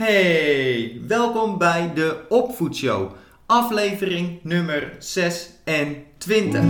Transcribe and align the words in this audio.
Hey, 0.00 1.00
welkom 1.06 1.58
bij 1.58 1.94
de 1.94 2.24
Opvoedshow, 2.28 3.10
aflevering 3.46 4.42
nummer 4.42 4.96
26. 4.98 6.62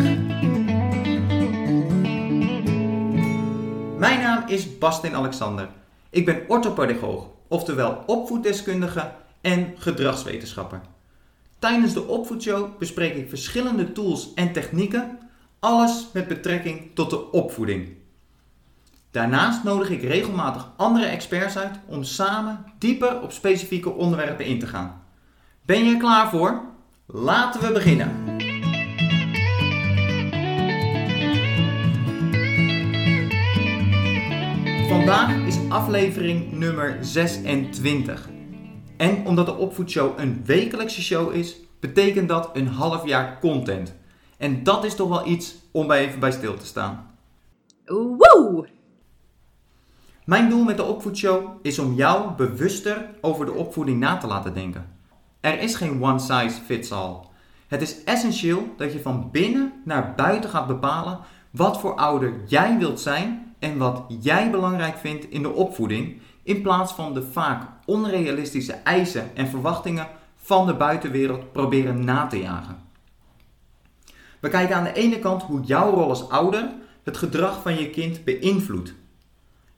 Mijn 3.99 4.21
naam 4.21 4.49
is 4.49 4.79
Bastin 4.79 5.15
Alexander. 5.15 5.69
Ik 6.11 6.25
ben 6.25 6.45
orthopedagoog, 6.49 7.29
oftewel 7.49 8.03
opvoeddeskundige 8.07 9.13
en 9.41 9.75
gedragswetenschapper. 9.77 10.81
Tijdens 11.59 11.93
de 11.93 12.07
Opvoedshow 12.07 12.79
bespreek 12.79 13.15
ik 13.15 13.29
verschillende 13.29 13.93
tools 13.93 14.35
en 14.35 14.53
technieken, 14.53 15.19
alles 15.59 16.09
met 16.13 16.29
betrekking 16.29 16.91
tot 16.95 17.11
de 17.11 17.31
opvoeding. 17.31 18.00
Daarnaast 19.11 19.65
nodig 19.65 19.91
ik 19.91 20.03
regelmatig 20.03 20.71
andere 20.77 21.05
experts 21.05 21.57
uit 21.59 21.79
om 21.87 22.05
samen 22.05 22.65
dieper 22.79 23.23
op 23.23 23.33
specifieke 23.33 23.91
onderwerpen 23.91 24.45
in 24.45 24.59
te 24.59 24.67
gaan. 24.67 25.03
Ben 25.63 25.85
je 25.85 25.93
er 25.93 25.99
klaar 25.99 26.31
voor? 26.31 26.63
Laten 27.07 27.61
we 27.61 27.73
beginnen. 27.73 28.39
Vandaag 34.89 35.47
is 35.47 35.59
aflevering 35.69 36.53
nummer 36.53 36.99
26. 37.01 38.29
En 38.97 39.27
omdat 39.27 39.47
de 39.47 39.57
Opvoedshow 39.57 40.19
een 40.19 40.45
wekelijkse 40.45 41.03
show 41.03 41.35
is, 41.35 41.57
betekent 41.81 42.29
dat 42.29 42.51
een 42.53 42.67
half 42.67 43.07
jaar 43.07 43.39
content. 43.41 43.95
En 44.39 44.63
dat 44.63 44.85
is 44.85 44.95
toch 44.95 45.09
wel 45.09 45.27
iets 45.27 45.55
om 45.73 45.87
bij 45.87 46.07
even 46.07 46.21
bij 46.21 46.33
stil 46.33 46.57
te 46.57 46.67
staan. 46.67 47.15
Woe! 47.85 48.79
Mijn 50.25 50.49
doel 50.49 50.65
met 50.65 50.77
de 50.77 50.85
Opvoedshow 50.85 51.49
is 51.63 51.79
om 51.79 51.95
jou 51.95 52.31
bewuster 52.37 53.11
over 53.21 53.47
de 53.47 53.53
opvoeding 53.53 53.99
na 53.99 54.17
te 54.17 54.27
laten 54.27 54.55
denken. 54.55 54.87
Er 55.41 55.61
is 55.61 55.75
geen 55.75 56.03
one 56.03 56.19
size 56.19 56.61
fits 56.65 56.93
all. 56.93 57.17
Het 57.69 57.83
is 57.83 58.05
essentieel 58.05 58.75
dat 58.77 58.93
je 58.93 59.01
van 59.01 59.29
binnen 59.31 59.73
naar 59.85 60.15
buiten 60.17 60.51
gaat 60.51 60.67
bepalen 60.67 61.19
wat 61.51 61.81
voor 61.81 61.95
ouder 61.95 62.33
jij 62.47 62.79
wilt 62.79 63.01
zijn 63.01 63.55
en 63.59 63.79
wat 63.79 64.05
jij 64.21 64.51
belangrijk 64.51 64.99
vindt 64.99 65.31
in 65.31 65.43
de 65.43 65.51
opvoeding, 65.53 66.21
in 66.43 66.63
plaats 66.63 66.93
van 66.93 67.15
de 67.15 67.23
vaak 67.23 67.69
onrealistische 67.85 68.73
eisen 68.73 69.37
en 69.37 69.49
verwachtingen 69.49 70.07
van 70.37 70.67
de 70.67 70.75
buitenwereld 70.75 71.53
proberen 71.53 72.05
na 72.05 72.27
te 72.27 72.39
jagen. 72.39 72.79
We 74.41 74.49
kijken 74.49 74.77
aan 74.77 74.85
de 74.85 74.93
ene 74.93 75.19
kant 75.19 75.43
hoe 75.43 75.61
jouw 75.61 75.91
rol 75.91 76.09
als 76.09 76.29
ouder 76.29 76.71
het 77.05 77.17
gedrag 77.17 77.63
van 77.63 77.79
je 77.79 77.91
kind 77.91 78.25
beïnvloedt. 78.25 78.95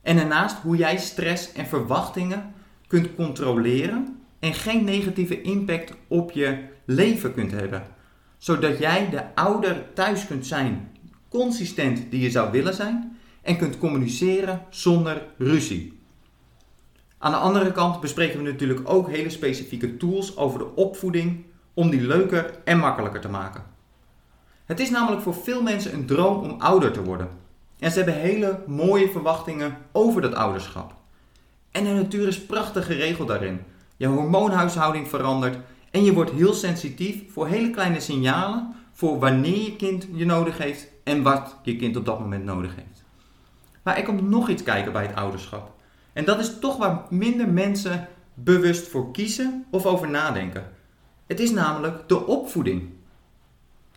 En 0.03 0.15
daarnaast 0.15 0.57
hoe 0.57 0.77
jij 0.77 0.97
stress 0.97 1.51
en 1.51 1.65
verwachtingen 1.65 2.53
kunt 2.87 3.15
controleren 3.15 4.19
en 4.39 4.53
geen 4.53 4.83
negatieve 4.83 5.41
impact 5.41 5.93
op 6.07 6.31
je 6.31 6.57
leven 6.85 7.33
kunt 7.33 7.51
hebben. 7.51 7.83
Zodat 8.37 8.77
jij 8.77 9.09
de 9.09 9.35
ouder 9.35 9.93
thuis 9.93 10.27
kunt 10.27 10.45
zijn, 10.45 10.91
consistent 11.29 12.11
die 12.11 12.21
je 12.21 12.31
zou 12.31 12.51
willen 12.51 12.73
zijn, 12.73 13.17
en 13.41 13.57
kunt 13.57 13.77
communiceren 13.77 14.61
zonder 14.69 15.25
ruzie. 15.37 16.01
Aan 17.17 17.31
de 17.31 17.37
andere 17.37 17.71
kant 17.71 17.99
bespreken 17.99 18.43
we 18.43 18.51
natuurlijk 18.51 18.89
ook 18.89 19.09
hele 19.09 19.29
specifieke 19.29 19.97
tools 19.97 20.37
over 20.37 20.59
de 20.59 20.75
opvoeding 20.75 21.45
om 21.73 21.89
die 21.89 22.01
leuker 22.01 22.59
en 22.63 22.77
makkelijker 22.77 23.21
te 23.21 23.29
maken. 23.29 23.63
Het 24.65 24.79
is 24.79 24.89
namelijk 24.89 25.21
voor 25.21 25.35
veel 25.35 25.61
mensen 25.61 25.93
een 25.93 26.05
droom 26.05 26.43
om 26.43 26.61
ouder 26.61 26.91
te 26.91 27.03
worden. 27.03 27.29
En 27.83 27.91
ze 27.91 27.97
hebben 27.97 28.21
hele 28.21 28.63
mooie 28.67 29.09
verwachtingen 29.11 29.77
over 29.91 30.21
dat 30.21 30.33
ouderschap. 30.33 30.93
En 31.71 31.83
de 31.83 31.89
natuur 31.89 32.27
is 32.27 32.45
prachtig 32.45 32.85
geregeld 32.85 33.27
daarin. 33.27 33.61
Je 33.97 34.07
hormoonhuishouding 34.07 35.07
verandert 35.07 35.57
en 35.91 36.03
je 36.03 36.13
wordt 36.13 36.31
heel 36.31 36.53
sensitief 36.53 37.31
voor 37.31 37.47
hele 37.47 37.69
kleine 37.69 37.99
signalen 37.99 38.75
voor 38.93 39.19
wanneer 39.19 39.61
je 39.63 39.75
kind 39.75 40.07
je 40.13 40.25
nodig 40.25 40.57
heeft 40.57 40.87
en 41.03 41.23
wat 41.23 41.57
je 41.63 41.75
kind 41.75 41.97
op 41.97 42.05
dat 42.05 42.19
moment 42.19 42.43
nodig 42.43 42.75
heeft. 42.75 43.03
Maar 43.81 43.97
er 43.97 44.03
komt 44.03 44.29
nog 44.29 44.49
iets 44.49 44.63
kijken 44.63 44.91
bij 44.91 45.05
het 45.05 45.15
ouderschap. 45.15 45.71
En 46.13 46.25
dat 46.25 46.39
is 46.39 46.59
toch 46.59 46.77
waar 46.77 47.01
minder 47.09 47.49
mensen 47.49 48.07
bewust 48.33 48.87
voor 48.87 49.11
kiezen 49.11 49.65
of 49.71 49.85
over 49.85 50.09
nadenken. 50.09 50.71
Het 51.27 51.39
is 51.39 51.51
namelijk 51.51 52.07
de 52.07 52.25
opvoeding. 52.25 52.89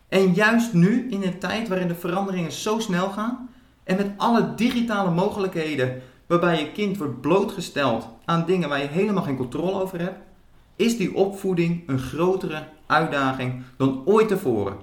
En 0.09 0.35
juist 0.35 0.73
nu, 0.73 1.07
in 1.11 1.23
een 1.23 1.39
tijd 1.39 1.69
waarin 1.69 1.89
de 1.89 1.95
veranderingen 1.95 2.53
zo 2.53 2.79
snel 2.79 3.11
gaan 3.11 3.49
en 3.87 3.97
met 3.97 4.11
alle 4.17 4.55
digitale 4.55 5.11
mogelijkheden 5.11 6.03
waarbij 6.27 6.61
je 6.61 6.73
kind 6.73 6.97
wordt 6.97 7.21
blootgesteld 7.21 8.09
aan 8.25 8.47
dingen 8.47 8.69
waar 8.69 8.81
je 8.81 8.87
helemaal 8.87 9.23
geen 9.23 9.37
controle 9.37 9.81
over 9.81 10.01
hebt, 10.01 10.19
is 10.77 10.97
die 10.97 11.15
opvoeding 11.15 11.89
een 11.89 11.99
grotere 11.99 12.69
uitdaging 12.87 13.63
dan 13.77 14.03
ooit 14.05 14.29
tevoren. 14.29 14.77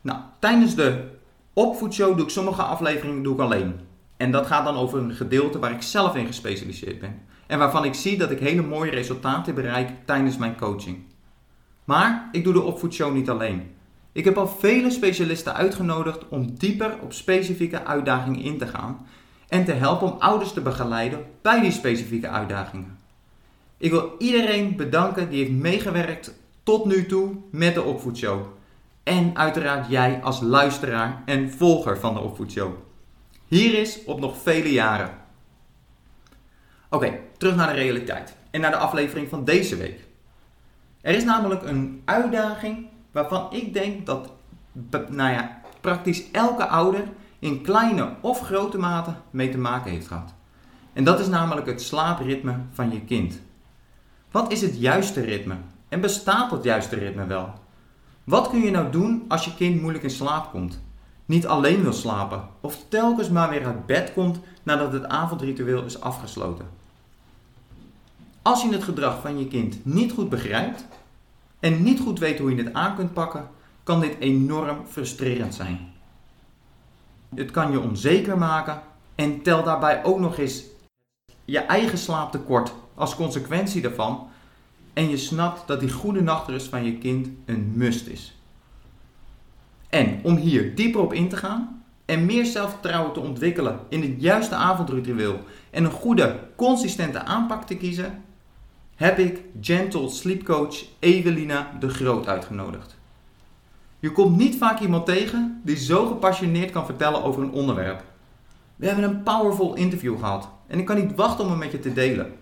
Nou, 0.00 0.18
tijdens 0.38 0.74
de 0.74 1.08
opvoedshow 1.52 2.16
doe 2.16 2.24
ik 2.24 2.30
sommige 2.30 2.62
afleveringen 2.62 3.22
doe 3.22 3.34
ik 3.34 3.40
alleen. 3.40 3.80
En 4.16 4.30
dat 4.30 4.46
gaat 4.46 4.64
dan 4.64 4.76
over 4.76 4.98
een 4.98 5.14
gedeelte 5.14 5.58
waar 5.58 5.72
ik 5.72 5.82
zelf 5.82 6.16
in 6.16 6.26
gespecialiseerd 6.26 6.98
ben. 6.98 7.20
En 7.46 7.58
waarvan 7.58 7.84
ik 7.84 7.94
zie 7.94 8.18
dat 8.18 8.30
ik 8.30 8.38
hele 8.38 8.62
mooie 8.62 8.90
resultaten 8.90 9.54
bereik 9.54 9.90
tijdens 10.04 10.36
mijn 10.36 10.56
coaching. 10.56 10.98
Maar 11.84 12.28
ik 12.32 12.44
doe 12.44 12.52
de 12.52 12.62
opvoedshow 12.62 13.14
niet 13.14 13.30
alleen. 13.30 13.76
Ik 14.12 14.24
heb 14.24 14.38
al 14.38 14.48
vele 14.48 14.90
specialisten 14.90 15.54
uitgenodigd 15.54 16.28
om 16.28 16.54
dieper 16.54 16.98
op 17.02 17.12
specifieke 17.12 17.84
uitdagingen 17.84 18.40
in 18.40 18.58
te 18.58 18.66
gaan 18.66 19.06
en 19.48 19.64
te 19.64 19.72
helpen 19.72 20.12
om 20.12 20.18
ouders 20.18 20.52
te 20.52 20.60
begeleiden 20.60 21.24
bij 21.42 21.60
die 21.60 21.70
specifieke 21.70 22.28
uitdagingen. 22.28 22.98
Ik 23.76 23.90
wil 23.90 24.14
iedereen 24.18 24.76
bedanken 24.76 25.30
die 25.30 25.38
heeft 25.38 25.60
meegewerkt 25.60 26.34
tot 26.62 26.84
nu 26.84 27.06
toe 27.06 27.36
met 27.50 27.74
de 27.74 27.82
opvoedshow. 27.82 28.46
En 29.02 29.36
uiteraard 29.36 29.88
jij 29.88 30.22
als 30.22 30.40
luisteraar 30.40 31.22
en 31.24 31.50
volger 31.50 31.98
van 31.98 32.14
de 32.14 32.20
opvoedshow. 32.20 32.72
Hier 33.46 33.78
is 33.78 34.04
op 34.04 34.20
nog 34.20 34.36
vele 34.42 34.72
jaren. 34.72 35.10
Oké, 36.90 37.18
terug 37.36 37.56
naar 37.56 37.68
de 37.68 37.80
realiteit 37.80 38.36
en 38.50 38.60
naar 38.60 38.70
de 38.70 38.76
aflevering 38.76 39.28
van 39.28 39.44
deze 39.44 39.76
week. 39.76 40.00
Er 41.00 41.14
is 41.14 41.24
namelijk 41.24 41.62
een 41.62 42.02
uitdaging 42.04 42.86
waarvan 43.12 43.46
ik 43.50 43.72
denk 43.72 44.06
dat 44.06 44.30
nou 45.10 45.32
ja, 45.32 45.60
praktisch 45.80 46.30
elke 46.30 46.66
ouder 46.66 47.04
in 47.38 47.62
kleine 47.62 48.14
of 48.20 48.40
grote 48.40 48.78
mate 48.78 49.14
mee 49.30 49.50
te 49.50 49.58
maken 49.58 49.90
heeft 49.90 50.06
gehad. 50.06 50.34
En 50.92 51.04
dat 51.04 51.20
is 51.20 51.28
namelijk 51.28 51.66
het 51.66 51.82
slaapritme 51.82 52.54
van 52.72 52.92
je 52.92 53.00
kind. 53.00 53.40
Wat 54.30 54.52
is 54.52 54.60
het 54.60 54.78
juiste 54.78 55.20
ritme? 55.20 55.54
En 55.88 56.00
bestaat 56.00 56.50
dat 56.50 56.64
juiste 56.64 56.96
ritme 56.96 57.26
wel? 57.26 57.52
Wat 58.24 58.48
kun 58.48 58.60
je 58.60 58.70
nou 58.70 58.90
doen 58.90 59.24
als 59.28 59.44
je 59.44 59.54
kind 59.54 59.80
moeilijk 59.80 60.04
in 60.04 60.10
slaap 60.10 60.50
komt? 60.50 60.80
Niet 61.26 61.46
alleen 61.46 61.82
wil 61.82 61.92
slapen 61.92 62.48
of 62.60 62.84
telkens 62.88 63.28
maar 63.28 63.50
weer 63.50 63.66
uit 63.66 63.86
bed 63.86 64.12
komt 64.12 64.38
nadat 64.62 64.92
het 64.92 65.08
avondritueel 65.08 65.84
is 65.84 66.00
afgesloten. 66.00 66.66
Als 68.42 68.62
je 68.62 68.72
het 68.72 68.82
gedrag 68.82 69.20
van 69.20 69.38
je 69.38 69.48
kind 69.48 69.84
niet 69.84 70.12
goed 70.12 70.28
begrijpt, 70.28 70.86
en 71.60 71.82
niet 71.82 72.00
goed 72.00 72.18
weet 72.18 72.38
hoe 72.38 72.54
je 72.54 72.62
het 72.62 72.72
aan 72.72 72.96
kunt 72.96 73.12
pakken, 73.12 73.48
kan 73.82 74.00
dit 74.00 74.16
enorm 74.18 74.78
frustrerend 74.86 75.54
zijn. 75.54 75.92
Het 77.34 77.50
kan 77.50 77.70
je 77.70 77.80
onzeker 77.80 78.38
maken 78.38 78.82
en 79.14 79.42
tel 79.42 79.64
daarbij 79.64 80.04
ook 80.04 80.18
nog 80.18 80.38
eens 80.38 80.62
je 81.44 81.58
eigen 81.58 81.98
slaaptekort 81.98 82.72
als 82.94 83.14
consequentie 83.14 83.82
daarvan 83.82 84.28
en 84.92 85.08
je 85.08 85.16
snapt 85.16 85.66
dat 85.66 85.80
die 85.80 85.92
goede 85.92 86.22
nachtrust 86.22 86.68
van 86.68 86.84
je 86.84 86.98
kind 86.98 87.28
een 87.44 87.72
must 87.74 88.06
is. 88.06 88.36
En 89.88 90.20
om 90.22 90.36
hier 90.36 90.74
dieper 90.74 91.00
op 91.00 91.12
in 91.12 91.28
te 91.28 91.36
gaan 91.36 91.84
en 92.04 92.26
meer 92.26 92.44
zelfvertrouwen 92.44 93.12
te 93.12 93.20
ontwikkelen 93.20 93.80
in 93.88 94.02
het 94.02 94.14
juiste 94.22 94.54
avondritueel 94.54 95.40
en 95.70 95.84
een 95.84 95.90
goede, 95.90 96.40
consistente 96.56 97.24
aanpak 97.24 97.66
te 97.66 97.76
kiezen, 97.76 98.24
heb 98.98 99.18
ik 99.18 99.40
Gentle 99.60 100.08
Sleep 100.08 100.44
Coach 100.44 100.84
Evelina 100.98 101.70
de 101.80 101.88
Groot 101.88 102.26
uitgenodigd. 102.26 102.96
Je 103.98 104.12
komt 104.12 104.36
niet 104.36 104.56
vaak 104.56 104.80
iemand 104.80 105.06
tegen 105.06 105.60
die 105.64 105.76
zo 105.76 106.06
gepassioneerd 106.06 106.70
kan 106.70 106.86
vertellen 106.86 107.24
over 107.24 107.42
een 107.42 107.52
onderwerp. 107.52 108.04
We 108.76 108.86
hebben 108.86 109.04
een 109.04 109.22
powerful 109.22 109.74
interview 109.74 110.18
gehad 110.18 110.48
en 110.66 110.78
ik 110.78 110.84
kan 110.84 110.96
niet 110.96 111.14
wachten 111.14 111.44
om 111.44 111.50
het 111.50 111.58
met 111.58 111.72
je 111.72 111.78
te 111.78 111.92
delen. 111.92 112.32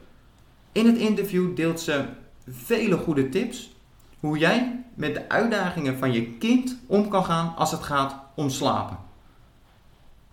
In 0.72 0.86
het 0.86 0.96
interview 0.96 1.56
deelt 1.56 1.80
ze 1.80 2.04
vele 2.48 2.96
goede 2.96 3.28
tips 3.28 3.76
hoe 4.20 4.38
jij 4.38 4.84
met 4.94 5.14
de 5.14 5.28
uitdagingen 5.28 5.98
van 5.98 6.12
je 6.12 6.32
kind 6.32 6.78
om 6.86 7.08
kan 7.08 7.24
gaan 7.24 7.56
als 7.56 7.70
het 7.70 7.82
gaat 7.82 8.16
om 8.34 8.50
slapen. 8.50 8.98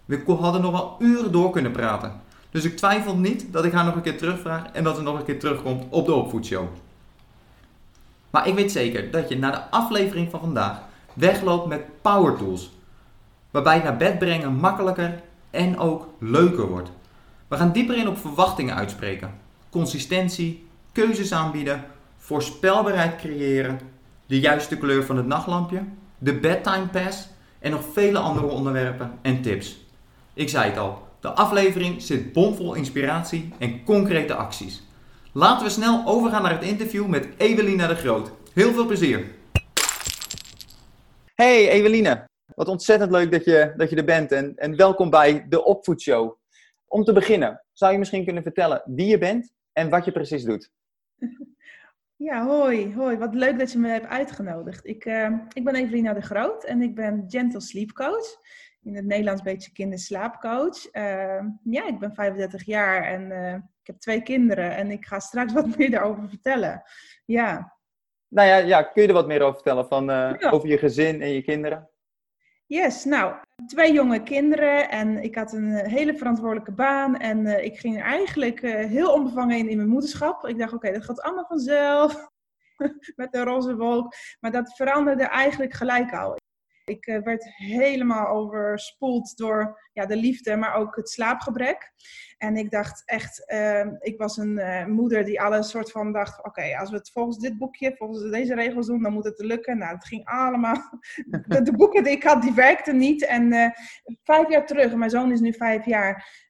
We 0.05 0.23
hadden 0.25 0.61
nog 0.61 0.71
wel 0.71 0.95
uren 0.99 1.31
door 1.31 1.49
kunnen 1.51 1.71
praten. 1.71 2.21
Dus 2.53 2.63
ik 2.63 2.77
twijfel 2.77 3.17
niet 3.17 3.45
dat 3.51 3.65
ik 3.65 3.71
haar 3.71 3.85
nog 3.85 3.95
een 3.95 4.01
keer 4.01 4.17
terugvraag 4.17 4.71
en 4.71 4.83
dat 4.83 4.95
ze 4.95 5.01
nog 5.01 5.19
een 5.19 5.25
keer 5.25 5.39
terugkomt 5.39 5.83
op 5.89 6.05
de 6.05 6.13
opvoedshow. 6.13 6.67
Maar 8.29 8.47
ik 8.47 8.55
weet 8.55 8.71
zeker 8.71 9.11
dat 9.11 9.29
je 9.29 9.37
na 9.37 9.51
de 9.51 9.69
aflevering 9.69 10.31
van 10.31 10.39
vandaag 10.39 10.81
wegloopt 11.13 11.67
met 11.67 12.01
power 12.01 12.37
tools. 12.37 12.71
Waarbij 13.51 13.83
naar 13.83 13.97
bed 13.97 14.19
brengen 14.19 14.53
makkelijker 14.53 15.21
en 15.49 15.77
ook 15.77 16.07
leuker 16.19 16.67
wordt. 16.67 16.91
We 17.47 17.57
gaan 17.57 17.71
dieper 17.71 17.97
in 17.97 18.07
op 18.07 18.17
verwachtingen 18.17 18.75
uitspreken, 18.75 19.31
consistentie, 19.69 20.67
keuzes 20.91 21.33
aanbieden, 21.33 21.85
voorspelbaarheid 22.17 23.15
creëren, 23.15 23.79
de 24.25 24.39
juiste 24.39 24.77
kleur 24.77 25.05
van 25.05 25.17
het 25.17 25.27
nachtlampje, 25.27 25.83
de 26.17 26.33
bedtime 26.33 26.87
pass 26.87 27.27
en 27.59 27.71
nog 27.71 27.83
vele 27.93 28.19
andere 28.19 28.47
onderwerpen 28.47 29.11
en 29.21 29.41
tips. 29.41 29.85
Ik 30.33 30.49
zei 30.49 30.69
het 30.69 30.77
al, 30.77 31.11
de 31.23 31.29
aflevering 31.29 32.01
zit 32.01 32.33
bomvol 32.33 32.73
inspiratie 32.73 33.53
en 33.59 33.83
concrete 33.83 34.33
acties. 34.33 34.83
Laten 35.33 35.65
we 35.65 35.71
snel 35.71 36.03
overgaan 36.05 36.41
naar 36.41 36.51
het 36.51 36.63
interview 36.63 37.07
met 37.07 37.27
Evelina 37.37 37.87
de 37.87 37.95
Groot. 37.95 38.31
Heel 38.53 38.73
veel 38.73 38.85
plezier! 38.85 39.25
Hey 41.35 41.69
Eveline, 41.69 42.29
wat 42.45 42.67
ontzettend 42.67 43.11
leuk 43.11 43.31
dat 43.31 43.45
je, 43.45 43.73
dat 43.77 43.89
je 43.89 43.95
er 43.95 44.03
bent 44.03 44.31
en, 44.31 44.55
en 44.55 44.75
welkom 44.75 45.09
bij 45.09 45.45
de 45.49 45.63
Opvoedshow. 45.63 46.35
Om 46.87 47.03
te 47.03 47.13
beginnen, 47.13 47.63
zou 47.71 47.91
je 47.91 47.97
misschien 47.97 48.25
kunnen 48.25 48.43
vertellen 48.43 48.81
wie 48.85 49.07
je 49.07 49.17
bent 49.17 49.53
en 49.73 49.89
wat 49.89 50.05
je 50.05 50.11
precies 50.11 50.43
doet? 50.43 50.71
Ja, 52.15 52.45
hoi, 52.45 52.93
hoi. 52.95 53.17
Wat 53.17 53.33
leuk 53.33 53.59
dat 53.59 53.71
je 53.71 53.77
me 53.77 53.87
hebt 53.87 54.05
uitgenodigd. 54.05 54.87
Ik, 54.87 55.05
uh, 55.05 55.29
ik 55.53 55.63
ben 55.63 55.75
Evelina 55.75 56.13
de 56.13 56.21
Groot 56.21 56.63
en 56.63 56.81
ik 56.81 56.95
ben 56.95 57.25
Gentle 57.27 57.61
Sleep 57.61 57.91
Coach. 57.91 58.37
In 58.83 58.95
het 58.95 59.05
Nederlands 59.05 59.41
beetje 59.41 59.71
kinderslaapcoach. 59.71 60.95
Uh, 60.95 61.43
ja, 61.63 61.87
ik 61.87 61.99
ben 61.99 62.13
35 62.13 62.65
jaar 62.65 63.03
en 63.03 63.31
uh, 63.31 63.53
ik 63.53 63.87
heb 63.87 63.99
twee 63.99 64.21
kinderen 64.21 64.75
en 64.75 64.91
ik 64.91 65.05
ga 65.05 65.19
straks 65.19 65.53
wat 65.53 65.67
meer 65.77 65.91
daarover 65.91 66.29
vertellen. 66.29 66.83
Ja. 67.25 67.77
Nou 68.27 68.47
ja, 68.47 68.57
ja 68.57 68.83
kun 68.83 69.01
je 69.01 69.07
er 69.07 69.13
wat 69.13 69.27
meer 69.27 69.41
over 69.41 69.53
vertellen 69.53 69.87
van, 69.87 70.05
ja. 70.05 70.49
over 70.49 70.69
je 70.69 70.77
gezin 70.77 71.21
en 71.21 71.29
je 71.29 71.41
kinderen? 71.41 71.89
Yes, 72.65 73.03
nou, 73.03 73.35
twee 73.65 73.93
jonge 73.93 74.23
kinderen 74.23 74.89
en 74.89 75.23
ik 75.23 75.35
had 75.35 75.53
een 75.53 75.75
hele 75.75 76.17
verantwoordelijke 76.17 76.71
baan 76.71 77.17
en 77.17 77.45
uh, 77.45 77.63
ik 77.63 77.79
ging 77.79 78.01
eigenlijk 78.01 78.61
heel 78.61 79.13
onbevangen 79.13 79.57
in 79.57 79.69
in 79.69 79.77
mijn 79.77 79.89
moederschap. 79.89 80.47
Ik 80.47 80.57
dacht, 80.57 80.73
oké, 80.73 80.87
okay, 80.87 80.97
dat 80.97 81.05
gaat 81.05 81.21
allemaal 81.21 81.45
vanzelf, 81.45 82.29
met 83.15 83.31
de 83.31 83.43
roze 83.43 83.75
wolk. 83.75 84.13
Maar 84.39 84.51
dat 84.51 84.75
veranderde 84.75 85.23
eigenlijk 85.23 85.73
gelijk 85.73 86.13
al. 86.13 86.41
Ik 86.85 87.07
uh, 87.07 87.21
werd 87.21 87.45
helemaal 87.55 88.27
overspoeld 88.27 89.37
door 89.37 89.89
ja, 89.93 90.05
de 90.05 90.15
liefde, 90.15 90.55
maar 90.55 90.75
ook 90.75 90.95
het 90.95 91.09
slaapgebrek. 91.09 91.91
En 92.37 92.55
ik 92.55 92.71
dacht 92.71 93.03
echt, 93.05 93.43
uh, 93.53 93.87
ik 93.99 94.17
was 94.17 94.37
een 94.37 94.57
uh, 94.57 94.85
moeder 94.85 95.23
die 95.23 95.41
alles 95.41 95.69
soort 95.69 95.91
van 95.91 96.11
dacht: 96.11 96.37
oké, 96.37 96.47
okay, 96.47 96.75
als 96.75 96.89
we 96.89 96.95
het 96.95 97.11
volgens 97.11 97.37
dit 97.37 97.57
boekje, 97.57 97.95
volgens 97.95 98.31
deze 98.31 98.55
regels 98.55 98.87
doen, 98.87 99.03
dan 99.03 99.13
moet 99.13 99.23
het 99.23 99.39
lukken. 99.39 99.77
Nou, 99.77 99.95
het 99.95 100.05
ging 100.05 100.25
allemaal. 100.25 100.81
De, 101.47 101.61
de 101.61 101.71
boeken 101.71 102.03
die 102.03 102.13
ik 102.13 102.23
had, 102.23 102.41
die 102.41 102.53
werkten 102.53 102.97
niet. 102.97 103.25
En 103.25 103.53
uh, 103.53 103.69
vijf 104.23 104.49
jaar 104.49 104.65
terug, 104.65 104.95
mijn 104.95 105.09
zoon 105.09 105.31
is 105.31 105.39
nu 105.39 105.53
vijf 105.53 105.85
jaar. 105.85 106.41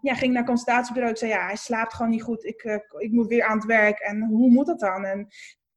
Ja, 0.00 0.14
ging 0.14 0.32
naar 0.32 0.44
consultatiebureau. 0.44 1.12
Ik 1.12 1.18
zei: 1.18 1.30
ja, 1.30 1.46
hij 1.46 1.56
slaapt 1.56 1.94
gewoon 1.94 2.10
niet 2.10 2.22
goed. 2.22 2.44
Ik, 2.44 2.62
ik 2.98 3.10
moet 3.10 3.26
weer 3.26 3.44
aan 3.44 3.56
het 3.56 3.66
werk. 3.66 3.98
En 3.98 4.22
hoe 4.22 4.50
moet 4.50 4.66
dat 4.66 4.80
dan? 4.80 5.04
En 5.04 5.28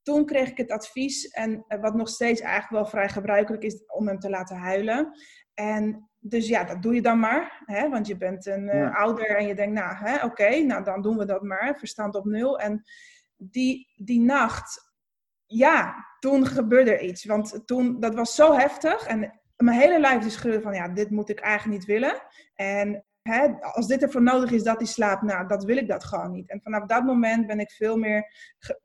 toen 0.08 0.26
kreeg 0.26 0.50
ik 0.50 0.58
het 0.58 0.72
advies, 0.72 1.28
en 1.28 1.66
wat 1.68 1.96
nog 1.96 2.10
steeds 2.10 2.42
eigenlijk 2.42 2.72
wel 2.72 2.86
vrij 2.86 3.10
gebruikelijk 3.10 3.64
is, 3.64 3.84
om 3.88 4.08
hem 4.08 4.20
te 4.20 4.30
laten 4.30 4.58
huilen. 4.58 5.12
En 5.54 6.10
dus 6.20 6.48
ja, 6.48 6.64
dat 6.64 6.82
doe 6.82 6.96
je 6.96 7.02
dan 7.02 7.20
maar. 7.20 7.64
Hè? 7.66 7.90
Want 7.90 8.08
je 8.08 8.18
bent 8.18 8.46
een 8.46 8.76
uh, 8.76 8.96
ouder 8.96 9.36
en 9.36 9.48
je 9.48 9.56
denkt, 9.56 9.74
nou, 9.74 10.16
oké, 10.16 10.26
okay, 10.26 10.62
nou 10.62 10.84
dan 10.84 11.02
doen 11.02 11.18
we 11.18 11.26
dat 11.26 11.42
maar. 11.42 11.76
Verstand 11.78 12.16
op 12.16 12.26
nul. 12.26 12.60
En 12.60 12.84
die, 13.36 13.88
die 13.96 14.20
nacht, 14.20 14.94
ja, 15.46 16.06
toen 16.20 16.46
gebeurde 16.46 16.92
er 16.92 17.02
iets. 17.02 17.26
Want 17.26 17.62
toen, 17.66 18.00
dat 18.00 18.16
was 18.16 18.36
zo 18.36 18.54
heftig. 18.54 19.08
En 19.08 19.42
mijn 19.56 19.80
hele 19.80 20.00
lijf 20.00 20.26
is 20.26 20.34
schreeuwde 20.34 20.62
van, 20.62 20.74
ja, 20.74 20.88
dit 20.88 21.10
moet 21.10 21.30
ik 21.30 21.40
eigenlijk 21.40 21.80
niet 21.80 21.88
willen. 21.88 22.22
En 22.56 23.06
als 23.62 23.88
dit 23.88 24.02
ervoor 24.02 24.24
nodig 24.24 24.52
is 24.52 24.64
dat 24.64 24.78
hij 24.78 24.86
slaapt, 24.86 25.22
nou, 25.22 25.48
dat 25.48 25.64
wil 25.64 25.78
ik 25.78 25.88
dat 25.88 26.04
gewoon 26.04 26.32
niet. 26.32 26.50
En 26.50 26.62
vanaf 26.62 26.86
dat 26.86 27.04
moment 27.04 27.48
ben 27.48 27.60
ik 27.60 27.72
veel 27.72 27.98
meer, 27.98 28.32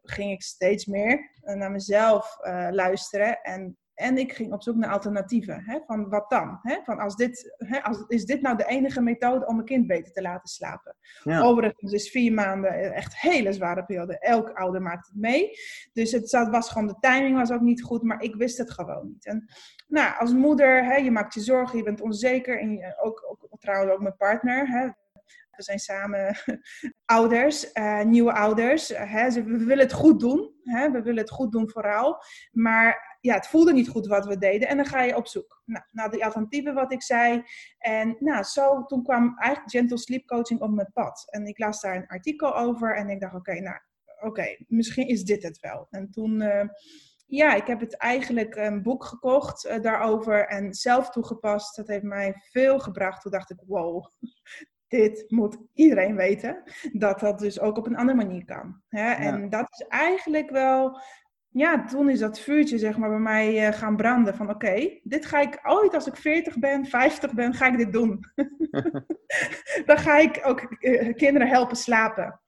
ging 0.02 0.30
ik 0.30 0.42
steeds 0.42 0.86
meer 0.86 1.30
naar 1.40 1.70
mezelf 1.70 2.36
uh, 2.42 2.68
luisteren. 2.70 3.40
En 3.42 3.76
en 4.02 4.18
ik 4.18 4.32
ging 4.32 4.52
op 4.52 4.62
zoek 4.62 4.76
naar 4.76 4.90
alternatieven. 4.90 5.62
Hè? 5.64 5.78
Van 5.86 6.08
wat 6.08 6.30
dan? 6.30 6.58
Hè? 6.62 6.76
Van 6.84 6.98
als 6.98 7.16
dit, 7.16 7.54
hè, 7.56 7.82
als, 7.82 8.04
is 8.08 8.24
dit 8.24 8.40
nou 8.40 8.56
de 8.56 8.66
enige 8.66 9.00
methode 9.00 9.46
om 9.46 9.58
een 9.58 9.64
kind 9.64 9.86
beter 9.86 10.12
te 10.12 10.22
laten 10.22 10.48
slapen? 10.48 10.96
Ja. 11.22 11.40
Overigens 11.40 11.92
is 11.92 12.10
vier 12.10 12.32
maanden 12.32 12.94
echt 12.94 13.12
een 13.12 13.30
hele 13.30 13.52
zware 13.52 13.84
periode. 13.84 14.18
Elk 14.18 14.50
ouder 14.50 14.82
maakt 14.82 15.06
het 15.06 15.16
mee. 15.16 15.50
Dus 15.92 16.12
het 16.12 16.30
was 16.30 16.68
gewoon, 16.68 16.86
de 16.86 16.96
timing 17.00 17.36
was 17.36 17.50
ook 17.50 17.60
niet 17.60 17.82
goed, 17.82 18.02
maar 18.02 18.22
ik 18.22 18.34
wist 18.34 18.58
het 18.58 18.70
gewoon 18.70 19.06
niet. 19.06 19.26
En 19.26 19.44
nou, 19.88 20.18
als 20.18 20.32
moeder, 20.32 20.84
hè, 20.84 20.94
je 20.94 21.10
maakt 21.10 21.34
je 21.34 21.40
zorgen, 21.40 21.78
je 21.78 21.84
bent 21.84 22.00
onzeker. 22.00 22.60
En 22.60 22.72
je, 22.72 22.98
ook, 23.02 23.24
ook, 23.28 23.60
trouwens 23.60 23.92
ook 23.92 24.02
mijn 24.02 24.16
partner. 24.16 24.68
Hè? 24.68 24.86
We 25.50 25.62
zijn 25.62 25.78
samen 25.78 26.36
ouders, 27.04 27.72
uh, 27.74 28.02
nieuwe 28.02 28.32
ouders. 28.32 28.88
Hè? 28.88 29.30
We 29.30 29.42
willen 29.42 29.84
het 29.84 29.92
goed 29.92 30.20
doen. 30.20 30.54
Hè? 30.62 30.90
We 30.90 31.02
willen 31.02 31.20
het 31.20 31.30
goed 31.30 31.52
doen 31.52 31.70
vooral. 31.70 32.22
Maar 32.52 33.11
ja, 33.22 33.34
het 33.34 33.46
voelde 33.46 33.72
niet 33.72 33.88
goed 33.88 34.06
wat 34.06 34.26
we 34.26 34.38
deden. 34.38 34.68
En 34.68 34.76
dan 34.76 34.86
ga 34.86 35.02
je 35.02 35.16
op 35.16 35.26
zoek 35.26 35.62
nou, 35.64 35.84
naar 35.90 36.10
de 36.10 36.24
alternatieven 36.24 36.74
wat 36.74 36.92
ik 36.92 37.02
zei. 37.02 37.42
En 37.78 38.16
nou, 38.18 38.42
zo, 38.42 38.84
toen 38.84 39.02
kwam 39.02 39.38
eigenlijk 39.38 39.70
gentle 39.70 39.98
sleep 39.98 40.26
coaching 40.26 40.60
op 40.60 40.70
mijn 40.70 40.90
pad. 40.92 41.24
En 41.30 41.46
ik 41.46 41.58
las 41.58 41.80
daar 41.80 41.96
een 41.96 42.06
artikel 42.06 42.56
over. 42.56 42.96
En 42.96 43.08
ik 43.08 43.20
dacht, 43.20 43.34
oké, 43.34 43.60
nou, 43.60 43.78
oké, 44.20 44.56
misschien 44.68 45.08
is 45.08 45.24
dit 45.24 45.42
het 45.42 45.60
wel. 45.60 45.86
En 45.90 46.10
toen, 46.10 46.40
uh, 46.40 46.64
ja, 47.26 47.54
ik 47.54 47.66
heb 47.66 47.80
het 47.80 47.96
eigenlijk 47.96 48.56
een 48.56 48.82
boek 48.82 49.04
gekocht 49.04 49.66
uh, 49.66 49.80
daarover. 49.80 50.46
En 50.46 50.74
zelf 50.74 51.10
toegepast. 51.10 51.76
Dat 51.76 51.86
heeft 51.86 52.02
mij 52.02 52.34
veel 52.50 52.78
gebracht. 52.78 53.22
Toen 53.22 53.32
dacht 53.32 53.50
ik, 53.50 53.62
wow, 53.66 54.06
dit 54.88 55.24
moet 55.30 55.58
iedereen 55.72 56.16
weten. 56.16 56.62
Dat 56.92 57.20
dat 57.20 57.38
dus 57.38 57.60
ook 57.60 57.76
op 57.76 57.86
een 57.86 57.96
andere 57.96 58.26
manier 58.26 58.44
kan. 58.44 58.82
Hè? 58.88 59.10
Ja. 59.10 59.18
En 59.18 59.50
dat 59.50 59.66
is 59.70 59.86
eigenlijk 59.86 60.50
wel 60.50 61.00
ja, 61.52 61.84
toen 61.84 62.10
is 62.10 62.18
dat 62.18 62.40
vuurtje 62.40 62.78
zeg 62.78 62.96
maar 62.96 63.08
bij 63.08 63.18
mij 63.18 63.68
uh, 63.68 63.78
gaan 63.78 63.96
branden. 63.96 64.34
Van 64.34 64.50
oké, 64.50 64.66
okay, 64.66 65.00
dit 65.04 65.26
ga 65.26 65.40
ik 65.40 65.60
ooit 65.62 65.94
als 65.94 66.06
ik 66.06 66.16
40 66.16 66.58
ben, 66.58 66.86
50 66.86 67.34
ben, 67.34 67.54
ga 67.54 67.66
ik 67.66 67.76
dit 67.76 67.92
doen. 67.92 68.20
Dan 69.86 69.98
ga 69.98 70.18
ik 70.18 70.40
ook 70.44 70.76
uh, 70.80 71.14
kinderen 71.14 71.48
helpen 71.48 71.76
slapen 71.76 72.40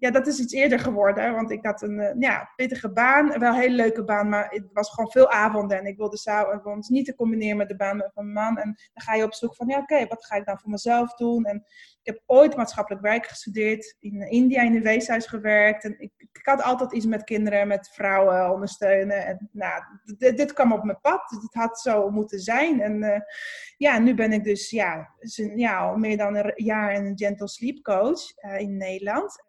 ja, 0.00 0.10
dat 0.10 0.26
is 0.26 0.38
iets 0.38 0.52
eerder 0.52 0.78
geworden. 0.78 1.34
Want 1.34 1.50
ik 1.50 1.64
had 1.64 1.82
een 1.82 1.98
uh, 1.98 2.10
ja, 2.18 2.52
pittige 2.56 2.92
baan. 2.92 3.38
Wel 3.38 3.52
een 3.52 3.60
hele 3.60 3.74
leuke 3.74 4.04
baan, 4.04 4.28
maar 4.28 4.48
het 4.50 4.68
was 4.72 4.90
gewoon 4.90 5.10
veel 5.10 5.30
avonden. 5.30 5.78
En 5.78 5.86
ik 5.86 5.96
wilde 5.96 6.16
s'avonds 6.16 6.88
niet 6.88 7.04
te 7.04 7.14
combineren 7.14 7.56
met 7.56 7.68
de 7.68 7.76
baan 7.76 8.10
van 8.14 8.32
mijn 8.32 8.46
man. 8.46 8.58
En 8.58 8.64
dan 8.64 9.04
ga 9.04 9.14
je 9.14 9.24
op 9.24 9.34
zoek 9.34 9.54
van, 9.54 9.68
ja 9.68 9.78
oké, 9.78 10.06
wat 10.06 10.26
ga 10.26 10.36
ik 10.36 10.44
dan 10.44 10.58
voor 10.58 10.70
mezelf 10.70 11.14
doen? 11.14 11.44
En 11.44 11.56
ik 12.02 12.06
heb 12.06 12.22
ooit 12.26 12.56
maatschappelijk 12.56 13.02
werk 13.02 13.26
gestudeerd. 13.26 13.96
In 13.98 14.20
India 14.20 14.62
in 14.62 14.74
een 14.74 14.82
weeshuis 14.82 15.26
gewerkt. 15.26 15.84
En 15.84 15.94
ik, 15.98 16.12
ik 16.16 16.40
had 16.42 16.62
altijd 16.62 16.92
iets 16.92 17.06
met 17.06 17.24
kinderen, 17.24 17.68
met 17.68 17.90
vrouwen 17.92 18.52
ondersteunen. 18.52 19.26
En 19.26 19.48
nou, 19.52 19.82
dit, 20.16 20.52
kwam 20.52 20.72
op 20.72 20.84
mijn 20.84 21.00
pad. 21.00 21.30
Het 21.30 21.54
had 21.54 21.80
zo 21.80 22.10
moeten 22.10 22.38
zijn. 22.38 22.80
En 22.80 23.02
uh, 23.02 23.20
ja, 23.76 23.98
nu 23.98 24.14
ben 24.14 24.32
ik 24.32 24.44
dus 24.44 24.70
ja, 24.70 25.14
ja, 25.54 25.78
al 25.78 25.96
meer 25.96 26.16
dan 26.16 26.36
een 26.36 26.52
jaar 26.54 26.94
een 26.94 27.12
gentle 27.18 27.48
sleep 27.48 27.82
coach 27.82 28.20
in 28.58 28.76
Nederland 28.76 29.48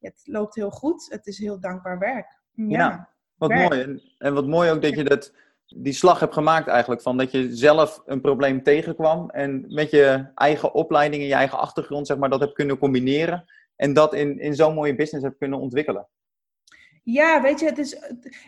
het 0.00 0.20
loopt 0.24 0.54
heel 0.54 0.70
goed. 0.70 1.06
Het 1.08 1.26
is 1.26 1.38
heel 1.38 1.60
dankbaar 1.60 1.98
werk. 1.98 2.38
Ja, 2.52 2.78
ja 2.78 3.08
wat 3.36 3.48
werk. 3.48 3.68
mooi. 3.68 3.82
En, 3.82 4.02
en, 4.18 4.34
wat 4.34 4.46
mooi 4.46 4.70
ook 4.70 4.82
dat 4.82 4.94
je 4.94 5.04
dat, 5.04 5.32
die 5.66 5.92
slag 5.92 6.20
hebt 6.20 6.32
gemaakt 6.32 6.68
eigenlijk. 6.68 7.02
Van 7.02 7.16
dat 7.16 7.30
je 7.30 7.56
zelf 7.56 8.02
een 8.06 8.20
probleem 8.20 8.62
tegenkwam. 8.62 9.30
En 9.30 9.64
met 9.68 9.90
je 9.90 10.26
eigen 10.34 10.74
opleiding 10.74 11.22
en 11.22 11.28
je 11.28 11.34
eigen 11.34 11.58
achtergrond, 11.58 12.06
zeg 12.06 12.16
maar, 12.16 12.30
dat 12.30 12.40
hebt 12.40 12.54
kunnen 12.54 12.78
combineren. 12.78 13.44
En 13.76 13.92
dat 13.92 14.14
in, 14.14 14.38
in 14.38 14.54
zo'n 14.54 14.74
mooie 14.74 14.94
business 14.94 15.24
hebt 15.24 15.38
kunnen 15.38 15.58
ontwikkelen. 15.58 16.08
Ja, 17.02 17.42
weet 17.42 17.60
je, 17.60 17.66
het 17.66 17.78
is, 17.78 17.96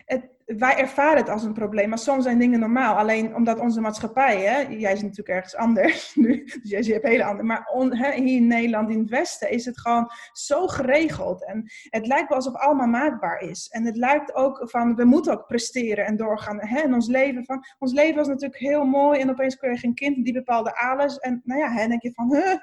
het, 0.05 0.29
wij 0.57 0.77
ervaren 0.77 1.17
het 1.17 1.29
als 1.29 1.43
een 1.43 1.53
probleem, 1.53 1.89
maar 1.89 1.97
soms 1.97 2.23
zijn 2.23 2.39
dingen 2.39 2.59
normaal. 2.59 2.95
Alleen 2.95 3.35
omdat 3.35 3.59
onze 3.59 3.81
maatschappij, 3.81 4.41
hè, 4.41 4.59
jij 4.59 4.93
is 4.93 5.01
natuurlijk 5.01 5.29
ergens 5.29 5.55
anders 5.55 6.15
nu, 6.15 6.43
dus 6.43 6.85
jij 6.85 6.93
hebt 6.93 7.07
hele 7.07 7.23
andere. 7.23 7.47
Maar 7.47 7.69
hè, 7.89 8.11
hier 8.11 8.35
in 8.35 8.47
Nederland, 8.47 8.89
in 8.89 8.99
het 8.99 9.09
Westen, 9.09 9.49
is 9.49 9.65
het 9.65 9.79
gewoon 9.79 10.11
zo 10.31 10.67
geregeld. 10.67 11.45
En 11.45 11.71
het 11.89 12.07
lijkt 12.07 12.27
wel 12.27 12.37
alsof 12.37 12.55
allemaal 12.55 12.87
maakbaar 12.87 13.41
is. 13.41 13.67
En 13.67 13.85
het 13.85 13.95
lijkt 13.95 14.35
ook 14.35 14.61
van, 14.69 14.95
we 14.95 15.05
moeten 15.05 15.33
ook 15.33 15.47
presteren 15.47 16.05
en 16.05 16.17
doorgaan. 16.17 16.57
Hè, 16.61 16.81
in 16.81 16.93
ons 16.93 17.07
leven, 17.07 17.45
van, 17.45 17.65
ons 17.79 17.93
leven 17.93 18.15
was 18.15 18.27
natuurlijk 18.27 18.61
heel 18.61 18.85
mooi 18.85 19.19
en 19.19 19.29
opeens 19.29 19.55
kreeg 19.55 19.81
je 19.81 19.87
een 19.87 19.93
kind 19.93 20.25
die 20.25 20.33
bepaalde 20.33 20.75
alles. 20.75 21.17
En 21.17 21.41
nou 21.43 21.59
ja, 21.59 21.71
hè, 21.71 21.87
denk 21.87 22.01
je 22.01 22.11
van, 22.13 22.35
huh? 22.35 22.55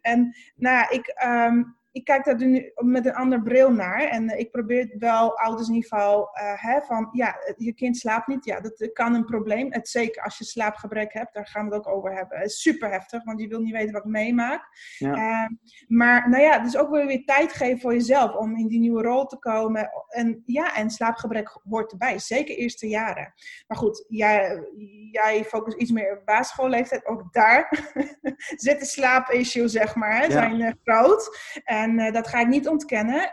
En 0.00 0.36
nou 0.56 0.76
ja, 0.76 0.90
ik... 0.90 1.24
Um, 1.26 1.82
ik 1.94 2.04
kijk 2.04 2.24
daar 2.24 2.46
nu 2.46 2.72
met 2.74 3.06
een 3.06 3.14
ander 3.14 3.42
bril 3.42 3.72
naar. 3.72 4.00
En 4.00 4.38
ik 4.38 4.50
probeer 4.50 4.94
wel 4.98 5.38
ouders 5.38 5.68
in 5.68 5.74
ieder 5.74 5.88
geval 5.88 6.20
uh, 6.20 6.62
hè, 6.62 6.80
van, 6.80 7.08
ja, 7.12 7.36
je 7.56 7.72
kind 7.72 7.96
slaapt 7.96 8.26
niet. 8.26 8.44
Ja, 8.44 8.60
dat 8.60 8.90
kan 8.92 9.14
een 9.14 9.24
probleem. 9.24 9.72
Het, 9.72 9.88
zeker 9.88 10.22
als 10.22 10.38
je 10.38 10.44
slaapgebrek 10.44 11.12
hebt, 11.12 11.34
daar 11.34 11.46
gaan 11.46 11.68
we 11.68 11.74
het 11.74 11.86
ook 11.86 11.96
over 11.96 12.14
hebben. 12.14 12.38
Het 12.38 12.46
is 12.46 12.62
super 12.62 12.90
heftig, 12.90 13.24
want 13.24 13.40
je 13.40 13.48
wil 13.48 13.60
niet 13.60 13.72
weten 13.72 13.92
wat 13.92 14.04
ik 14.04 14.10
meemaak. 14.10 14.68
Ja. 14.98 15.16
Uh, 15.16 15.48
maar 15.86 16.28
nou 16.30 16.42
ja, 16.42 16.58
dus 16.58 16.76
ook 16.76 16.90
weer, 16.90 17.06
weer 17.06 17.24
tijd 17.24 17.52
geven 17.52 17.80
voor 17.80 17.92
jezelf 17.92 18.34
om 18.34 18.56
in 18.56 18.68
die 18.68 18.80
nieuwe 18.80 19.02
rol 19.02 19.26
te 19.26 19.38
komen. 19.38 19.90
En 20.08 20.42
ja, 20.46 20.74
en 20.74 20.90
slaapgebrek 20.90 21.60
hoort 21.68 21.92
erbij. 21.92 22.18
Zeker 22.18 22.56
eerste 22.56 22.88
jaren. 22.88 23.34
Maar 23.66 23.78
goed, 23.78 24.04
jij, 24.08 24.68
jij 25.10 25.44
focust 25.44 25.78
iets 25.78 25.90
meer 25.90 26.18
op 26.18 26.24
basisschoolleeftijd. 26.24 27.06
Ook 27.06 27.32
daar 27.32 27.90
zitten 28.56 28.86
slaapissue, 28.86 29.68
zeg 29.68 29.94
maar, 29.94 30.16
hè, 30.16 30.30
zijn 30.30 30.60
uh, 30.60 30.72
groot. 30.84 31.52
En 31.84 31.98
uh, 31.98 32.12
dat 32.12 32.28
ga 32.28 32.40
ik 32.40 32.46
niet 32.46 32.68
ontkennen. 32.68 33.32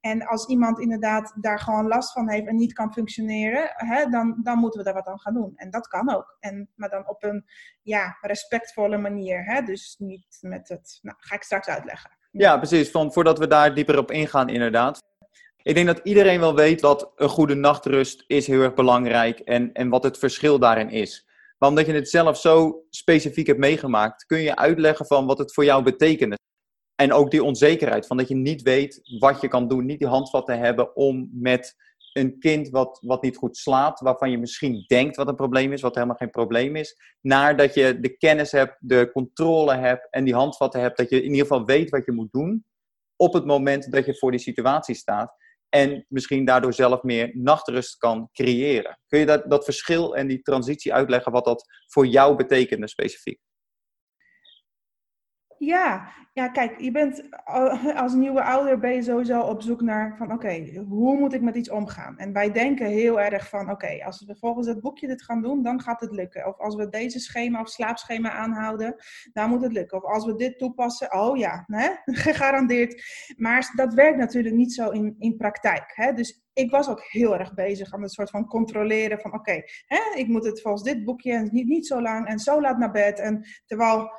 En 0.00 0.26
als 0.26 0.46
iemand 0.46 0.80
inderdaad 0.80 1.34
daar 1.40 1.58
gewoon 1.58 1.86
last 1.86 2.12
van 2.12 2.30
heeft 2.30 2.46
en 2.46 2.56
niet 2.56 2.72
kan 2.72 2.92
functioneren, 2.92 3.72
hè, 3.74 4.08
dan, 4.10 4.40
dan 4.42 4.58
moeten 4.58 4.78
we 4.78 4.84
daar 4.84 4.94
wat 4.94 5.06
aan 5.06 5.20
gaan 5.20 5.34
doen. 5.34 5.52
En 5.56 5.70
dat 5.70 5.88
kan 5.88 6.14
ook. 6.14 6.36
En, 6.40 6.70
maar 6.74 6.88
dan 6.88 7.08
op 7.08 7.22
een 7.22 7.44
ja, 7.82 8.16
respectvolle 8.20 8.98
manier. 8.98 9.44
Hè? 9.44 9.62
Dus 9.62 9.94
niet 9.98 10.38
met 10.40 10.68
het. 10.68 10.98
Nou, 11.02 11.16
ga 11.20 11.34
ik 11.34 11.42
straks 11.42 11.68
uitleggen. 11.68 12.10
Ja, 12.30 12.56
precies. 12.56 12.90
Van, 12.90 13.12
voordat 13.12 13.38
we 13.38 13.46
daar 13.46 13.74
dieper 13.74 13.98
op 13.98 14.10
ingaan, 14.10 14.48
inderdaad. 14.48 15.02
Ik 15.62 15.74
denk 15.74 15.86
dat 15.86 16.00
iedereen 16.02 16.40
wel 16.40 16.54
weet 16.54 16.80
dat 16.80 17.12
een 17.16 17.28
goede 17.28 17.54
nachtrust 17.54 18.24
is 18.26 18.46
heel 18.46 18.62
erg 18.62 18.74
belangrijk 18.74 19.38
en, 19.38 19.72
en 19.72 19.88
wat 19.88 20.02
het 20.02 20.18
verschil 20.18 20.58
daarin 20.58 20.90
is. 20.90 21.28
Maar 21.58 21.68
omdat 21.68 21.86
je 21.86 21.92
het 21.92 22.08
zelf 22.08 22.38
zo 22.38 22.84
specifiek 22.90 23.46
hebt 23.46 23.58
meegemaakt, 23.58 24.26
kun 24.26 24.40
je 24.40 24.56
uitleggen 24.56 25.06
van 25.06 25.26
wat 25.26 25.38
het 25.38 25.52
voor 25.52 25.64
jou 25.64 25.82
betekende. 25.82 26.36
En 26.94 27.12
ook 27.12 27.30
die 27.30 27.44
onzekerheid 27.44 28.06
van 28.06 28.16
dat 28.16 28.28
je 28.28 28.34
niet 28.34 28.62
weet 28.62 29.00
wat 29.18 29.40
je 29.40 29.48
kan 29.48 29.68
doen, 29.68 29.86
niet 29.86 29.98
die 29.98 30.08
handvatten 30.08 30.58
hebben 30.58 30.96
om 30.96 31.30
met 31.32 31.76
een 32.12 32.38
kind 32.38 32.68
wat, 32.68 32.98
wat 33.00 33.22
niet 33.22 33.36
goed 33.36 33.56
slaapt, 33.56 34.00
waarvan 34.00 34.30
je 34.30 34.38
misschien 34.38 34.84
denkt 34.86 35.16
wat 35.16 35.28
een 35.28 35.34
probleem 35.34 35.72
is, 35.72 35.80
wat 35.80 35.94
helemaal 35.94 36.16
geen 36.16 36.30
probleem 36.30 36.76
is, 36.76 36.96
naar 37.20 37.56
dat 37.56 37.74
je 37.74 38.00
de 38.00 38.16
kennis 38.16 38.52
hebt, 38.52 38.76
de 38.80 39.10
controle 39.12 39.74
hebt 39.74 40.06
en 40.10 40.24
die 40.24 40.34
handvatten 40.34 40.80
hebt, 40.80 40.96
dat 40.96 41.10
je 41.10 41.16
in 41.16 41.30
ieder 41.30 41.46
geval 41.46 41.64
weet 41.64 41.90
wat 41.90 42.04
je 42.04 42.12
moet 42.12 42.32
doen 42.32 42.64
op 43.16 43.32
het 43.32 43.44
moment 43.44 43.92
dat 43.92 44.06
je 44.06 44.18
voor 44.18 44.30
die 44.30 44.40
situatie 44.40 44.94
staat. 44.94 45.34
En 45.68 46.06
misschien 46.08 46.44
daardoor 46.44 46.74
zelf 46.74 47.02
meer 47.02 47.30
nachtrust 47.32 47.96
kan 47.96 48.28
creëren. 48.32 48.98
Kun 49.06 49.18
je 49.18 49.26
dat, 49.26 49.50
dat 49.50 49.64
verschil 49.64 50.16
en 50.16 50.26
die 50.26 50.42
transitie 50.42 50.94
uitleggen, 50.94 51.32
wat 51.32 51.44
dat 51.44 51.64
voor 51.86 52.06
jou 52.06 52.36
betekende 52.36 52.88
specifiek? 52.88 53.40
Ja, 55.58 56.12
ja, 56.32 56.48
kijk, 56.48 56.80
je 56.80 56.90
bent 56.90 57.28
als 57.94 58.14
nieuwe 58.14 58.42
ouder 58.42 58.78
ben 58.78 58.94
je 58.94 59.02
sowieso 59.02 59.40
op 59.40 59.62
zoek 59.62 59.80
naar 59.80 60.16
van 60.16 60.32
oké, 60.32 60.82
hoe 60.88 61.18
moet 61.18 61.32
ik 61.32 61.40
met 61.40 61.54
iets 61.54 61.70
omgaan? 61.70 62.18
En 62.18 62.32
wij 62.32 62.52
denken 62.52 62.86
heel 62.86 63.20
erg 63.20 63.48
van 63.48 63.70
oké, 63.70 64.04
als 64.04 64.24
we 64.24 64.36
volgens 64.36 64.66
het 64.66 64.80
boekje 64.80 65.06
dit 65.06 65.22
gaan 65.22 65.42
doen, 65.42 65.62
dan 65.62 65.80
gaat 65.80 66.00
het 66.00 66.10
lukken. 66.10 66.46
Of 66.46 66.58
als 66.58 66.74
we 66.74 66.88
deze 66.88 67.18
schema 67.18 67.60
of 67.60 67.68
slaapschema 67.68 68.30
aanhouden, 68.30 68.94
dan 69.32 69.48
moet 69.48 69.62
het 69.62 69.72
lukken. 69.72 70.04
Of 70.04 70.12
als 70.12 70.24
we 70.24 70.34
dit 70.34 70.58
toepassen, 70.58 71.12
oh 71.12 71.36
ja, 71.36 71.64
hè? 71.66 71.88
gegarandeerd. 72.26 73.02
Maar 73.36 73.72
dat 73.76 73.94
werkt 73.94 74.18
natuurlijk 74.18 74.54
niet 74.54 74.72
zo 74.72 74.90
in, 74.90 75.14
in 75.18 75.36
praktijk. 75.36 75.92
Hè? 75.94 76.12
Dus 76.12 76.42
ik 76.52 76.70
was 76.70 76.88
ook 76.88 77.02
heel 77.02 77.38
erg 77.38 77.54
bezig 77.54 77.92
aan 77.92 78.02
het 78.02 78.12
soort 78.12 78.30
van 78.30 78.46
controleren 78.46 79.20
van 79.20 79.34
oké, 79.34 79.62
ik 80.14 80.28
moet 80.28 80.44
het 80.44 80.60
volgens 80.60 80.82
dit 80.82 81.04
boekje 81.04 81.32
en 81.32 81.48
niet, 81.52 81.66
niet 81.66 81.86
zo 81.86 82.02
lang 82.02 82.26
en 82.26 82.38
zo 82.38 82.60
laat 82.60 82.78
naar 82.78 82.90
bed. 82.90 83.18
En 83.18 83.46
terwijl 83.66 84.10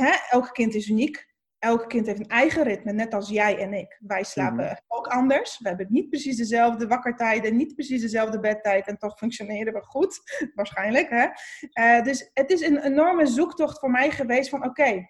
hè, 0.00 0.12
elk 0.30 0.52
kind 0.52 0.74
is 0.74 0.88
uniek. 0.88 1.30
Elk 1.58 1.88
kind 1.88 2.06
heeft 2.06 2.20
een 2.20 2.26
eigen 2.26 2.62
ritme, 2.62 2.92
net 2.92 3.14
als 3.14 3.28
jij 3.28 3.58
en 3.58 3.72
ik. 3.72 3.98
Wij 4.00 4.22
slapen 4.22 4.64
mhm. 4.64 4.74
ook 4.88 5.06
anders. 5.06 5.58
We 5.58 5.68
hebben 5.68 5.86
niet 5.90 6.08
precies 6.08 6.36
dezelfde 6.36 6.86
wakkertijden, 6.86 7.56
niet 7.56 7.74
precies 7.74 8.00
dezelfde 8.00 8.40
bedtijd 8.40 8.86
en 8.86 8.98
toch 8.98 9.18
functioneren 9.18 9.72
we 9.72 9.82
goed, 9.82 10.20
waarschijnlijk. 10.54 11.08
Hè? 11.10 11.26
Uh, 11.98 12.04
dus 12.04 12.30
het 12.34 12.50
is 12.50 12.60
een 12.60 12.82
enorme 12.82 13.26
zoektocht 13.26 13.78
voor 13.78 13.90
mij 13.90 14.10
geweest 14.10 14.50
van 14.50 14.64
oké, 14.64 15.08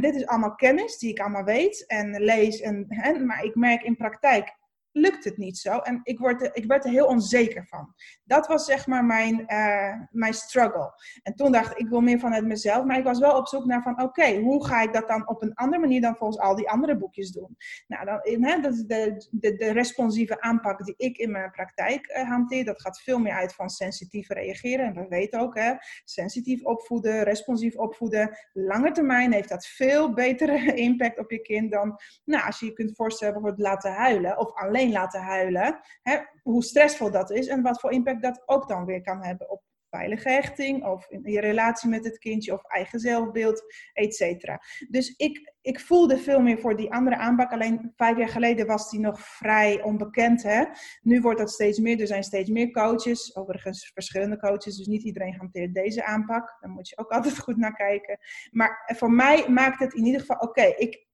dit 0.00 0.14
is 0.14 0.26
allemaal 0.26 0.54
kennis 0.54 0.98
die 0.98 1.10
ik 1.10 1.20
allemaal 1.20 1.44
weet 1.44 1.86
en 1.86 2.22
lees. 2.22 2.60
En, 2.60 2.84
hè, 2.88 3.18
maar 3.18 3.44
ik 3.44 3.54
merk 3.54 3.82
in 3.82 3.96
praktijk, 3.96 4.56
lukt 4.96 5.24
het 5.24 5.36
niet 5.36 5.58
zo. 5.58 5.78
En 5.78 6.00
ik, 6.02 6.18
word 6.18 6.50
ik 6.52 6.64
werd 6.64 6.84
er 6.84 6.90
heel 6.90 7.06
onzeker 7.06 7.66
van. 7.66 7.94
Dat 8.24 8.46
was 8.46 8.64
zeg 8.64 8.86
maar 8.86 9.04
mijn, 9.04 9.44
uh, 9.46 9.94
mijn 10.10 10.34
struggle. 10.34 10.92
En 11.22 11.34
toen 11.34 11.52
dacht 11.52 11.70
ik, 11.70 11.78
ik 11.78 11.88
wil 11.88 12.00
meer 12.00 12.18
vanuit 12.18 12.44
mezelf. 12.44 12.84
Maar 12.84 12.98
ik 12.98 13.04
was 13.04 13.18
wel 13.18 13.36
op 13.36 13.48
zoek 13.48 13.64
naar 13.64 13.82
van, 13.82 14.02
oké, 14.02 14.36
hoe 14.36 14.66
ga 14.66 14.82
ik 14.82 14.92
dat 14.92 15.08
dan 15.08 15.28
op 15.28 15.42
een 15.42 15.54
andere 15.54 15.80
manier 15.80 16.00
dan 16.00 16.16
volgens 16.16 16.38
al 16.38 16.56
die 16.56 16.70
andere 16.70 16.96
boekjes 16.96 17.30
doen? 17.30 17.56
Nou, 17.86 18.04
dan, 18.04 18.20
hè, 18.44 18.60
dat 18.60 18.84
de, 18.86 19.28
de, 19.30 19.56
de 19.56 19.72
responsieve 19.72 20.40
aanpak 20.40 20.84
die 20.84 20.94
ik 20.96 21.16
in 21.16 21.30
mijn 21.30 21.50
praktijk 21.50 22.06
uh, 22.16 22.28
hanteer. 22.28 22.64
Dat 22.64 22.80
gaat 22.80 23.02
veel 23.02 23.18
meer 23.18 23.32
uit 23.32 23.54
van 23.54 23.68
sensitief 23.68 24.28
reageren. 24.28 24.86
En 24.86 24.94
we 24.94 25.08
weten 25.08 25.40
ook, 25.40 25.58
hè, 25.58 25.72
sensitief 26.04 26.64
opvoeden, 26.64 27.22
responsief 27.22 27.76
opvoeden. 27.76 28.38
Lange 28.52 28.90
termijn 28.90 29.32
heeft 29.32 29.48
dat 29.48 29.66
veel 29.66 30.12
betere 30.12 30.74
impact 30.88 31.18
op 31.18 31.30
je 31.30 31.40
kind 31.40 31.72
dan, 31.72 31.98
nou, 32.24 32.46
als 32.46 32.60
je 32.60 32.66
je 32.66 32.72
kunt 32.72 32.96
voorstellen 32.96 33.34
bijvoorbeeld 33.34 33.68
laten 33.68 33.92
huilen 33.92 34.38
of 34.38 34.54
alleen 34.54 34.83
laten 34.92 35.20
huilen. 35.20 35.80
Hè, 36.02 36.18
hoe 36.42 36.62
stressvol 36.62 37.10
dat 37.10 37.30
is 37.30 37.46
en 37.46 37.62
wat 37.62 37.80
voor 37.80 37.92
impact 37.92 38.22
dat 38.22 38.42
ook 38.46 38.68
dan 38.68 38.84
weer 38.84 39.02
kan 39.02 39.24
hebben 39.24 39.50
op 39.50 39.62
veilige 39.96 40.28
hechting 40.28 40.84
of 40.84 41.06
in 41.08 41.32
je 41.32 41.40
relatie 41.40 41.88
met 41.88 42.04
het 42.04 42.18
kindje 42.18 42.52
of 42.52 42.64
eigen 42.64 43.00
zelfbeeld, 43.00 43.62
et 43.92 44.14
cetera. 44.14 44.60
Dus 44.88 45.14
ik, 45.16 45.52
ik 45.60 45.80
voelde 45.80 46.18
veel 46.18 46.40
meer 46.40 46.58
voor 46.58 46.76
die 46.76 46.92
andere 46.92 47.16
aanpak. 47.16 47.52
Alleen 47.52 47.92
vijf 47.96 48.16
jaar 48.16 48.28
geleden 48.28 48.66
was 48.66 48.90
die 48.90 49.00
nog 49.00 49.20
vrij 49.20 49.82
onbekend. 49.82 50.42
Hè? 50.42 50.64
Nu 51.02 51.20
wordt 51.20 51.38
dat 51.38 51.50
steeds 51.50 51.78
meer. 51.78 52.00
Er 52.00 52.06
zijn 52.06 52.24
steeds 52.24 52.50
meer 52.50 52.70
coaches. 52.70 53.36
Overigens 53.36 53.90
verschillende 53.92 54.38
coaches. 54.38 54.76
Dus 54.76 54.86
niet 54.86 55.02
iedereen 55.02 55.36
hanteert 55.36 55.74
deze 55.74 56.04
aanpak. 56.04 56.56
Daar 56.60 56.70
moet 56.70 56.88
je 56.88 56.98
ook 56.98 57.10
altijd 57.16 57.38
goed 57.38 57.56
naar 57.56 57.74
kijken. 57.76 58.18
Maar 58.50 58.92
voor 58.96 59.10
mij 59.10 59.48
maakt 59.48 59.78
het 59.78 59.94
in 59.94 60.04
ieder 60.04 60.20
geval... 60.20 60.36
Oké, 60.36 60.62
ik, 60.62 61.06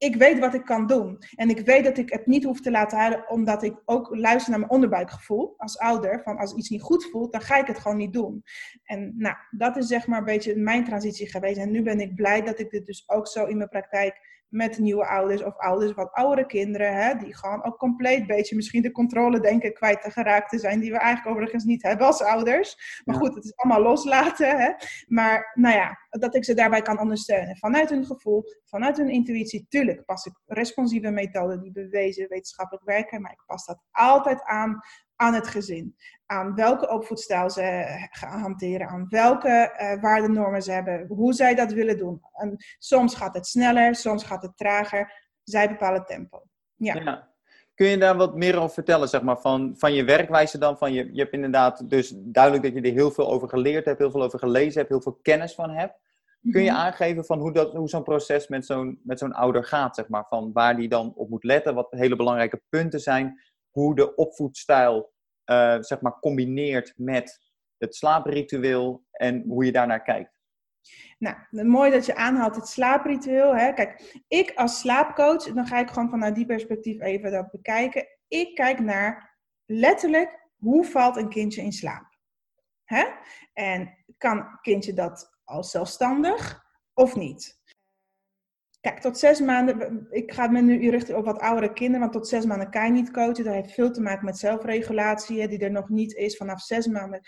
ik 0.00 0.16
weet 0.16 0.38
wat 0.38 0.54
ik 0.54 0.64
kan 0.64 0.86
doen. 0.86 1.18
En 1.34 1.50
ik 1.50 1.60
weet 1.60 1.84
dat 1.84 1.98
ik 1.98 2.10
het 2.10 2.26
niet 2.26 2.44
hoef 2.44 2.60
te 2.60 2.70
laten 2.70 2.98
huilen, 2.98 3.30
omdat 3.30 3.62
ik 3.62 3.82
ook 3.84 4.16
luister 4.16 4.50
naar 4.50 4.58
mijn 4.58 4.70
onderbuikgevoel 4.70 5.54
als 5.56 5.78
ouder. 5.78 6.22
Van 6.22 6.36
als 6.36 6.54
iets 6.54 6.68
niet 6.68 6.82
goed 6.82 7.04
voelt, 7.10 7.32
dan 7.32 7.40
ga 7.40 7.56
ik 7.56 7.66
het 7.66 7.78
gewoon 7.78 7.96
niet 7.96 8.12
doen. 8.12 8.42
En 8.84 9.14
nou, 9.16 9.36
dat 9.50 9.76
is 9.76 9.86
zeg 9.86 10.06
maar 10.06 10.18
een 10.18 10.24
beetje 10.24 10.56
mijn 10.56 10.84
transitie 10.84 11.30
geweest. 11.30 11.58
En 11.58 11.70
nu 11.70 11.82
ben 11.82 12.00
ik 12.00 12.14
blij 12.14 12.42
dat 12.42 12.58
ik 12.58 12.70
dit 12.70 12.86
dus 12.86 13.08
ook 13.08 13.26
zo 13.26 13.44
in 13.46 13.56
mijn 13.56 13.68
praktijk 13.68 14.29
met 14.50 14.78
nieuwe 14.78 15.06
ouders 15.06 15.42
of 15.42 15.56
ouders 15.56 15.92
wat 15.92 16.12
oudere 16.12 16.46
kinderen, 16.46 16.94
hè, 16.94 17.14
die 17.14 17.36
gewoon 17.36 17.64
ook 17.64 17.78
compleet 17.78 18.26
beetje 18.26 18.56
misschien 18.56 18.82
de 18.82 18.92
controle 18.92 19.40
denken 19.40 19.72
kwijt 19.72 20.02
te 20.02 20.10
geraakt 20.10 20.50
te 20.50 20.58
zijn, 20.58 20.80
die 20.80 20.90
we 20.90 20.98
eigenlijk 20.98 21.36
overigens 21.36 21.64
niet 21.64 21.82
hebben 21.82 22.06
als 22.06 22.22
ouders. 22.22 23.00
Maar 23.04 23.16
goed, 23.16 23.34
het 23.34 23.44
is 23.44 23.56
allemaal 23.56 23.82
loslaten. 23.82 24.58
Hè. 24.58 24.72
Maar 25.06 25.50
nou 25.54 25.74
ja, 25.74 25.98
dat 26.08 26.34
ik 26.34 26.44
ze 26.44 26.54
daarbij 26.54 26.82
kan 26.82 27.00
ondersteunen. 27.00 27.56
Vanuit 27.56 27.90
hun 27.90 28.04
gevoel, 28.04 28.44
vanuit 28.64 28.96
hun 28.96 29.08
intuïtie. 29.08 29.66
Tuurlijk 29.68 30.04
pas 30.04 30.24
ik 30.24 30.32
responsieve 30.46 31.10
methoden 31.10 31.60
die 31.60 31.72
bewezen 31.72 32.28
wetenschappelijk 32.28 32.84
werken, 32.86 33.20
maar 33.20 33.32
ik 33.32 33.42
pas 33.46 33.66
dat 33.66 33.82
altijd 33.90 34.42
aan 34.42 34.80
aan 35.20 35.34
het 35.34 35.48
gezin. 35.48 35.96
Aan 36.26 36.54
welke 36.54 36.88
opvoedstijl 36.88 37.50
ze 37.50 37.84
gaan 38.10 38.40
hanteren, 38.40 38.88
aan 38.88 39.06
welke 39.08 39.74
uh, 39.80 40.02
waardenormen 40.02 40.62
ze 40.62 40.72
hebben, 40.72 41.06
hoe 41.08 41.32
zij 41.32 41.54
dat 41.54 41.72
willen 41.72 41.98
doen. 41.98 42.20
En 42.32 42.56
soms 42.78 43.14
gaat 43.14 43.34
het 43.34 43.46
sneller, 43.46 43.94
soms 43.94 44.24
gaat 44.24 44.42
het 44.42 44.56
trager. 44.56 45.28
Zij 45.42 45.68
bepalen 45.68 46.04
tempo. 46.04 46.42
Ja. 46.74 46.94
ja. 46.94 47.28
Kun 47.74 47.88
je 47.88 47.98
daar 47.98 48.16
wat 48.16 48.34
meer 48.34 48.56
over 48.56 48.70
vertellen, 48.70 49.08
zeg 49.08 49.22
maar, 49.22 49.40
van, 49.40 49.74
van 49.76 49.94
je 49.94 50.04
werkwijze 50.04 50.58
dan? 50.58 50.78
Van 50.78 50.92
je, 50.92 51.12
je 51.12 51.20
hebt 51.20 51.32
inderdaad 51.32 51.90
dus 51.90 52.14
duidelijk 52.16 52.64
dat 52.64 52.74
je 52.74 52.88
er 52.88 52.94
heel 52.94 53.10
veel 53.10 53.30
over 53.30 53.48
geleerd 53.48 53.84
hebt, 53.84 53.98
heel 53.98 54.10
veel 54.10 54.22
over 54.22 54.38
gelezen 54.38 54.78
hebt, 54.78 54.88
heel 54.88 55.02
veel 55.02 55.18
kennis 55.22 55.54
van 55.54 55.70
hebt. 55.70 55.94
Kun 56.50 56.62
je 56.62 56.70
mhm. 56.70 56.80
aangeven 56.80 57.24
van 57.24 57.38
hoe, 57.38 57.52
dat, 57.52 57.72
hoe 57.72 57.88
zo'n 57.88 58.02
proces 58.02 58.48
met 58.48 58.66
zo'n, 58.66 59.00
met 59.02 59.18
zo'n 59.18 59.32
ouder 59.32 59.64
gaat, 59.64 59.94
zeg 59.94 60.08
maar? 60.08 60.26
Van 60.28 60.52
waar 60.52 60.76
die 60.76 60.88
dan 60.88 61.12
op 61.14 61.28
moet 61.28 61.44
letten, 61.44 61.74
wat 61.74 61.86
hele 61.90 62.16
belangrijke 62.16 62.62
punten 62.68 63.00
zijn 63.00 63.40
hoe 63.70 63.94
de 63.94 64.14
opvoedstijl 64.14 65.12
uh, 65.50 65.76
zeg 65.80 66.00
maar 66.00 66.18
combineert 66.20 66.92
met 66.96 67.38
het 67.78 67.94
slaapritueel 67.94 69.04
en 69.10 69.42
hoe 69.46 69.64
je 69.64 69.72
daarnaar 69.72 70.02
kijkt. 70.02 70.38
Nou, 71.18 71.36
mooi 71.50 71.90
dat 71.90 72.06
je 72.06 72.14
aanhaalt 72.14 72.56
het 72.56 72.68
slaapritueel. 72.68 73.56
Hè? 73.56 73.72
Kijk, 73.72 74.22
ik 74.28 74.52
als 74.54 74.78
slaapcoach, 74.78 75.42
dan 75.42 75.66
ga 75.66 75.78
ik 75.78 75.88
gewoon 75.88 76.10
vanuit 76.10 76.34
die 76.34 76.46
perspectief 76.46 77.00
even 77.00 77.30
dat 77.30 77.50
bekijken. 77.50 78.06
Ik 78.28 78.54
kijk 78.54 78.80
naar 78.80 79.38
letterlijk 79.66 80.48
hoe 80.56 80.84
valt 80.84 81.16
een 81.16 81.28
kindje 81.28 81.62
in 81.62 81.72
slaap. 81.72 82.18
Hè? 82.84 83.04
En 83.52 84.04
kan 84.18 84.58
kindje 84.62 84.92
dat 84.92 85.38
als 85.44 85.70
zelfstandig 85.70 86.64
of 86.94 87.16
niet? 87.16 87.59
Kijk, 88.80 89.00
tot 89.00 89.18
zes 89.18 89.40
maanden, 89.40 90.06
ik 90.10 90.32
ga 90.32 90.46
me 90.46 90.60
nu 90.60 90.90
richten 90.90 91.16
op 91.16 91.24
wat 91.24 91.38
oudere 91.38 91.72
kinderen, 91.72 92.00
want 92.00 92.12
tot 92.12 92.28
zes 92.28 92.44
maanden 92.44 92.70
kan 92.70 92.84
je 92.84 92.92
niet 92.92 93.10
coachen. 93.10 93.44
Dat 93.44 93.54
heeft 93.54 93.74
veel 93.74 93.90
te 93.90 94.00
maken 94.00 94.24
met 94.24 94.38
zelfregulatie, 94.38 95.48
die 95.48 95.58
er 95.58 95.70
nog 95.70 95.88
niet 95.88 96.14
is. 96.14 96.36
Vanaf 96.36 96.60
zes 96.60 96.86
maanden 96.86 97.20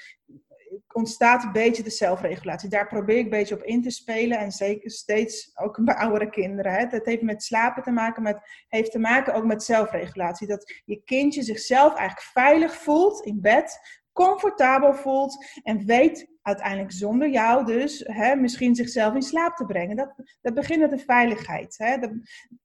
ontstaat 0.93 1.45
een 1.45 1.53
beetje 1.53 1.83
de 1.83 1.91
zelfregulatie. 1.91 2.69
Daar 2.69 2.89
probeer 2.89 3.17
ik 3.17 3.25
een 3.25 3.31
beetje 3.31 3.55
op 3.55 3.63
in 3.63 3.83
te 3.83 3.91
spelen. 3.91 4.39
En 4.39 4.53
zeker 4.53 4.91
steeds 4.91 5.51
ook 5.55 5.79
bij 5.85 5.95
oudere 5.95 6.31
kinderen. 6.31 6.73
Hè. 6.73 6.87
Dat 6.87 7.07
heeft 7.07 7.23
met 7.23 7.43
slapen 7.43 7.83
te 7.83 7.91
maken, 7.91 8.23
met, 8.23 8.39
heeft 8.69 8.91
te 8.91 8.99
maken 8.99 9.35
ook 9.35 9.45
met 9.45 9.63
zelfregulatie. 9.63 10.47
Dat 10.47 10.83
je 10.85 11.03
kindje 11.05 11.43
zichzelf 11.43 11.95
eigenlijk 11.95 12.29
veilig 12.33 12.75
voelt 12.75 13.25
in 13.25 13.41
bed, 13.41 13.81
comfortabel 14.13 14.95
voelt 14.95 15.61
en 15.63 15.85
weet 15.85 16.31
uiteindelijk 16.43 16.93
zonder 16.93 17.29
jou 17.29 17.65
dus 17.65 18.05
hè, 18.07 18.35
misschien 18.35 18.75
zichzelf 18.75 19.15
in 19.15 19.23
slaap 19.23 19.57
te 19.57 19.67
brengen. 19.67 19.97
Dat, 19.97 20.15
dat 20.41 20.55
begint 20.55 20.81
met 20.81 20.91
de 20.91 20.99
veiligheid. 20.99 21.75
Hè. 21.79 21.97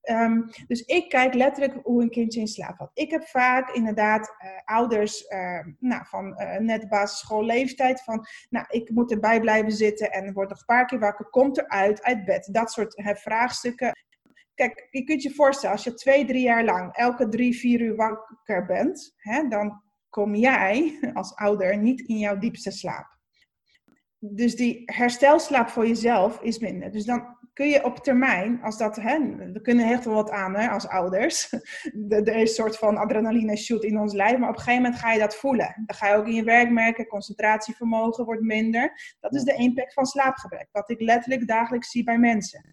Ehm, 0.00 0.40
dus 0.66 0.80
ik 0.80 1.08
kijk 1.08 1.34
letterlijk 1.34 1.78
hoe 1.82 2.02
een 2.02 2.10
kindje 2.10 2.40
in 2.40 2.46
slaap 2.46 2.76
valt. 2.76 2.90
Ik 2.94 3.10
heb 3.10 3.24
vaak 3.24 3.70
inderdaad 3.70 4.28
uh, 4.28 4.50
ouders 4.64 5.30
uh, 5.30 5.66
nou, 5.78 6.06
van 6.06 6.40
uh, 6.40 6.56
net 6.56 6.88
basisschoolleeftijd 6.88 8.02
van, 8.02 8.26
nou, 8.50 8.66
ik 8.68 8.90
moet 8.90 9.10
erbij 9.10 9.40
blijven 9.40 9.72
zitten 9.72 10.12
en 10.12 10.32
word 10.32 10.48
nog 10.48 10.58
een 10.58 10.64
paar 10.64 10.86
keer 10.86 10.98
wakker, 10.98 11.26
komt 11.26 11.58
eruit 11.58 12.02
uit 12.02 12.24
bed. 12.24 12.48
Dat 12.52 12.72
soort 12.72 12.96
hè, 12.96 13.14
vraagstukken. 13.14 13.92
Kijk, 14.54 14.88
je 14.90 15.04
kunt 15.04 15.22
je 15.22 15.34
voorstellen, 15.34 15.76
als 15.76 15.84
je 15.84 15.94
twee, 15.94 16.24
drie 16.24 16.42
jaar 16.42 16.64
lang 16.64 16.96
elke 16.96 17.28
drie, 17.28 17.58
vier 17.58 17.80
uur 17.80 17.96
wakker 17.96 18.66
bent, 18.66 19.14
hè, 19.16 19.48
dan 19.48 19.82
kom 20.10 20.34
jij 20.34 20.98
als 21.14 21.34
ouder 21.34 21.78
niet 21.78 22.00
in 22.00 22.18
jouw 22.18 22.38
diepste 22.38 22.70
slaap. 22.70 23.16
Dus 24.18 24.56
die 24.56 24.82
herstelslaap 24.84 25.68
voor 25.68 25.86
jezelf 25.86 26.40
is 26.40 26.58
minder. 26.58 26.92
Dus 26.92 27.04
dan 27.04 27.36
kun 27.52 27.68
je 27.68 27.84
op 27.84 27.98
termijn, 27.98 28.62
als 28.62 28.78
dat, 28.78 28.96
hè, 28.96 29.18
we 29.52 29.60
kunnen 29.60 29.90
echt 29.90 30.04
wel 30.04 30.14
wat 30.14 30.30
aan 30.30 30.54
hè, 30.54 30.68
als 30.68 30.88
ouders. 30.88 31.50
Er 32.08 32.28
is 32.28 32.40
een 32.40 32.46
soort 32.46 32.76
van 32.76 32.96
adrenaline 32.96 33.56
shoot 33.56 33.84
in 33.84 33.98
ons 33.98 34.12
lijf, 34.12 34.38
maar 34.38 34.48
op 34.48 34.54
een 34.54 34.60
gegeven 34.60 34.82
moment 34.82 35.00
ga 35.00 35.12
je 35.12 35.18
dat 35.18 35.36
voelen. 35.36 35.82
Dan 35.86 35.96
ga 35.96 36.08
je 36.08 36.16
ook 36.16 36.26
in 36.26 36.34
je 36.34 36.44
werk 36.44 36.70
merken, 36.70 37.06
concentratievermogen 37.06 38.24
wordt 38.24 38.42
minder. 38.42 39.16
Dat 39.20 39.34
is 39.34 39.42
de 39.42 39.54
impact 39.54 39.92
van 39.92 40.06
slaapgebrek, 40.06 40.68
wat 40.72 40.90
ik 40.90 41.00
letterlijk 41.00 41.46
dagelijks 41.46 41.90
zie 41.90 42.04
bij 42.04 42.18
mensen. 42.18 42.72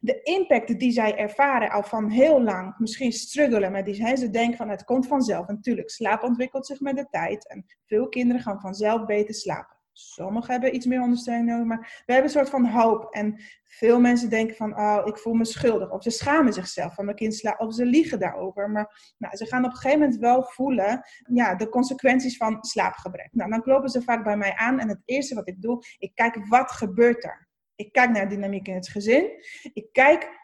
De 0.00 0.22
impact 0.22 0.78
die 0.78 0.92
zij 0.92 1.16
ervaren 1.16 1.70
al 1.70 1.82
van 1.82 2.10
heel 2.10 2.42
lang, 2.42 2.74
misschien 2.78 3.12
struggelen 3.12 3.72
met 3.72 3.84
die, 3.84 4.16
ze 4.16 4.30
denken 4.30 4.56
van 4.56 4.68
het 4.68 4.84
komt 4.84 5.06
vanzelf. 5.06 5.46
natuurlijk, 5.46 5.90
slaap 5.90 6.22
ontwikkelt 6.22 6.66
zich 6.66 6.80
met 6.80 6.96
de 6.96 7.06
tijd 7.10 7.48
en 7.48 7.64
veel 7.86 8.08
kinderen 8.08 8.42
gaan 8.42 8.60
vanzelf 8.60 9.04
beter 9.04 9.34
slapen. 9.34 9.80
Sommigen 9.92 10.52
hebben 10.52 10.74
iets 10.74 10.86
meer 10.86 11.02
ondersteuning 11.02 11.48
nodig, 11.48 11.66
maar 11.66 12.02
we 12.06 12.12
hebben 12.12 12.24
een 12.24 12.36
soort 12.36 12.50
van 12.50 12.66
hoop. 12.66 13.14
En 13.14 13.40
veel 13.64 14.00
mensen 14.00 14.30
denken 14.30 14.56
van, 14.56 14.78
oh, 14.78 15.02
ik 15.04 15.18
voel 15.18 15.34
me 15.34 15.44
schuldig. 15.44 15.90
Of 15.90 16.02
ze 16.02 16.10
schamen 16.10 16.52
zichzelf 16.52 16.94
van 16.94 17.04
mijn 17.04 17.16
kind 17.16 17.34
slapen, 17.34 17.66
of 17.66 17.74
ze 17.74 17.84
liegen 17.84 18.18
daarover. 18.18 18.70
Maar 18.70 19.14
nou, 19.18 19.36
ze 19.36 19.46
gaan 19.46 19.64
op 19.64 19.70
een 19.70 19.76
gegeven 19.76 20.00
moment 20.00 20.20
wel 20.20 20.42
voelen 20.42 21.02
ja, 21.32 21.54
de 21.54 21.68
consequenties 21.68 22.36
van 22.36 22.58
slaapgebrek. 22.60 23.28
Nou, 23.32 23.50
dan 23.50 23.62
kloppen 23.62 23.90
ze 23.90 24.02
vaak 24.02 24.24
bij 24.24 24.36
mij 24.36 24.54
aan 24.54 24.78
en 24.78 24.88
het 24.88 25.02
eerste 25.04 25.34
wat 25.34 25.48
ik 25.48 25.62
doe, 25.62 25.82
ik 25.98 26.14
kijk 26.14 26.46
wat 26.46 26.70
gebeurt 26.70 27.24
er. 27.24 27.50
Ik 27.74 27.92
kijk 27.92 28.10
naar 28.10 28.28
de 28.28 28.34
dynamiek 28.34 28.68
in 28.68 28.74
het 28.74 28.88
gezin. 28.88 29.30
Ik 29.72 29.92
kijk 29.92 30.40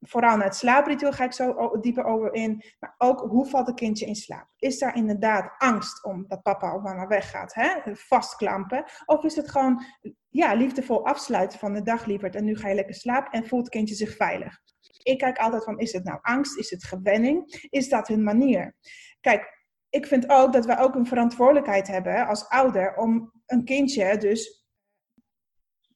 vooral 0.00 0.36
naar 0.36 0.46
het 0.46 0.56
slaapritueel 0.56 1.12
ga 1.12 1.24
ik 1.24 1.32
zo 1.32 1.78
dieper 1.80 2.04
over 2.04 2.34
in. 2.34 2.62
Maar 2.78 2.94
ook 2.98 3.20
hoe 3.20 3.46
valt 3.46 3.66
het 3.66 3.76
kindje 3.76 4.06
in 4.06 4.14
slaap? 4.14 4.48
Is 4.56 4.78
daar 4.78 4.96
inderdaad 4.96 5.54
angst 5.58 6.04
om 6.04 6.24
dat 6.28 6.42
papa 6.42 6.74
of 6.74 6.82
mama 6.82 7.06
weggaat? 7.06 7.54
Hè? 7.54 7.94
Vastklampen? 7.94 8.84
Of 9.04 9.24
is 9.24 9.36
het 9.36 9.50
gewoon 9.50 9.84
ja, 10.28 10.54
liefdevol 10.54 11.06
afsluiten 11.06 11.58
van 11.58 11.72
de 11.72 11.82
dag, 11.82 12.04
lieverd. 12.04 12.34
En 12.34 12.44
nu 12.44 12.56
ga 12.56 12.68
je 12.68 12.74
lekker 12.74 12.94
slapen 12.94 13.32
en 13.32 13.46
voelt 13.46 13.64
het 13.64 13.72
kindje 13.74 13.94
zich 13.94 14.16
veilig? 14.16 14.60
Ik 15.02 15.18
kijk 15.18 15.38
altijd 15.38 15.64
van, 15.64 15.78
is 15.78 15.92
het 15.92 16.04
nou 16.04 16.18
angst? 16.22 16.58
Is 16.58 16.70
het 16.70 16.84
gewenning? 16.84 17.66
Is 17.70 17.88
dat 17.88 18.08
hun 18.08 18.22
manier? 18.22 18.76
Kijk, 19.20 19.56
ik 19.90 20.06
vind 20.06 20.30
ook 20.30 20.52
dat 20.52 20.66
wij 20.66 20.78
ook 20.78 20.94
een 20.94 21.06
verantwoordelijkheid 21.06 21.86
hebben 21.86 22.26
als 22.26 22.48
ouder 22.48 22.96
om 22.96 23.32
een 23.46 23.64
kindje 23.64 24.18
dus 24.18 24.57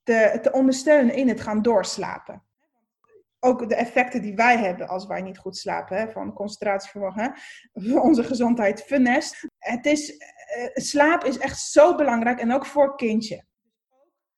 te, 0.02 0.38
te 0.42 0.52
ondersteunen 0.52 1.14
in 1.14 1.28
het 1.28 1.40
gaan 1.40 1.62
doorslapen 1.62 2.42
ook 3.44 3.68
de 3.68 3.74
effecten 3.74 4.22
die 4.22 4.34
wij 4.34 4.58
hebben 4.58 4.88
als 4.88 5.06
wij 5.06 5.22
niet 5.22 5.38
goed 5.38 5.56
slapen, 5.56 5.96
hè, 5.96 6.10
van 6.10 6.32
concentratievermogen, 6.32 7.34
onze 8.08 8.24
gezondheid 8.24 8.82
funest. 8.82 9.46
Het 9.58 9.86
is, 9.86 10.10
uh, 10.10 10.18
slaap 10.72 11.24
is 11.24 11.38
echt 11.38 11.58
zo 11.60 11.94
belangrijk 11.94 12.40
en 12.40 12.52
ook 12.52 12.66
voor 12.66 12.96
kindje. 12.96 13.44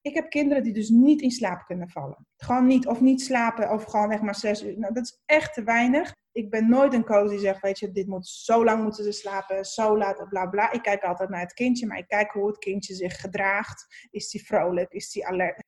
Ik 0.01 0.13
heb 0.13 0.29
kinderen 0.29 0.63
die 0.63 0.73
dus 0.73 0.89
niet 0.89 1.21
in 1.21 1.31
slaap 1.31 1.65
kunnen 1.65 1.89
vallen. 1.89 2.27
Gewoon 2.37 2.65
niet, 2.65 2.87
of 2.87 3.01
niet 3.01 3.21
slapen, 3.21 3.71
of 3.71 3.83
gewoon 3.83 4.11
echt 4.11 4.21
maar 4.21 4.35
zes 4.35 4.63
uur. 4.63 4.79
Nou, 4.79 4.93
dat 4.93 5.03
is 5.03 5.21
echt 5.25 5.53
te 5.53 5.63
weinig. 5.63 6.13
Ik 6.35 6.49
ben 6.49 6.69
nooit 6.69 6.93
een 6.93 7.05
coach 7.05 7.29
die 7.29 7.39
zegt, 7.39 7.61
weet 7.61 7.79
je, 7.79 7.91
dit 7.91 8.07
moet 8.07 8.27
zo 8.27 8.63
lang 8.63 8.83
moeten 8.83 9.13
slapen, 9.13 9.65
zo 9.65 9.97
laat, 9.97 10.29
bla 10.29 10.45
bla. 10.45 10.71
Ik 10.71 10.81
kijk 10.81 11.03
altijd 11.03 11.29
naar 11.29 11.39
het 11.39 11.53
kindje, 11.53 11.87
maar 11.87 11.97
ik 11.97 12.07
kijk 12.07 12.31
hoe 12.31 12.47
het 12.47 12.57
kindje 12.57 12.93
zich 12.93 13.19
gedraagt. 13.21 14.07
Is 14.11 14.31
hij 14.31 14.41
vrolijk? 14.41 14.91
Is 14.91 15.13
hij 15.13 15.23
alert? 15.23 15.63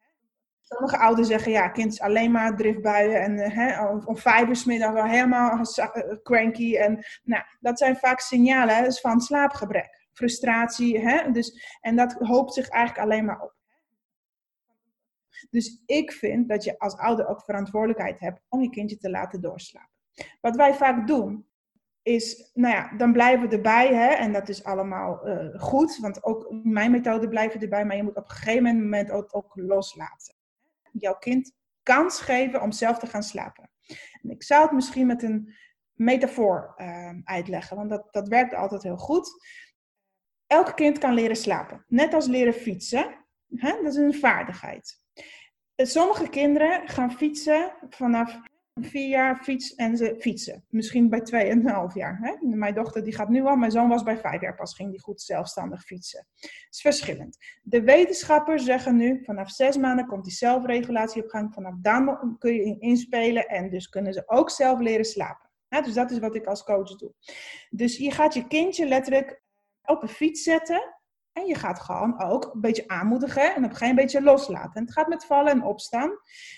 Sommige 0.62 0.98
ouders 0.98 1.28
zeggen, 1.28 1.52
ja, 1.52 1.70
kind 1.70 1.92
is 1.92 2.02
alleen 2.02 2.32
maar 2.32 2.56
driftbuien 2.56 3.22
en 3.22 3.38
uh, 3.38 3.56
hè, 3.56 3.86
om 3.88 4.94
wel 4.94 5.06
helemaal 5.06 5.60
uh, 5.60 6.22
cranky. 6.24 6.78
En, 6.78 7.06
nou, 7.24 7.44
dat 7.60 7.78
zijn 7.78 7.98
vaak 7.98 8.20
signalen 8.20 8.84
dus 8.84 9.00
van 9.00 9.22
slaapgebrek, 9.22 10.08
frustratie. 10.14 11.00
Hè, 11.00 11.32
dus, 11.32 11.78
en 11.82 11.96
dat 11.96 12.14
hoopt 12.14 12.54
zich 12.54 12.70
eigenlijk 12.70 13.06
alleen 13.06 13.26
maar 13.26 13.42
op. 13.42 13.56
Dus 15.50 15.84
ik 15.86 16.12
vind 16.12 16.50
dat 16.50 16.64
je 16.64 16.80
als 16.80 16.98
ouder 16.98 17.28
ook 17.28 17.44
verantwoordelijkheid 17.44 18.20
hebt 18.20 18.42
om 18.50 18.62
je 18.62 18.70
kindje 18.70 18.98
te 18.98 19.10
laten 19.10 19.42
doorslapen. 19.42 19.97
Wat 20.42 20.56
wij 20.56 20.74
vaak 20.74 21.08
doen, 21.08 21.46
is, 22.02 22.52
nou 22.54 22.74
ja, 22.74 22.98
dan 22.98 23.12
blijven 23.12 23.50
we 23.50 23.56
erbij. 23.56 23.94
Hè, 23.94 24.08
en 24.08 24.34
dat 24.34 24.50
is 24.50 24.64
allemaal 24.64 25.28
uh, 25.28 25.60
goed, 25.62 25.98
want 25.98 26.24
ook 26.24 26.48
mijn 26.64 26.92
methode 26.92 27.28
blijven 27.28 27.62
erbij. 27.62 27.86
Maar 27.86 27.96
je 27.96 28.04
moet 28.04 28.16
op 28.16 28.30
een 28.30 28.36
gegeven 28.36 28.64
moment 28.64 29.12
ook, 29.12 29.36
ook 29.36 29.52
loslaten 29.56 30.36
jouw 31.00 31.18
kind 31.18 31.56
kans 31.84 32.22
geven 32.22 32.62
om 32.62 32.72
zelf 32.72 33.00
te 33.00 33.08
gaan 33.08 33.24
slapen. 33.24 33.70
En 34.22 34.30
ik 34.30 34.44
zou 34.44 34.64
het 34.64 34.72
misschien 34.72 35.08
met 35.08 35.24
een 35.24 35.56
metafoor 35.94 36.74
uh, 36.78 37.14
uitleggen, 37.24 37.78
want 37.78 37.90
dat, 37.90 38.14
dat 38.14 38.28
werkt 38.28 38.54
altijd 38.54 38.84
heel 38.84 38.98
goed. 38.98 39.46
Elk 40.48 40.76
kind 40.76 40.98
kan 40.98 41.14
leren 41.14 41.36
slapen, 41.36 41.86
net 41.88 42.14
als 42.14 42.28
leren 42.28 42.54
fietsen. 42.54 43.26
Hè? 43.56 43.72
Dat 43.72 43.94
is 43.94 43.96
een 43.96 44.14
vaardigheid. 44.14 45.06
Sommige 45.76 46.30
kinderen 46.30 46.88
gaan 46.88 47.12
fietsen 47.12 47.74
vanaf 47.90 48.40
vier 48.80 49.08
jaar 49.08 49.44
fiets 49.44 49.76
en 49.76 49.98
ze 49.98 50.16
fietsen. 50.20 50.66
Misschien 50.70 51.10
bij 51.10 51.22
twee 51.22 51.44
en 51.44 51.60
een 51.60 51.74
half 51.74 51.94
jaar. 51.94 52.18
Hè? 52.22 52.48
Mijn 52.56 52.74
dochter 52.74 53.04
die 53.04 53.16
gaat 53.16 53.30
nu 53.30 53.46
al, 53.46 53.56
mijn 53.56 53.72
zoon 53.72 53.90
was 53.90 54.04
bij 54.04 54.18
vijf 54.18 54.42
jaar 54.42 54.56
pas, 54.56 54.76
ging 54.76 54.92
die 54.92 55.02
goed 55.02 55.22
zelfstandig 55.22 55.84
fietsen. 55.84 56.28
Het 56.36 56.68
is 56.70 56.82
verschillend. 56.82 57.38
De 57.64 57.82
wetenschappers 57.82 58.64
zeggen 58.64 58.96
nu, 58.96 59.24
vanaf 59.24 59.52
zes 59.52 59.78
maanden 59.78 60.08
komt 60.08 60.24
die 60.24 60.34
zelfregulatie 60.34 61.24
op 61.24 61.30
gang. 61.30 61.54
Vanaf 61.54 61.74
dan 61.82 62.36
kun 62.40 62.54
je 62.54 62.80
inspelen 62.80 63.48
en 63.48 63.70
dus 63.70 63.90
kunnen 63.90 64.14
ze 64.14 64.24
ook 64.26 64.50
zelf 64.50 64.80
leren 64.80 65.06
slapen. 65.06 65.50
dus 65.70 65.94
dat 65.94 66.12
is 66.12 66.20
wat 66.20 66.36
ik 66.36 66.46
als 66.46 66.64
coach 66.64 66.98
doe. 66.98 67.14
Dus 67.70 67.98
je 67.98 68.12
gaat 68.12 68.34
je 68.34 68.48
kindje 68.48 68.88
letterlijk 68.88 69.42
op 69.84 70.02
een 70.02 70.08
fiets 70.08 70.44
zetten 70.44 70.97
en 71.38 71.46
je 71.46 71.56
gaat 71.56 71.80
gewoon 71.80 72.22
ook 72.22 72.54
een 72.54 72.62
beetje 72.62 72.88
aanmoedigen 72.88 73.56
en 73.56 73.64
op 73.64 73.70
een 73.70 73.76
gegeven 73.76 73.96
beetje 73.96 74.22
loslaten. 74.22 74.74
En 74.74 74.84
het 74.84 74.94
gaat 74.94 75.08
met 75.08 75.26
vallen 75.26 75.52
en 75.52 75.64
opstaan. 75.64 76.12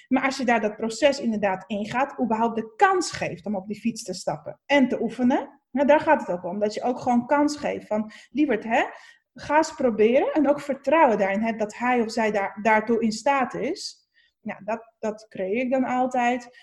Maar 0.07 0.23
als 0.23 0.37
je 0.37 0.45
daar 0.45 0.61
dat 0.61 0.75
proces 0.75 1.19
inderdaad 1.19 1.63
ingaat, 1.67 2.19
überhaupt 2.21 2.55
de 2.55 2.73
kans 2.75 3.11
geeft 3.11 3.45
om 3.45 3.55
op 3.55 3.67
die 3.67 3.79
fiets 3.79 4.03
te 4.03 4.13
stappen 4.13 4.59
en 4.65 4.87
te 4.87 5.01
oefenen. 5.01 5.59
Nou, 5.71 5.87
daar 5.87 5.99
gaat 5.99 6.19
het 6.19 6.29
ook 6.29 6.43
om. 6.43 6.59
Dat 6.59 6.73
je 6.73 6.81
ook 6.81 6.99
gewoon 6.99 7.25
kans 7.25 7.57
geeft 7.57 7.87
van, 7.87 8.11
lieverd, 8.31 8.63
hè, 8.63 8.83
ga 9.33 9.57
eens 9.57 9.73
proberen. 9.73 10.33
En 10.33 10.49
ook 10.49 10.61
vertrouwen 10.61 11.17
daarin, 11.17 11.41
hè, 11.41 11.55
dat 11.55 11.75
hij 11.75 12.01
of 12.01 12.11
zij 12.11 12.31
daar, 12.31 12.59
daartoe 12.61 13.01
in 13.01 13.11
staat 13.11 13.53
is. 13.53 14.07
Ja, 14.41 14.61
dat, 14.63 14.93
dat 14.99 15.25
creëer 15.29 15.61
ik 15.61 15.71
dan 15.71 15.83
altijd. 15.83 16.57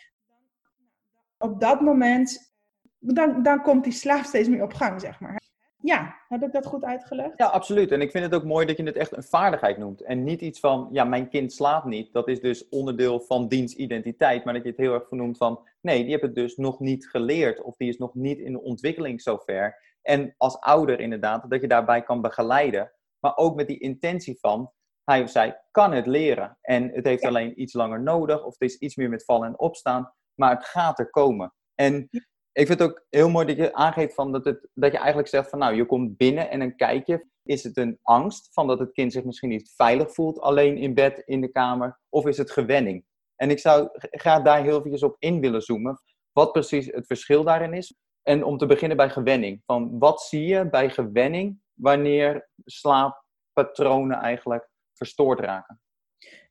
Op 1.38 1.60
dat 1.60 1.80
moment, 1.80 2.54
dan, 2.98 3.42
dan 3.42 3.62
komt 3.62 3.84
die 3.84 3.92
slaap 3.92 4.24
steeds 4.24 4.48
meer 4.48 4.62
op 4.62 4.72
gang, 4.72 5.00
zeg 5.00 5.20
maar. 5.20 5.45
Ja, 5.86 6.16
heb 6.28 6.42
ik 6.42 6.52
dat 6.52 6.66
goed 6.66 6.84
uitgelegd? 6.84 7.38
Ja, 7.38 7.46
absoluut. 7.46 7.92
En 7.92 8.00
ik 8.00 8.10
vind 8.10 8.24
het 8.24 8.34
ook 8.34 8.44
mooi 8.44 8.66
dat 8.66 8.76
je 8.76 8.82
het 8.82 8.96
echt 8.96 9.16
een 9.16 9.22
vaardigheid 9.22 9.78
noemt. 9.78 10.00
En 10.00 10.24
niet 10.24 10.40
iets 10.40 10.60
van, 10.60 10.88
ja, 10.92 11.04
mijn 11.04 11.28
kind 11.28 11.52
slaapt 11.52 11.84
niet. 11.84 12.12
Dat 12.12 12.28
is 12.28 12.40
dus 12.40 12.68
onderdeel 12.68 13.20
van 13.20 13.48
dienstidentiteit. 13.48 14.44
Maar 14.44 14.54
dat 14.54 14.62
je 14.62 14.68
het 14.68 14.78
heel 14.78 14.94
erg 14.94 15.08
vernoemt 15.08 15.36
van, 15.36 15.68
nee, 15.80 16.00
die 16.00 16.10
heeft 16.10 16.22
het 16.22 16.34
dus 16.34 16.56
nog 16.56 16.80
niet 16.80 17.08
geleerd. 17.08 17.62
Of 17.62 17.76
die 17.76 17.88
is 17.88 17.98
nog 17.98 18.14
niet 18.14 18.38
in 18.38 18.52
de 18.52 18.62
ontwikkeling 18.62 19.22
zover. 19.22 19.96
En 20.02 20.34
als 20.36 20.60
ouder 20.60 21.00
inderdaad, 21.00 21.50
dat 21.50 21.60
je 21.60 21.68
daarbij 21.68 22.02
kan 22.02 22.20
begeleiden. 22.20 22.92
Maar 23.18 23.36
ook 23.36 23.56
met 23.56 23.66
die 23.66 23.78
intentie 23.78 24.38
van, 24.40 24.72
hij 25.04 25.22
of 25.22 25.30
zij 25.30 25.60
kan 25.70 25.92
het 25.92 26.06
leren. 26.06 26.58
En 26.60 26.90
het 26.90 27.06
heeft 27.06 27.24
alleen 27.24 27.60
iets 27.60 27.72
langer 27.72 28.02
nodig. 28.02 28.44
Of 28.44 28.52
het 28.58 28.70
is 28.70 28.78
iets 28.78 28.96
meer 28.96 29.08
met 29.08 29.24
vallen 29.24 29.48
en 29.48 29.58
opstaan. 29.58 30.12
Maar 30.34 30.54
het 30.54 30.64
gaat 30.64 30.98
er 30.98 31.10
komen. 31.10 31.54
En 31.74 32.08
ik 32.56 32.66
vind 32.66 32.78
het 32.78 32.82
ook 32.82 33.04
heel 33.10 33.30
mooi 33.30 33.46
dat 33.46 33.56
je 33.56 33.74
aangeeft 33.74 34.14
van 34.14 34.32
dat, 34.32 34.44
het, 34.44 34.68
dat 34.74 34.92
je 34.92 34.98
eigenlijk 34.98 35.28
zegt 35.28 35.50
van 35.50 35.58
nou, 35.58 35.74
je 35.74 35.86
komt 35.86 36.16
binnen 36.16 36.50
en 36.50 36.58
dan 36.58 36.76
kijk 36.76 37.06
je. 37.06 37.26
Is 37.42 37.62
het 37.62 37.76
een 37.76 37.98
angst 38.02 38.52
van 38.52 38.66
dat 38.66 38.78
het 38.78 38.92
kind 38.92 39.12
zich 39.12 39.24
misschien 39.24 39.48
niet 39.48 39.72
veilig 39.76 40.14
voelt 40.14 40.40
alleen 40.40 40.76
in 40.76 40.94
bed, 40.94 41.22
in 41.24 41.40
de 41.40 41.48
kamer? 41.48 42.00
Of 42.08 42.26
is 42.26 42.36
het 42.36 42.50
gewenning? 42.50 43.04
En 43.36 43.50
ik 43.50 43.58
zou 43.58 43.88
graag 43.92 44.42
daar 44.42 44.62
heel 44.62 44.78
eventjes 44.78 45.02
op 45.02 45.16
in 45.18 45.40
willen 45.40 45.62
zoomen. 45.62 46.00
Wat 46.32 46.52
precies 46.52 46.86
het 46.86 47.06
verschil 47.06 47.44
daarin 47.44 47.74
is. 47.74 47.94
En 48.22 48.44
om 48.44 48.58
te 48.58 48.66
beginnen 48.66 48.96
bij 48.96 49.10
gewenning. 49.10 49.62
Van 49.66 49.98
wat 49.98 50.20
zie 50.20 50.46
je 50.46 50.70
bij 50.70 50.90
gewenning 50.90 51.60
wanneer 51.72 52.48
slaap 52.64 53.24
slaappatronen 53.52 54.16
eigenlijk 54.16 54.68
verstoord 54.92 55.40
raken? 55.40 55.80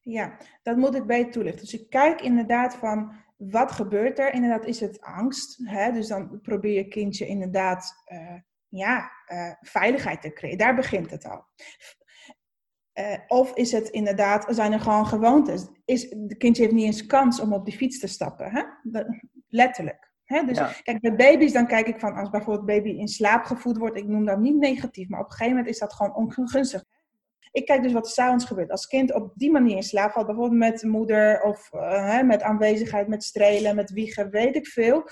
Ja, 0.02 0.38
dat 0.64 0.78
moet 0.78 0.96
ik 0.96 1.06
beter 1.06 1.32
toelichten. 1.32 1.62
Dus 1.62 1.80
ik 1.82 1.90
kijk 1.90 2.22
inderdaad 2.22 2.76
van 2.76 3.25
wat 3.36 3.72
gebeurt 3.72 4.20
er? 4.20 4.34
Inderdaad, 4.34 4.66
is 4.66 4.80
het 4.80 5.02
angst? 5.02 5.60
Hè? 5.64 5.92
Dus 5.92 6.08
dan 6.08 6.42
probeer 6.42 6.74
je 6.74 6.88
kindje 6.88 7.28
inderdaad 7.28 7.94
uh, 8.14 8.40
ja, 8.68 9.12
uh, 9.28 9.52
veiligheid 9.62 10.22
te 10.22 10.34
creëren. 10.34 10.58
Daar 10.58 10.76
begint 10.76 11.12
het 11.12 11.26
al. 11.26 11.46
Uh, 13.00 13.18
of 13.28 13.54
is 13.54 13.72
het 13.72 13.90
inderdaad, 13.90 14.46
zijn 14.50 14.72
er 14.72 14.80
gewoon 14.80 15.08
gewoontes? 15.08 15.68
Is, 15.86 16.10
de 16.10 16.36
kindje 16.38 16.62
heeft 16.62 16.76
niet 16.76 16.86
eens 16.86 17.06
kans 17.06 17.40
om 17.40 17.54
op 17.54 17.66
die 17.66 17.76
fiets 17.76 18.00
te 18.00 18.08
stappen. 18.08 18.52
Hè? 18.52 18.64
letterlijk. 19.48 20.14
Hè? 20.24 20.46
Dus 20.46 20.82
kijk, 20.84 21.02
bij 21.02 21.16
baby's 21.16 21.54
dan 21.54 21.68
kijk 21.68 21.88
ik 21.88 22.00
van, 22.00 22.14
als 22.14 22.30
bijvoorbeeld 22.30 22.66
baby 22.66 22.90
in 22.90 23.08
slaap 23.08 23.44
gevoed 23.44 23.78
wordt, 23.78 23.98
ik 23.98 24.08
noem 24.08 24.26
dat 24.26 24.40
niet 24.40 24.56
negatief, 24.56 25.10
maar 25.10 25.20
op 25.20 25.26
een 25.26 25.32
gegeven 25.32 25.56
moment 25.56 25.74
is 25.74 25.80
dat 25.80 25.94
gewoon 25.94 26.16
ongunstig. 26.16 26.84
Ik 27.56 27.66
kijk 27.66 27.84
dus 27.84 27.94
wat 27.94 28.06
er 28.06 28.12
s'avonds 28.12 28.46
gebeurt. 28.46 28.72
Als 28.72 28.88
kind 28.88 29.14
op 29.14 29.32
die 29.36 29.52
manier 29.52 29.76
in 29.76 29.84
slaap 29.84 30.12
valt, 30.12 30.26
bijvoorbeeld 30.26 30.60
met 30.60 30.80
de 30.80 30.88
moeder 30.88 31.42
of 31.42 31.70
uh, 31.74 32.22
met 32.22 32.42
aanwezigheid, 32.42 33.08
met 33.08 33.24
strelen, 33.24 33.76
met 33.76 33.92
wiegen, 33.92 34.30
weet 34.30 34.56
ik 34.56 34.68
veel. 34.68 35.10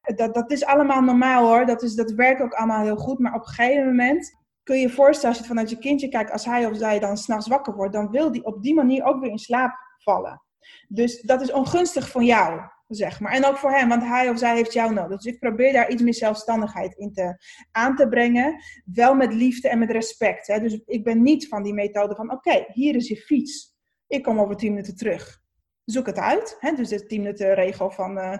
Dat, 0.00 0.34
dat 0.34 0.50
is 0.50 0.64
allemaal 0.64 1.00
normaal 1.00 1.46
hoor. 1.46 1.66
Dat, 1.66 1.82
is, 1.82 1.94
dat 1.94 2.10
werkt 2.10 2.40
ook 2.40 2.52
allemaal 2.52 2.82
heel 2.82 2.96
goed. 2.96 3.18
Maar 3.18 3.34
op 3.34 3.40
een 3.40 3.52
gegeven 3.52 3.86
moment 3.86 4.36
kun 4.62 4.76
je 4.76 4.82
je 4.82 4.90
voorstellen, 4.90 5.36
als 5.36 5.38
je 5.38 5.48
vanuit 5.48 5.70
je 5.70 5.78
kindje 5.78 6.08
kijkt, 6.08 6.30
als 6.30 6.44
hij 6.44 6.66
of 6.66 6.76
zij 6.76 6.98
dan 6.98 7.16
s'nachts 7.16 7.48
wakker 7.48 7.74
wordt, 7.74 7.92
dan 7.92 8.10
wil 8.10 8.32
die 8.32 8.44
op 8.44 8.62
die 8.62 8.74
manier 8.74 9.04
ook 9.04 9.20
weer 9.20 9.30
in 9.30 9.38
slaap 9.38 9.72
vallen. 9.98 10.42
Dus 10.88 11.20
dat 11.20 11.40
is 11.40 11.52
ongunstig 11.52 12.08
voor 12.08 12.22
jou 12.22 12.60
zeg 12.90 13.20
maar. 13.20 13.32
En 13.32 13.44
ook 13.44 13.56
voor 13.56 13.70
hem, 13.70 13.88
want 13.88 14.02
hij 14.02 14.28
of 14.28 14.38
zij 14.38 14.54
heeft 14.54 14.72
jou 14.72 14.92
nodig. 14.92 15.20
Dus 15.20 15.32
ik 15.32 15.38
probeer 15.38 15.72
daar 15.72 15.90
iets 15.90 16.02
meer 16.02 16.14
zelfstandigheid 16.14 16.94
in 16.94 17.12
te, 17.12 17.36
aan 17.70 17.96
te 17.96 18.08
brengen. 18.08 18.62
Wel 18.84 19.14
met 19.14 19.34
liefde 19.34 19.68
en 19.68 19.78
met 19.78 19.90
respect. 19.90 20.46
Hè. 20.46 20.60
Dus 20.60 20.80
ik 20.86 21.04
ben 21.04 21.22
niet 21.22 21.48
van 21.48 21.62
die 21.62 21.74
methode 21.74 22.14
van, 22.14 22.32
oké, 22.32 22.64
hier 22.66 22.94
is 22.94 23.08
je 23.08 23.16
fiets. 23.16 23.74
Ik 24.06 24.22
kom 24.22 24.40
over 24.40 24.56
tien 24.56 24.70
minuten 24.72 24.96
terug. 24.96 25.40
Zoek 25.84 26.06
het 26.06 26.18
uit. 26.18 26.56
Hè. 26.58 26.72
Dus 26.72 26.88
de 26.88 27.06
tien 27.06 27.20
minuten 27.20 27.54
regel 27.54 27.90
van 27.90 28.18
uh, 28.18 28.38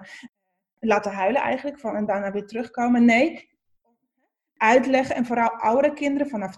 laten 0.79 1.13
huilen 1.13 1.41
eigenlijk. 1.41 1.79
Van, 1.79 1.97
en 1.97 2.07
daarna 2.07 2.33
weer 2.33 2.47
terugkomen. 2.47 3.05
Nee, 3.05 3.50
uitleggen. 4.61 5.15
En 5.15 5.27
vooral 5.27 5.49
oudere 5.49 5.95
kinderen 5.95 6.29
vanaf 6.29 6.55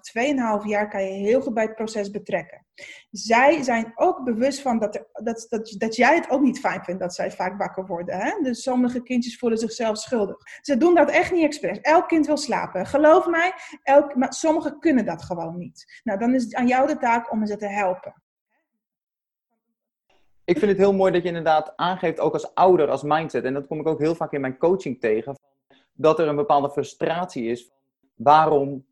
2,5 0.63 0.69
jaar 0.69 0.89
kan 0.89 1.05
je 1.05 1.11
heel 1.11 1.41
goed 1.41 1.55
bij 1.55 1.65
het 1.65 1.75
proces 1.75 2.11
betrekken. 2.11 2.67
Zij 3.11 3.63
zijn 3.63 3.93
ook 3.95 4.25
bewust 4.25 4.61
van 4.61 4.79
dat, 4.79 5.05
dat, 5.13 5.47
dat, 5.49 5.75
dat 5.79 5.97
jij 5.97 6.15
het 6.15 6.31
ook 6.31 6.41
niet 6.41 6.61
fijn 6.61 6.85
vindt 6.85 7.01
dat 7.01 7.15
zij 7.15 7.31
vaak 7.31 7.59
wakker 7.59 7.87
worden. 7.87 8.19
Hè? 8.19 8.43
Dus 8.43 8.63
sommige 8.63 9.03
kindjes 9.03 9.39
voelen 9.39 9.59
zichzelf 9.59 9.99
schuldig. 9.99 10.37
Ze 10.61 10.77
doen 10.77 10.95
dat 10.95 11.11
echt 11.11 11.33
niet 11.33 11.45
expres. 11.45 11.81
Elk 11.81 12.09
kind 12.09 12.27
wil 12.27 12.37
slapen. 12.37 12.87
Geloof 12.87 13.27
mij, 13.27 13.53
elk, 13.83 14.15
maar 14.15 14.33
sommigen 14.33 14.79
kunnen 14.79 15.05
dat 15.05 15.23
gewoon 15.23 15.59
niet. 15.59 16.01
Nou, 16.05 16.19
dan 16.19 16.35
is 16.35 16.43
het 16.43 16.55
aan 16.55 16.67
jou 16.67 16.87
de 16.87 16.97
taak 16.97 17.33
om 17.33 17.47
ze 17.47 17.57
te 17.57 17.69
helpen. 17.69 18.23
Ik 20.45 20.59
vind 20.59 20.71
het 20.71 20.81
heel 20.81 20.95
mooi 20.95 21.13
dat 21.13 21.23
je 21.23 21.29
inderdaad 21.29 21.73
aangeeft, 21.77 22.21
ook 22.21 22.33
als 22.33 22.55
ouder, 22.55 22.89
als 22.89 23.03
mindset. 23.03 23.45
En 23.45 23.55
dat 23.55 23.67
kom 23.67 23.81
ik 23.81 23.87
ook 23.87 23.99
heel 23.99 24.15
vaak 24.15 24.33
in 24.33 24.41
mijn 24.41 24.59
coaching 24.59 25.01
tegen. 25.01 25.39
Dat 25.93 26.19
er 26.19 26.29
een 26.29 26.37
bepaalde 26.37 26.71
frustratie 26.71 27.45
is 27.45 27.73
waarom 28.15 28.87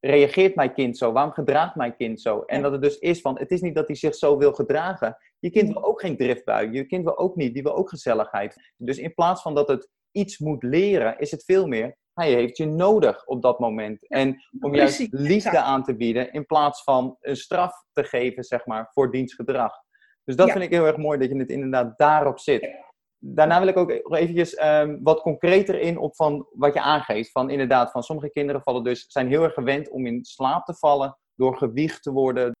reageert 0.00 0.54
mijn 0.54 0.72
kind 0.72 0.98
zo? 0.98 1.12
Waarom 1.12 1.32
gedraagt 1.32 1.74
mijn 1.74 1.96
kind 1.96 2.20
zo? 2.20 2.40
En 2.40 2.62
dat 2.62 2.72
het 2.72 2.82
dus 2.82 2.98
is 2.98 3.20
van, 3.20 3.38
het 3.38 3.50
is 3.50 3.60
niet 3.60 3.74
dat 3.74 3.86
hij 3.86 3.96
zich 3.96 4.14
zo 4.14 4.38
wil 4.38 4.52
gedragen. 4.52 5.16
Je 5.38 5.50
kind 5.50 5.72
wil 5.72 5.84
ook 5.84 6.00
geen 6.00 6.16
driftbui. 6.16 6.70
Je 6.70 6.86
kind 6.86 7.04
wil 7.04 7.18
ook 7.18 7.36
niet, 7.36 7.54
die 7.54 7.62
wil 7.62 7.76
ook 7.76 7.88
gezelligheid. 7.88 8.72
Dus 8.76 8.98
in 8.98 9.14
plaats 9.14 9.42
van 9.42 9.54
dat 9.54 9.68
het 9.68 9.88
iets 10.10 10.38
moet 10.38 10.62
leren, 10.62 11.18
is 11.18 11.30
het 11.30 11.44
veel 11.44 11.66
meer, 11.66 11.96
hij 12.12 12.32
heeft 12.32 12.56
je 12.56 12.66
nodig 12.66 13.26
op 13.26 13.42
dat 13.42 13.58
moment. 13.58 14.08
En 14.08 14.36
om 14.60 14.74
juist 14.74 15.06
liefde 15.10 15.58
aan 15.58 15.84
te 15.84 15.96
bieden, 15.96 16.32
in 16.32 16.46
plaats 16.46 16.82
van 16.82 17.16
een 17.20 17.36
straf 17.36 17.84
te 17.92 18.04
geven, 18.04 18.44
zeg 18.44 18.66
maar, 18.66 18.90
voor 18.92 19.10
dienstgedrag. 19.10 19.72
Dus 20.24 20.36
dat 20.36 20.50
vind 20.50 20.64
ik 20.64 20.70
heel 20.70 20.86
erg 20.86 20.96
mooi, 20.96 21.18
dat 21.18 21.28
je 21.28 21.36
het 21.36 21.50
inderdaad 21.50 21.98
daarop 21.98 22.38
zit 22.38 22.70
daarna 23.20 23.58
wil 23.58 23.68
ik 23.68 23.76
ook 23.76 23.90
eventjes 23.90 24.62
um, 24.62 25.02
wat 25.02 25.20
concreter 25.20 25.80
in 25.80 25.98
op 25.98 26.16
van 26.16 26.46
wat 26.52 26.74
je 26.74 26.80
aangeeft. 26.80 27.30
Van 27.30 27.50
inderdaad, 27.50 27.90
van 27.90 28.02
sommige 28.02 28.30
kinderen 28.30 28.62
vallen 28.62 28.84
dus, 28.84 29.04
zijn 29.08 29.28
heel 29.28 29.42
erg 29.42 29.54
gewend 29.54 29.90
om 29.90 30.06
in 30.06 30.24
slaap 30.24 30.64
te 30.64 30.74
vallen 30.74 31.18
door 31.34 31.56
gewicht 31.56 32.02
te 32.02 32.12
worden. 32.12 32.52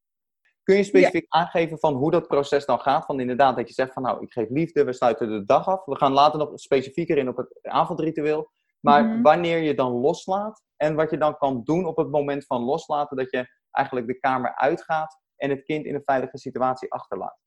Kun 0.62 0.76
je 0.76 0.84
specifiek 0.84 1.26
aangeven 1.28 1.78
van 1.78 1.94
hoe 1.94 2.10
dat 2.10 2.26
proces 2.26 2.66
dan 2.66 2.78
gaat? 2.78 3.04
Van 3.04 3.20
inderdaad 3.20 3.56
dat 3.56 3.68
je 3.68 3.74
zegt 3.74 3.92
van 3.92 4.02
nou, 4.02 4.22
ik 4.22 4.32
geef 4.32 4.48
liefde, 4.48 4.84
we 4.84 4.92
sluiten 4.92 5.28
de 5.28 5.44
dag 5.44 5.66
af. 5.66 5.84
We 5.84 5.96
gaan 5.96 6.12
later 6.12 6.38
nog 6.38 6.50
specifieker 6.54 7.18
in 7.18 7.28
op 7.28 7.36
het 7.36 7.58
avondritueel. 7.62 8.50
Maar 8.80 9.04
mhm. 9.04 9.22
wanneer 9.22 9.58
je 9.58 9.74
dan 9.74 9.92
loslaat 9.92 10.62
en 10.76 10.94
wat 10.94 11.10
je 11.10 11.18
dan 11.18 11.36
kan 11.36 11.60
doen 11.64 11.86
op 11.86 11.96
het 11.96 12.10
moment 12.10 12.46
van 12.46 12.62
loslaten, 12.62 13.16
dat 13.16 13.30
je 13.30 13.46
eigenlijk 13.70 14.06
de 14.06 14.18
kamer 14.18 14.54
uitgaat 14.54 15.18
en 15.36 15.50
het 15.50 15.62
kind 15.62 15.84
in 15.84 15.94
een 15.94 16.04
veilige 16.04 16.38
situatie 16.38 16.92
achterlaat. 16.92 17.38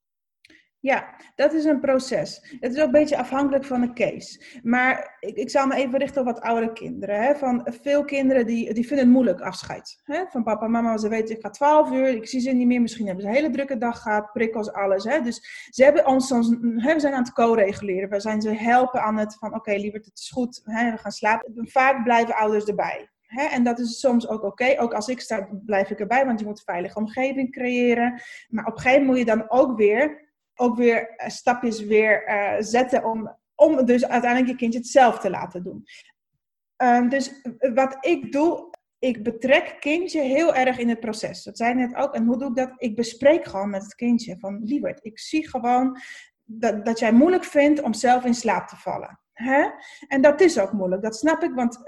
Ja, 0.84 1.16
dat 1.36 1.54
is 1.54 1.66
een 1.66 1.80
proces. 1.80 2.58
Het 2.60 2.74
is 2.74 2.80
ook 2.80 2.86
een 2.86 2.92
beetje 2.92 3.18
afhankelijk 3.18 3.66
van 3.66 3.82
de 3.82 3.94
case. 3.94 4.60
Maar 4.64 5.18
ik, 5.20 5.36
ik 5.36 5.50
zal 5.50 5.68
me 5.68 5.76
even 5.76 6.00
richten 6.00 6.22
op 6.22 6.28
wat 6.28 6.42
oudere 6.42 6.74
kinderen. 6.74 7.24
Hè. 7.24 7.36
Van 7.36 7.68
veel 7.82 8.06
kinderen 8.06 8.46
die, 8.46 8.74
die 8.74 8.88
vinden 8.88 9.06
het 9.06 9.16
moeilijk 9.16 9.42
afscheid. 9.42 10.02
Hè. 10.04 10.24
Van 10.30 10.44
papa 10.44 10.66
en 10.66 10.72
mama, 10.72 10.98
ze 10.98 11.08
weten 11.08 11.36
ik 11.36 11.42
ga 11.42 11.50
12 11.50 11.92
uur, 11.92 12.08
ik 12.08 12.28
zie 12.28 12.40
ze 12.40 12.52
niet 12.52 12.68
meer. 12.68 12.82
Misschien 12.82 13.06
hebben 13.06 13.24
ze 13.24 13.30
een 13.30 13.36
hele 13.36 13.50
drukke 13.50 13.78
dag 13.78 14.02
gehad, 14.02 14.32
prikkels, 14.32 14.72
alles. 14.72 15.04
Hè. 15.04 15.22
Dus 15.22 15.68
ze 15.70 15.84
hebben 15.84 16.08
ons 16.08 16.28
soms, 16.28 16.56
hè, 16.76 17.00
zijn 17.00 17.14
aan 17.14 17.24
het 17.24 17.34
co-reguleren. 17.34 18.10
We 18.10 18.20
zijn 18.20 18.42
ze 18.42 18.50
helpen 18.50 19.02
aan 19.02 19.18
het 19.18 19.36
van 19.36 19.56
oké, 19.56 19.72
liever 19.72 20.00
het 20.00 20.20
is 20.20 20.30
goed, 20.30 20.62
hè, 20.64 20.92
we 20.92 20.98
gaan 20.98 21.12
slapen. 21.12 21.68
Vaak 21.70 22.04
blijven 22.04 22.36
ouders 22.36 22.66
erbij. 22.66 23.10
En 23.28 23.64
dat 23.64 23.80
is 23.80 24.00
soms 24.00 24.28
ook 24.28 24.44
oké. 24.44 24.76
Ook 24.80 24.94
als 24.94 25.08
ik 25.08 25.20
sta, 25.20 25.50
blijf 25.66 25.90
ik 25.90 26.00
erbij, 26.00 26.26
want 26.26 26.40
je 26.40 26.46
moet 26.46 26.58
een 26.58 26.74
veilige 26.74 27.00
omgeving 27.00 27.52
creëren. 27.52 28.22
Maar 28.50 28.66
op 28.66 28.76
een 28.76 28.80
gegeven 28.82 29.06
moment 29.06 29.08
moet 29.08 29.18
je 29.18 29.36
dan 29.38 29.50
ook 29.50 29.78
weer 29.78 30.23
ook 30.56 30.76
weer 30.76 31.10
eh, 31.10 31.30
stapjes 31.30 31.84
weer 31.84 32.28
uh, 32.28 32.56
zetten 32.60 33.04
om, 33.04 33.38
om 33.56 33.86
dus 33.86 34.08
uiteindelijk 34.08 34.52
je 34.52 34.58
kindje 34.58 34.80
het 34.80 34.88
zelf 34.88 35.20
te 35.20 35.30
laten 35.30 35.64
doen. 35.64 35.84
Um, 36.78 37.10
dus 37.10 37.42
wat 37.74 37.98
ik 38.00 38.32
doe, 38.32 38.70
ik 39.00 39.24
betrek 39.24 39.76
kindje 39.80 40.22
heel 40.22 40.56
erg 40.56 40.78
in 40.78 40.90
het 40.90 41.00
proces. 41.00 41.44
Dat 41.44 41.58
zei 41.58 41.74
net 41.74 41.96
ook. 41.96 42.14
En 42.14 42.26
hoe 42.26 42.38
doe 42.38 42.50
ik 42.50 42.56
dat? 42.56 42.72
Ik 42.78 42.96
bespreek 42.96 43.46
gewoon 43.46 43.70
met 43.70 43.84
het 43.84 43.96
kindje 43.96 44.40
van, 44.40 44.62
lieverd, 44.64 45.06
ik 45.06 45.20
zie 45.20 45.50
gewoon 45.50 45.98
dat, 46.44 46.86
dat 46.86 47.00
jij 47.00 47.12
moeilijk 47.12 47.44
vindt 47.44 47.82
om 47.82 47.94
zelf 47.94 48.26
in 48.26 48.34
slaap 48.34 48.68
te 48.68 48.76
vallen. 48.76 49.20
En 50.08 50.22
dat 50.22 50.42
is 50.42 50.60
ook 50.60 50.72
moeilijk, 50.72 51.02
dat 51.02 51.16
snap 51.16 51.44
ik, 51.44 51.54
want 51.54 51.80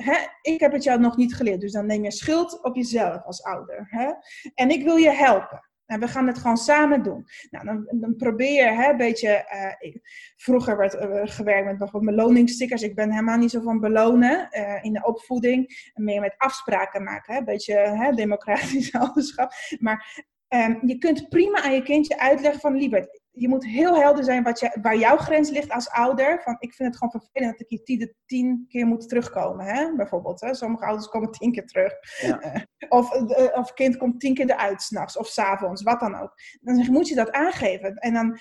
ik 0.41 0.59
heb 0.59 0.71
het 0.71 0.83
jou 0.83 0.99
nog 0.99 1.17
niet 1.17 1.35
geleerd. 1.35 1.61
Dus 1.61 1.71
dan 1.71 1.85
neem 1.85 2.03
je 2.03 2.11
schuld 2.11 2.63
op 2.63 2.75
jezelf 2.75 3.23
als 3.23 3.43
ouder. 3.43 3.89
En 4.53 4.69
ik 4.69 4.83
wil 4.83 4.95
je 4.95 5.11
helpen. 5.11 5.69
We 5.85 6.07
gaan 6.07 6.27
het 6.27 6.37
gewoon 6.37 6.57
samen 6.57 7.03
doen. 7.03 7.25
Nou, 7.49 7.65
dan, 7.65 7.99
dan 7.99 8.15
probeer 8.15 8.53
je 8.53 8.89
een 8.89 8.97
beetje. 8.97 9.45
Uh, 9.83 9.95
vroeger 10.35 10.77
werd 10.77 10.93
uh, 10.93 11.21
gewerkt 11.23 11.65
met 11.65 11.77
bijvoorbeeld 11.77 12.15
beloningsstickers. 12.15 12.81
Ik 12.81 12.95
ben 12.95 13.11
helemaal 13.11 13.37
niet 13.37 13.51
zo 13.51 13.61
van 13.61 13.79
belonen 13.79 14.47
uh, 14.51 14.83
in 14.83 14.93
de 14.93 15.05
opvoeding. 15.05 15.91
Meer 15.93 16.21
met 16.21 16.35
afspraken 16.37 17.03
maken. 17.03 17.35
Een 17.35 17.45
beetje 17.45 17.73
hè, 17.73 18.11
democratisch 18.11 18.93
ouderschap. 18.99 19.51
Maar 19.79 20.25
um, 20.49 20.79
je 20.87 20.97
kunt 20.97 21.29
prima 21.29 21.61
aan 21.61 21.73
je 21.73 21.83
kindje 21.83 22.19
uitleggen 22.19 22.61
van 22.61 22.75
Liebert 22.75 23.23
je 23.35 23.47
moet 23.47 23.65
heel 23.65 23.95
helder 23.95 24.23
zijn 24.23 24.43
wat 24.43 24.59
je, 24.59 24.77
waar 24.81 24.97
jouw 24.97 25.17
grens 25.17 25.49
ligt 25.49 25.71
als 25.71 25.89
ouder. 25.89 26.41
Van, 26.43 26.55
ik 26.59 26.73
vind 26.73 26.89
het 26.89 26.97
gewoon 26.97 27.21
vervelend 27.21 27.51
dat 27.51 27.61
ik 27.61 27.69
hier 27.69 27.83
tien, 27.83 28.15
tien 28.25 28.65
keer 28.67 28.85
moet 28.85 29.09
terugkomen. 29.09 29.65
Hè? 29.65 29.95
Bijvoorbeeld, 29.95 30.41
hè? 30.41 30.53
sommige 30.53 30.85
ouders 30.85 31.07
komen 31.07 31.31
tien 31.31 31.51
keer 31.51 31.65
terug. 31.65 31.93
Ja. 32.21 32.45
Uh, 32.45 32.61
of, 32.97 33.15
uh, 33.15 33.57
of 33.57 33.73
kind 33.73 33.97
komt 33.97 34.19
tien 34.19 34.33
keer 34.33 34.49
eruit 34.49 34.81
s'nachts 34.81 35.17
of 35.17 35.27
s'avonds, 35.27 35.83
wat 35.83 35.99
dan 35.99 36.15
ook. 36.15 36.33
Dan 36.61 36.91
moet 36.91 37.07
je 37.07 37.15
dat 37.15 37.31
aangeven. 37.31 37.95
En 37.95 38.13
dan 38.13 38.39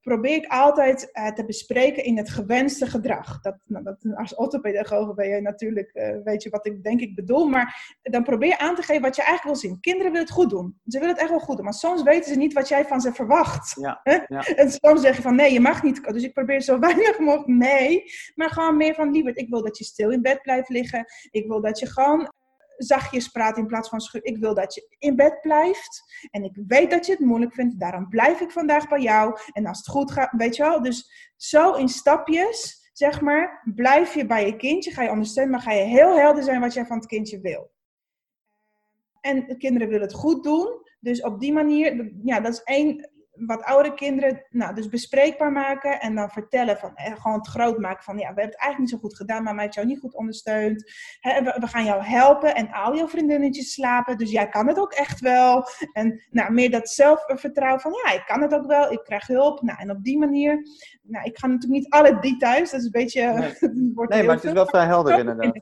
probeer 0.00 0.36
ik 0.36 0.46
altijd 0.46 1.10
uh, 1.12 1.28
te 1.28 1.44
bespreken 1.44 2.04
in 2.04 2.16
het 2.16 2.30
gewenste 2.30 2.86
gedrag. 2.86 3.40
Dat, 3.40 3.56
nou, 3.66 3.84
dat, 3.84 3.96
als 4.14 4.34
orthopedagoog 4.34 5.14
ben 5.14 5.28
je 5.28 5.40
natuurlijk, 5.40 5.90
uh, 5.94 6.16
weet 6.24 6.42
je 6.42 6.50
wat 6.50 6.66
ik 6.66 6.82
denk 6.82 7.00
ik 7.00 7.14
bedoel, 7.14 7.48
maar 7.48 7.98
dan 8.02 8.22
probeer 8.22 8.58
aan 8.58 8.74
te 8.74 8.82
geven 8.82 9.02
wat 9.02 9.16
je 9.16 9.22
eigenlijk 9.22 9.60
wil 9.60 9.70
zien. 9.70 9.80
Kinderen 9.80 10.12
willen 10.12 10.26
het 10.26 10.36
goed 10.36 10.50
doen. 10.50 10.80
Ze 10.86 10.98
willen 10.98 11.14
het 11.14 11.22
echt 11.22 11.30
wel 11.30 11.40
goed 11.40 11.56
doen, 11.56 11.64
maar 11.64 11.74
soms 11.74 12.02
weten 12.02 12.32
ze 12.32 12.38
niet 12.38 12.52
wat 12.52 12.68
jij 12.68 12.84
van 12.84 13.00
ze 13.00 13.12
verwacht. 13.12 13.80
Ja, 13.80 14.00
ja. 14.26 14.46
En 14.46 14.70
soms 14.70 15.00
zeg 15.00 15.16
je 15.16 15.22
van 15.22 15.34
nee, 15.34 15.52
je 15.52 15.60
mag 15.60 15.82
niet. 15.82 16.04
Dus 16.04 16.22
ik 16.22 16.32
probeer 16.32 16.60
zo 16.60 16.78
weinig 16.88 17.18
mogelijk 17.18 17.48
nee, 17.48 18.04
maar 18.34 18.50
gewoon 18.50 18.76
meer 18.76 18.94
van 18.94 19.10
lieverd, 19.10 19.38
ik 19.38 19.48
wil 19.48 19.62
dat 19.62 19.78
je 19.78 19.84
stil 19.84 20.10
in 20.10 20.22
bed 20.22 20.42
blijft 20.42 20.68
liggen. 20.68 21.04
Ik 21.30 21.46
wil 21.46 21.60
dat 21.60 21.78
je 21.78 21.86
gewoon 21.86 22.32
zachtjes 22.82 23.28
praat 23.28 23.56
in 23.56 23.66
plaats 23.66 23.88
van 23.88 24.00
schudden. 24.00 24.32
Ik 24.32 24.40
wil 24.40 24.54
dat 24.54 24.74
je 24.74 24.96
in 24.98 25.16
bed 25.16 25.40
blijft. 25.40 26.26
En 26.30 26.44
ik 26.44 26.58
weet 26.66 26.90
dat 26.90 27.06
je 27.06 27.12
het 27.12 27.20
moeilijk 27.20 27.54
vindt. 27.54 27.80
Daarom 27.80 28.08
blijf 28.08 28.40
ik 28.40 28.50
vandaag 28.50 28.88
bij 28.88 29.00
jou. 29.00 29.38
En 29.52 29.66
als 29.66 29.78
het 29.78 29.88
goed 29.88 30.10
gaat, 30.10 30.32
weet 30.36 30.56
je 30.56 30.62
wel. 30.62 30.82
Dus 30.82 31.32
zo 31.36 31.74
in 31.74 31.88
stapjes, 31.88 32.90
zeg 32.92 33.20
maar, 33.20 33.62
blijf 33.74 34.14
je 34.14 34.26
bij 34.26 34.46
je 34.46 34.56
kindje. 34.56 34.90
Ga 34.90 35.02
je 35.02 35.10
ondersteunen, 35.10 35.52
maar 35.52 35.62
ga 35.62 35.72
je 35.72 35.84
heel 35.84 36.16
helder 36.16 36.42
zijn 36.42 36.60
wat 36.60 36.74
jij 36.74 36.86
van 36.86 36.96
het 36.96 37.06
kindje 37.06 37.40
wil. 37.40 37.70
En 39.20 39.46
de 39.46 39.56
kinderen 39.56 39.88
willen 39.88 40.06
het 40.06 40.16
goed 40.16 40.44
doen. 40.44 40.80
Dus 41.00 41.22
op 41.22 41.40
die 41.40 41.52
manier, 41.52 42.12
ja, 42.24 42.40
dat 42.40 42.52
is 42.52 42.62
één 42.62 43.11
wat 43.32 43.62
oudere 43.62 43.94
kinderen 43.94 44.46
nou, 44.50 44.74
dus 44.74 44.88
bespreekbaar 44.88 45.52
maken 45.52 46.00
en 46.00 46.14
dan 46.14 46.30
vertellen 46.30 46.78
van, 46.78 46.94
eh, 46.94 47.14
gewoon 47.20 47.38
het 47.38 47.48
groot 47.48 47.78
maken 47.78 48.04
van, 48.04 48.14
ja, 48.14 48.20
we 48.20 48.24
hebben 48.24 48.44
het 48.44 48.56
eigenlijk 48.56 48.78
niet 48.78 49.00
zo 49.00 49.08
goed 49.08 49.16
gedaan, 49.16 49.42
maar 49.42 49.54
mij 49.54 49.62
heeft 49.62 49.74
jou 49.74 49.86
niet 49.86 50.00
goed 50.00 50.14
ondersteund. 50.14 50.92
Hè, 51.20 51.42
we, 51.42 51.56
we, 51.60 51.66
gaan 51.66 51.84
jou 51.84 52.02
helpen 52.02 52.54
en 52.54 52.72
al 52.72 52.96
jouw 52.96 53.08
vriendinnetjes 53.08 53.72
slapen, 53.72 54.18
dus 54.18 54.30
jij 54.30 54.48
kan 54.48 54.66
het 54.68 54.78
ook 54.78 54.92
echt 54.92 55.20
wel. 55.20 55.64
En 55.92 56.22
nou, 56.30 56.52
meer 56.52 56.70
dat 56.70 56.88
zelfvertrouwen 56.88 57.80
van, 57.80 57.92
ja, 58.04 58.12
ik 58.12 58.24
kan 58.26 58.42
het 58.42 58.54
ook 58.54 58.66
wel, 58.66 58.92
ik 58.92 59.00
krijg 59.04 59.26
hulp. 59.26 59.62
Nou, 59.62 59.78
en 59.80 59.90
op 59.90 60.04
die 60.04 60.18
manier, 60.18 60.66
nou, 61.02 61.24
ik 61.24 61.38
ga 61.38 61.46
natuurlijk 61.46 61.82
niet 61.82 61.92
alle 61.92 62.18
details, 62.20 62.70
dat 62.70 62.80
is 62.80 62.86
een 62.86 62.92
beetje... 62.92 63.32
Nee, 63.32 64.06
nee 64.08 64.22
maar 64.22 64.34
het 64.34 64.44
is 64.44 64.52
wel 64.52 64.66
vrij 64.66 64.86
helder 64.86 65.18
inderdaad 65.18 65.60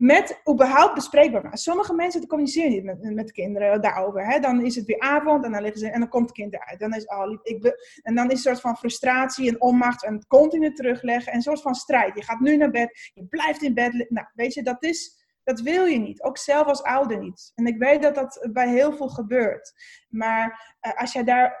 met 0.00 0.40
überhaupt 0.50 0.94
bespreekbaar. 0.94 1.58
Sommige 1.58 1.94
mensen 1.94 2.26
communiceren 2.26 2.70
niet 2.70 2.84
met, 2.84 3.14
met 3.14 3.32
kinderen 3.32 3.82
daarover. 3.82 4.26
Hè? 4.26 4.38
Dan 4.38 4.64
is 4.64 4.74
het 4.74 4.86
weer 4.86 4.98
avond 4.98 5.44
en 5.44 5.52
dan, 5.52 5.62
liggen 5.62 5.80
ze, 5.80 5.90
en 5.90 6.00
dan 6.00 6.08
komt 6.08 6.24
het 6.24 6.32
kind 6.32 6.54
eruit. 6.54 6.80
Dan 6.80 6.94
is, 6.94 7.06
oh, 7.06 7.38
ik 7.42 7.76
en 8.02 8.14
dan 8.14 8.26
is 8.26 8.32
een 8.32 8.38
soort 8.38 8.60
van 8.60 8.76
frustratie 8.76 9.48
en 9.48 9.60
onmacht 9.60 10.04
en 10.04 10.26
continu 10.26 10.72
terugleggen 10.72 11.32
en 11.32 11.36
een 11.36 11.42
soort 11.42 11.62
van 11.62 11.74
strijd. 11.74 12.14
Je 12.14 12.22
gaat 12.22 12.40
nu 12.40 12.56
naar 12.56 12.70
bed, 12.70 13.10
je 13.14 13.26
blijft 13.26 13.62
in 13.62 13.74
bed. 13.74 14.06
Nou, 14.08 14.26
weet 14.34 14.54
je, 14.54 14.62
dat 14.62 14.82
is... 14.82 15.18
Dat 15.44 15.60
wil 15.60 15.84
je 15.84 15.98
niet, 15.98 16.22
ook 16.22 16.38
zelf 16.38 16.66
als 16.66 16.82
ouder 16.82 17.18
niet. 17.18 17.52
En 17.54 17.66
ik 17.66 17.78
weet 17.78 18.02
dat 18.02 18.14
dat 18.14 18.48
bij 18.52 18.68
heel 18.68 18.92
veel 18.92 19.08
gebeurt. 19.08 19.72
Maar 20.08 20.76
uh, 20.86 21.00
als 21.00 21.12
jij 21.12 21.24
daar 21.24 21.56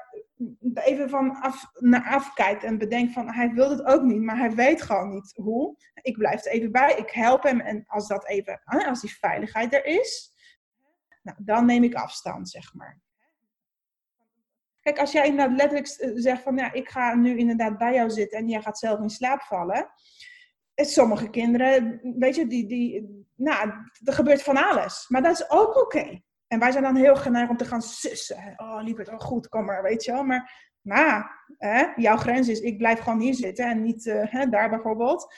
even 0.74 1.08
van 1.08 1.40
af, 1.40 1.70
naar 1.78 2.04
af 2.08 2.32
kijkt 2.32 2.64
en 2.64 2.78
bedenkt 2.78 3.12
van 3.12 3.32
hij 3.32 3.50
wil 3.50 3.70
het 3.70 3.84
ook 3.84 4.02
niet, 4.02 4.22
maar 4.22 4.36
hij 4.36 4.54
weet 4.54 4.82
gewoon 4.82 5.10
niet 5.10 5.32
hoe. 5.34 5.76
Ik 6.02 6.16
blijf 6.16 6.44
er 6.44 6.52
even 6.52 6.72
bij, 6.72 6.94
ik 6.96 7.10
help 7.10 7.42
hem 7.42 7.60
en 7.60 7.84
als 7.86 8.08
dat 8.08 8.26
even, 8.26 8.62
als 8.64 9.00
die 9.00 9.18
veiligheid 9.18 9.74
er 9.74 9.84
is, 9.84 10.32
nou, 11.22 11.36
dan 11.40 11.66
neem 11.66 11.82
ik 11.82 11.94
afstand, 11.94 12.48
zeg 12.48 12.74
maar. 12.74 13.00
Kijk, 14.80 14.98
als 14.98 15.12
jij 15.12 15.26
inderdaad 15.26 15.56
letterlijk 15.56 16.18
zegt 16.18 16.42
van 16.42 16.56
ja, 16.56 16.72
ik 16.72 16.88
ga 16.88 17.14
nu 17.14 17.38
inderdaad 17.38 17.78
bij 17.78 17.94
jou 17.94 18.10
zitten 18.10 18.38
en 18.38 18.48
jij 18.48 18.62
gaat 18.62 18.78
zelf 18.78 19.00
in 19.00 19.10
slaap 19.10 19.40
vallen. 19.42 19.90
Sommige 20.74 21.30
kinderen, 21.30 22.00
weet 22.18 22.34
je, 22.34 22.46
die, 22.46 22.66
die, 22.66 23.26
nou, 23.34 23.70
er 24.04 24.12
gebeurt 24.12 24.42
van 24.42 24.56
alles. 24.56 25.08
Maar 25.08 25.22
dat 25.22 25.32
is 25.32 25.50
ook 25.50 25.76
oké. 25.76 26.22
En 26.50 26.58
wij 26.58 26.70
zijn 26.70 26.82
dan 26.82 26.96
heel 26.96 27.16
geneigd 27.16 27.50
om 27.50 27.56
te 27.56 27.64
gaan 27.64 27.82
sussen. 27.82 28.54
Oh, 28.56 28.82
lieverd, 28.82 29.08
oh 29.08 29.18
goed, 29.18 29.48
kom 29.48 29.64
maar, 29.64 29.82
weet 29.82 30.04
je 30.04 30.12
wel. 30.12 30.24
Maar, 30.24 30.68
maar 30.80 31.44
hè, 31.58 31.86
jouw 31.96 32.16
grens 32.16 32.48
is, 32.48 32.60
ik 32.60 32.78
blijf 32.78 32.98
gewoon 32.98 33.20
hier 33.20 33.34
zitten 33.34 33.70
en 33.70 33.82
niet 33.82 34.06
uh, 34.06 34.22
hè, 34.24 34.46
daar 34.46 34.70
bijvoorbeeld. 34.70 35.34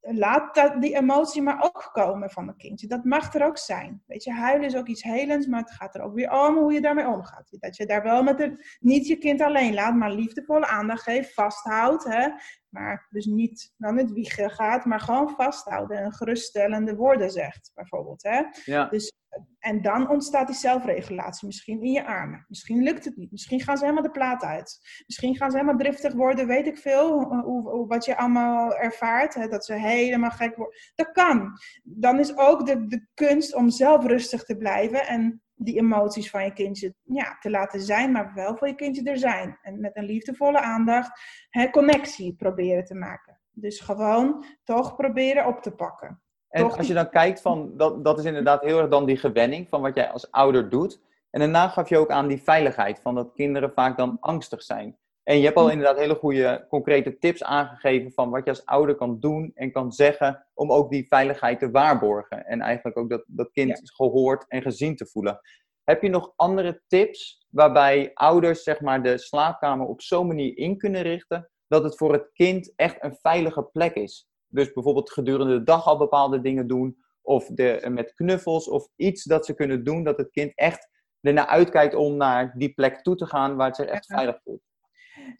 Laat 0.00 0.54
dat, 0.54 0.82
die 0.82 0.96
emotie 0.96 1.42
maar 1.42 1.62
ook 1.62 1.90
komen 1.92 2.30
van 2.30 2.48
een 2.48 2.56
kindje. 2.56 2.86
Dat 2.86 3.04
mag 3.04 3.34
er 3.34 3.44
ook 3.44 3.58
zijn. 3.58 4.02
Weet 4.06 4.24
je, 4.24 4.32
huilen 4.32 4.66
is 4.66 4.76
ook 4.76 4.86
iets 4.86 5.02
helends, 5.02 5.46
maar 5.46 5.60
het 5.60 5.72
gaat 5.72 5.94
er 5.94 6.02
ook 6.02 6.14
weer 6.14 6.30
om 6.30 6.56
hoe 6.56 6.72
je 6.72 6.80
daarmee 6.80 7.06
omgaat. 7.06 7.56
Dat 7.60 7.76
je 7.76 7.86
daar 7.86 8.02
wel 8.02 8.22
met 8.22 8.38
het, 8.38 8.76
niet 8.80 9.06
je 9.06 9.16
kind 9.16 9.40
alleen 9.40 9.74
laat, 9.74 9.94
maar 9.94 10.12
liefdevolle 10.12 10.66
aandacht 10.66 11.02
geeft, 11.02 11.34
vasthoudt. 11.34 12.04
Hè? 12.04 12.28
Maar 12.68 13.06
dus 13.10 13.24
niet 13.24 13.72
dan 13.76 13.96
het 13.96 14.12
wiegen 14.12 14.50
gaat, 14.50 14.84
maar 14.84 15.00
gewoon 15.00 15.30
vasthouden 15.30 15.98
en 15.98 16.12
geruststellende 16.12 16.96
woorden 16.96 17.30
zegt, 17.30 17.70
bijvoorbeeld. 17.74 18.22
Hè? 18.22 18.42
Ja. 18.64 18.84
Dus, 18.84 19.12
en 19.58 19.82
dan 19.82 20.10
ontstaat 20.10 20.46
die 20.46 20.56
zelfregulatie 20.56 21.46
misschien 21.46 21.82
in 21.82 21.92
je 21.92 22.06
armen. 22.06 22.44
Misschien 22.48 22.82
lukt 22.82 23.04
het 23.04 23.16
niet. 23.16 23.30
Misschien 23.30 23.60
gaan 23.60 23.76
ze 23.76 23.82
helemaal 23.84 24.04
de 24.04 24.18
plaat 24.18 24.42
uit. 24.42 24.78
Misschien 25.06 25.36
gaan 25.36 25.50
ze 25.50 25.56
helemaal 25.56 25.78
driftig 25.78 26.12
worden, 26.12 26.46
weet 26.46 26.66
ik 26.66 26.78
veel. 26.78 27.22
Hoe, 27.22 27.86
wat 27.86 28.04
je 28.04 28.16
allemaal 28.16 28.76
ervaart, 28.76 29.34
hè? 29.34 29.48
dat 29.48 29.64
ze 29.64 29.74
helemaal 29.74 30.30
gek 30.30 30.56
worden. 30.56 30.78
Dat 30.94 31.12
kan. 31.12 31.52
Dan 31.82 32.18
is 32.18 32.36
ook 32.36 32.66
de, 32.66 32.86
de 32.86 33.06
kunst 33.14 33.54
om 33.54 33.70
zelf 33.70 34.06
rustig 34.06 34.44
te 34.44 34.56
blijven 34.56 35.06
en 35.06 35.42
die 35.54 35.78
emoties 35.78 36.30
van 36.30 36.44
je 36.44 36.52
kindje 36.52 36.94
ja, 37.02 37.36
te 37.40 37.50
laten 37.50 37.80
zijn, 37.80 38.12
maar 38.12 38.34
wel 38.34 38.56
voor 38.56 38.68
je 38.68 38.74
kindje 38.74 39.10
er 39.10 39.18
zijn. 39.18 39.58
En 39.62 39.80
met 39.80 39.96
een 39.96 40.04
liefdevolle 40.04 40.60
aandacht 40.60 41.20
hè, 41.48 41.70
connectie 41.70 42.34
proberen 42.34 42.84
te 42.84 42.94
maken. 42.94 43.40
Dus 43.50 43.80
gewoon 43.80 44.44
toch 44.64 44.96
proberen 44.96 45.46
op 45.46 45.62
te 45.62 45.70
pakken. 45.70 46.20
En 46.56 46.76
als 46.76 46.86
je 46.86 46.94
dan 46.94 47.10
kijkt 47.10 47.40
van, 47.40 47.72
dat, 47.76 48.04
dat 48.04 48.18
is 48.18 48.24
inderdaad 48.24 48.62
heel 48.62 48.78
erg 48.78 48.88
dan 48.88 49.06
die 49.06 49.16
gewenning 49.16 49.68
van 49.68 49.80
wat 49.80 49.94
jij 49.94 50.10
als 50.10 50.30
ouder 50.30 50.68
doet. 50.68 51.00
En 51.30 51.40
daarna 51.40 51.68
gaf 51.68 51.88
je 51.88 51.98
ook 51.98 52.10
aan 52.10 52.26
die 52.26 52.42
veiligheid, 52.42 53.00
van 53.00 53.14
dat 53.14 53.32
kinderen 53.34 53.72
vaak 53.72 53.96
dan 53.96 54.16
angstig 54.20 54.62
zijn. 54.62 54.96
En 55.22 55.38
je 55.38 55.44
hebt 55.44 55.56
al 55.56 55.64
mm. 55.64 55.70
inderdaad 55.70 55.98
hele 55.98 56.14
goede 56.14 56.66
concrete 56.68 57.18
tips 57.18 57.44
aangegeven 57.44 58.12
van 58.12 58.30
wat 58.30 58.44
je 58.44 58.50
als 58.50 58.66
ouder 58.66 58.94
kan 58.94 59.20
doen 59.20 59.52
en 59.54 59.72
kan 59.72 59.92
zeggen 59.92 60.46
om 60.54 60.72
ook 60.72 60.90
die 60.90 61.06
veiligheid 61.08 61.58
te 61.58 61.70
waarborgen. 61.70 62.46
En 62.46 62.60
eigenlijk 62.60 62.98
ook 62.98 63.10
dat, 63.10 63.24
dat 63.26 63.50
kind 63.50 63.80
gehoord 63.94 64.44
en 64.48 64.62
gezien 64.62 64.96
te 64.96 65.06
voelen. 65.06 65.40
Heb 65.84 66.02
je 66.02 66.08
nog 66.08 66.32
andere 66.36 66.82
tips 66.86 67.46
waarbij 67.50 68.10
ouders 68.14 68.62
zeg 68.62 68.80
maar, 68.80 69.02
de 69.02 69.18
slaapkamer 69.18 69.86
op 69.86 70.02
zo'n 70.02 70.26
manier 70.26 70.56
in 70.56 70.78
kunnen 70.78 71.02
richten 71.02 71.50
dat 71.68 71.84
het 71.84 71.96
voor 71.96 72.12
het 72.12 72.30
kind 72.32 72.72
echt 72.76 73.04
een 73.04 73.16
veilige 73.20 73.62
plek 73.62 73.94
is? 73.94 74.28
Dus 74.56 74.72
bijvoorbeeld 74.72 75.12
gedurende 75.12 75.58
de 75.58 75.64
dag 75.64 75.86
al 75.86 75.98
bepaalde 75.98 76.40
dingen 76.40 76.66
doen 76.66 76.96
of 77.22 77.46
de, 77.46 77.86
met 77.88 78.14
knuffels 78.14 78.68
of 78.68 78.88
iets 78.96 79.24
dat 79.24 79.46
ze 79.46 79.54
kunnen 79.54 79.84
doen 79.84 80.04
dat 80.04 80.16
het 80.16 80.30
kind 80.30 80.52
echt 80.54 80.88
ernaar 81.20 81.46
uitkijkt 81.46 81.94
om 81.94 82.16
naar 82.16 82.54
die 82.56 82.74
plek 82.74 83.02
toe 83.02 83.16
te 83.16 83.26
gaan 83.26 83.56
waar 83.56 83.66
het 83.66 83.76
zich 83.76 83.86
echt 83.86 84.06
veilig 84.06 84.40
voelt. 84.42 84.62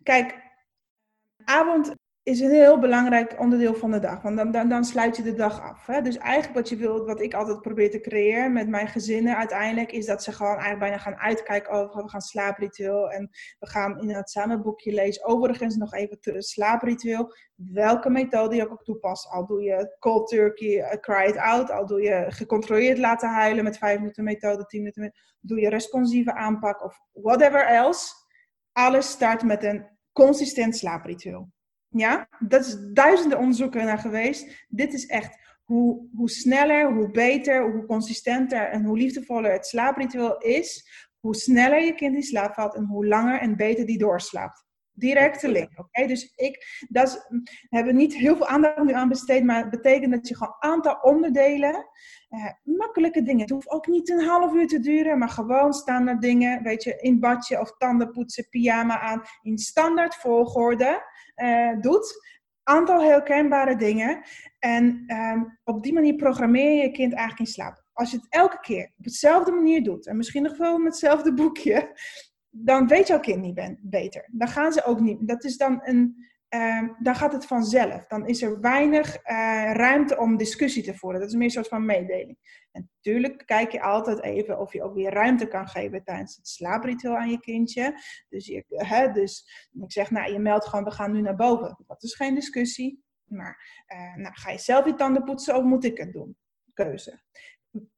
Kijk, 0.03 0.43
avond 1.45 1.96
is 2.27 2.41
een 2.41 2.51
heel 2.51 2.79
belangrijk 2.79 3.41
onderdeel 3.41 3.75
van 3.75 3.91
de 3.91 3.99
dag. 3.99 4.23
Want 4.23 4.37
dan, 4.37 4.51
dan, 4.51 4.69
dan 4.69 4.85
sluit 4.85 5.17
je 5.17 5.23
de 5.23 5.35
dag 5.35 5.62
af. 5.62 5.87
Hè? 5.87 6.03
Dus 6.03 6.17
eigenlijk 6.17 6.55
wat 6.55 6.69
je 6.69 6.77
wilt, 6.77 7.07
wat 7.07 7.21
ik 7.21 7.35
altijd 7.35 7.61
probeer 7.61 7.91
te 7.91 8.01
creëren 8.01 8.53
met 8.53 8.69
mijn 8.69 8.89
gezinnen 8.89 9.37
uiteindelijk, 9.37 9.93
is 9.93 10.07
dat 10.07 10.23
ze 10.23 10.33
gewoon 10.33 10.53
eigenlijk 10.53 10.81
bijna 10.81 10.99
gaan 10.99 11.17
uitkijken 11.17 11.73
over 11.73 12.03
we 12.03 12.09
gaan 12.09 12.21
slaapritueel. 12.21 13.11
En 13.11 13.31
we 13.59 13.69
gaan 13.69 14.01
inderdaad 14.01 14.31
samen 14.31 14.57
een 14.57 14.62
boekje 14.62 14.93
lezen. 14.93 15.25
Overigens 15.25 15.77
nog 15.77 15.95
even 15.95 16.19
slaapritueel. 16.43 17.35
Welke 17.55 18.11
methode 18.11 18.57
je 18.57 18.71
ook 18.71 18.85
toepast. 18.85 19.31
Al 19.31 19.47
doe 19.47 19.62
je 19.62 19.97
cold 19.99 20.29
turkey, 20.29 20.77
uh, 20.77 20.91
cry 21.01 21.29
it 21.29 21.37
out. 21.37 21.71
Al 21.71 21.87
doe 21.87 22.03
je 22.03 22.25
gecontroleerd 22.29 22.99
laten 22.99 23.29
huilen 23.29 23.65
met 23.65 23.79
5 23.79 23.99
minuten 23.99 24.25
methode, 24.25 24.65
10 24.65 24.81
minuten. 24.81 25.12
Doe 25.41 25.61
je 25.61 25.69
responsieve 25.69 26.35
aanpak 26.35 26.85
of 26.85 27.01
whatever 27.12 27.67
else 27.67 28.15
alles 28.73 29.11
start 29.11 29.43
met 29.43 29.65
een 29.65 29.87
consistent 30.12 30.77
slaapritueel. 30.77 31.55
Ja, 31.88 32.29
dat 32.38 32.66
is 32.66 32.77
duizenden 32.92 33.38
onderzoeken 33.38 33.85
naar 33.85 33.99
geweest. 33.99 34.66
Dit 34.68 34.92
is 34.92 35.07
echt 35.07 35.38
hoe, 35.64 36.09
hoe 36.14 36.31
sneller, 36.31 36.92
hoe 36.92 37.11
beter, 37.11 37.72
hoe 37.72 37.87
consistenter 37.87 38.68
en 38.68 38.85
hoe 38.85 38.99
liefdevoller 38.99 39.53
het 39.53 39.66
slaapritueel 39.66 40.38
is, 40.38 40.88
hoe 41.20 41.35
sneller 41.35 41.85
je 41.85 41.94
kind 41.94 42.14
in 42.14 42.22
slaap 42.22 42.55
valt 42.55 42.75
en 42.75 42.85
hoe 42.85 43.07
langer 43.07 43.40
en 43.40 43.57
beter 43.57 43.87
die 43.87 43.99
doorslaapt. 43.99 44.64
Directe 44.92 45.49
link. 45.49 45.79
Oké, 45.79 46.07
dus 46.07 46.33
ik, 46.35 46.87
dat 46.88 47.29
hebben 47.68 47.96
niet 47.96 48.14
heel 48.14 48.37
veel 48.37 48.46
aandacht 48.46 48.85
nu 48.85 48.92
aan 48.92 49.09
besteed, 49.09 49.44
maar 49.44 49.61
het 49.61 49.70
betekent 49.70 50.12
dat 50.12 50.29
je 50.29 50.37
gewoon 50.37 50.57
een 50.61 50.70
aantal 50.70 50.99
onderdelen, 51.03 51.88
eh, 52.29 52.53
makkelijke 52.62 53.22
dingen. 53.22 53.40
Het 53.40 53.51
hoeft 53.51 53.70
ook 53.70 53.87
niet 53.87 54.11
een 54.11 54.25
half 54.25 54.55
uur 54.55 54.66
te 54.66 54.81
duren, 54.81 55.18
maar 55.18 55.29
gewoon 55.29 55.72
standaard 55.72 56.20
dingen, 56.20 56.62
weet 56.62 56.83
je, 56.83 56.96
in 56.96 57.20
badje 57.20 57.61
of 57.61 57.77
tanden 57.77 58.11
poetsen, 58.11 58.49
pyjama 58.49 59.01
aan, 59.01 59.22
in 59.42 59.59
standaard 59.59 60.14
volgorde 60.14 61.03
eh, 61.37 61.81
doet. 61.81 62.25
Aantal 62.62 63.03
heel 63.03 63.22
kenbare 63.22 63.77
dingen. 63.77 64.22
En 64.59 65.05
ehm, 65.07 65.42
op 65.64 65.83
die 65.83 65.92
manier 65.92 66.14
programmeer 66.14 66.75
je 66.75 66.83
je 66.83 66.90
kind 66.90 67.12
eigenlijk 67.12 67.49
in 67.49 67.55
slaap. 67.55 67.85
Als 67.92 68.11
je 68.11 68.16
het 68.16 68.27
elke 68.29 68.61
keer 68.61 68.92
op 68.99 69.05
dezelfde 69.05 69.53
manier 69.53 69.83
doet, 69.83 70.07
en 70.07 70.16
misschien 70.16 70.42
nog 70.42 70.57
wel 70.57 70.79
met 70.79 70.87
hetzelfde 70.87 71.35
boekje, 71.35 71.99
dan 72.51 72.87
weet 72.87 73.07
jouw 73.07 73.20
kind 73.20 73.42
niet 73.42 73.79
beter. 73.81 74.29
Dan 74.33 74.49
gaan 74.49 74.72
ze 74.72 74.85
ook 74.85 75.01
niet. 75.01 75.29
Dat 75.29 75.44
is 75.44 75.57
dan 75.57 75.81
een. 75.83 76.25
Uh, 76.55 76.89
dan 76.99 77.15
gaat 77.15 77.33
het 77.33 77.47
vanzelf. 77.47 78.07
Dan 78.07 78.27
is 78.27 78.43
er 78.43 78.61
weinig 78.61 79.17
uh, 79.17 79.73
ruimte 79.73 80.19
om 80.19 80.37
discussie 80.37 80.83
te 80.83 80.95
voeren. 80.95 81.21
Dat 81.21 81.29
is 81.29 81.35
meer 81.35 81.45
een 81.45 81.51
soort 81.51 81.69
van 81.69 81.85
mededeling. 81.85 82.39
En 82.73 82.91
natuurlijk 82.95 83.43
kijk 83.47 83.73
je 83.73 83.83
altijd 83.83 84.23
even 84.23 84.59
of 84.59 84.73
je 84.73 84.83
ook 84.83 84.95
weer 84.95 85.13
ruimte 85.13 85.49
kan 85.49 85.69
geven 85.69 86.05
tijdens 86.05 86.37
het 86.37 86.49
slaapritueel 86.49 87.17
aan 87.17 87.31
je 87.31 87.41
kindje. 87.41 88.01
Dus, 88.29 88.47
je, 88.47 88.65
hè, 88.69 89.13
dus 89.13 89.49
ik 89.81 89.93
zeg, 89.93 90.11
nou, 90.11 90.33
je 90.33 90.39
meldt 90.39 90.67
gewoon, 90.67 90.85
we 90.85 90.91
gaan 90.91 91.13
nu 91.13 91.21
naar 91.21 91.37
boven. 91.37 91.85
Dat 91.87 92.03
is 92.03 92.15
geen 92.15 92.35
discussie. 92.35 93.05
Maar 93.25 93.85
uh, 93.95 94.17
nou, 94.17 94.35
ga 94.35 94.51
je 94.51 94.59
zelf 94.59 94.85
je 94.85 94.95
tanden 94.95 95.25
poetsen 95.25 95.57
of 95.57 95.63
moet 95.63 95.85
ik 95.85 95.99
het 95.99 96.13
doen? 96.13 96.37
Keuze 96.75 97.21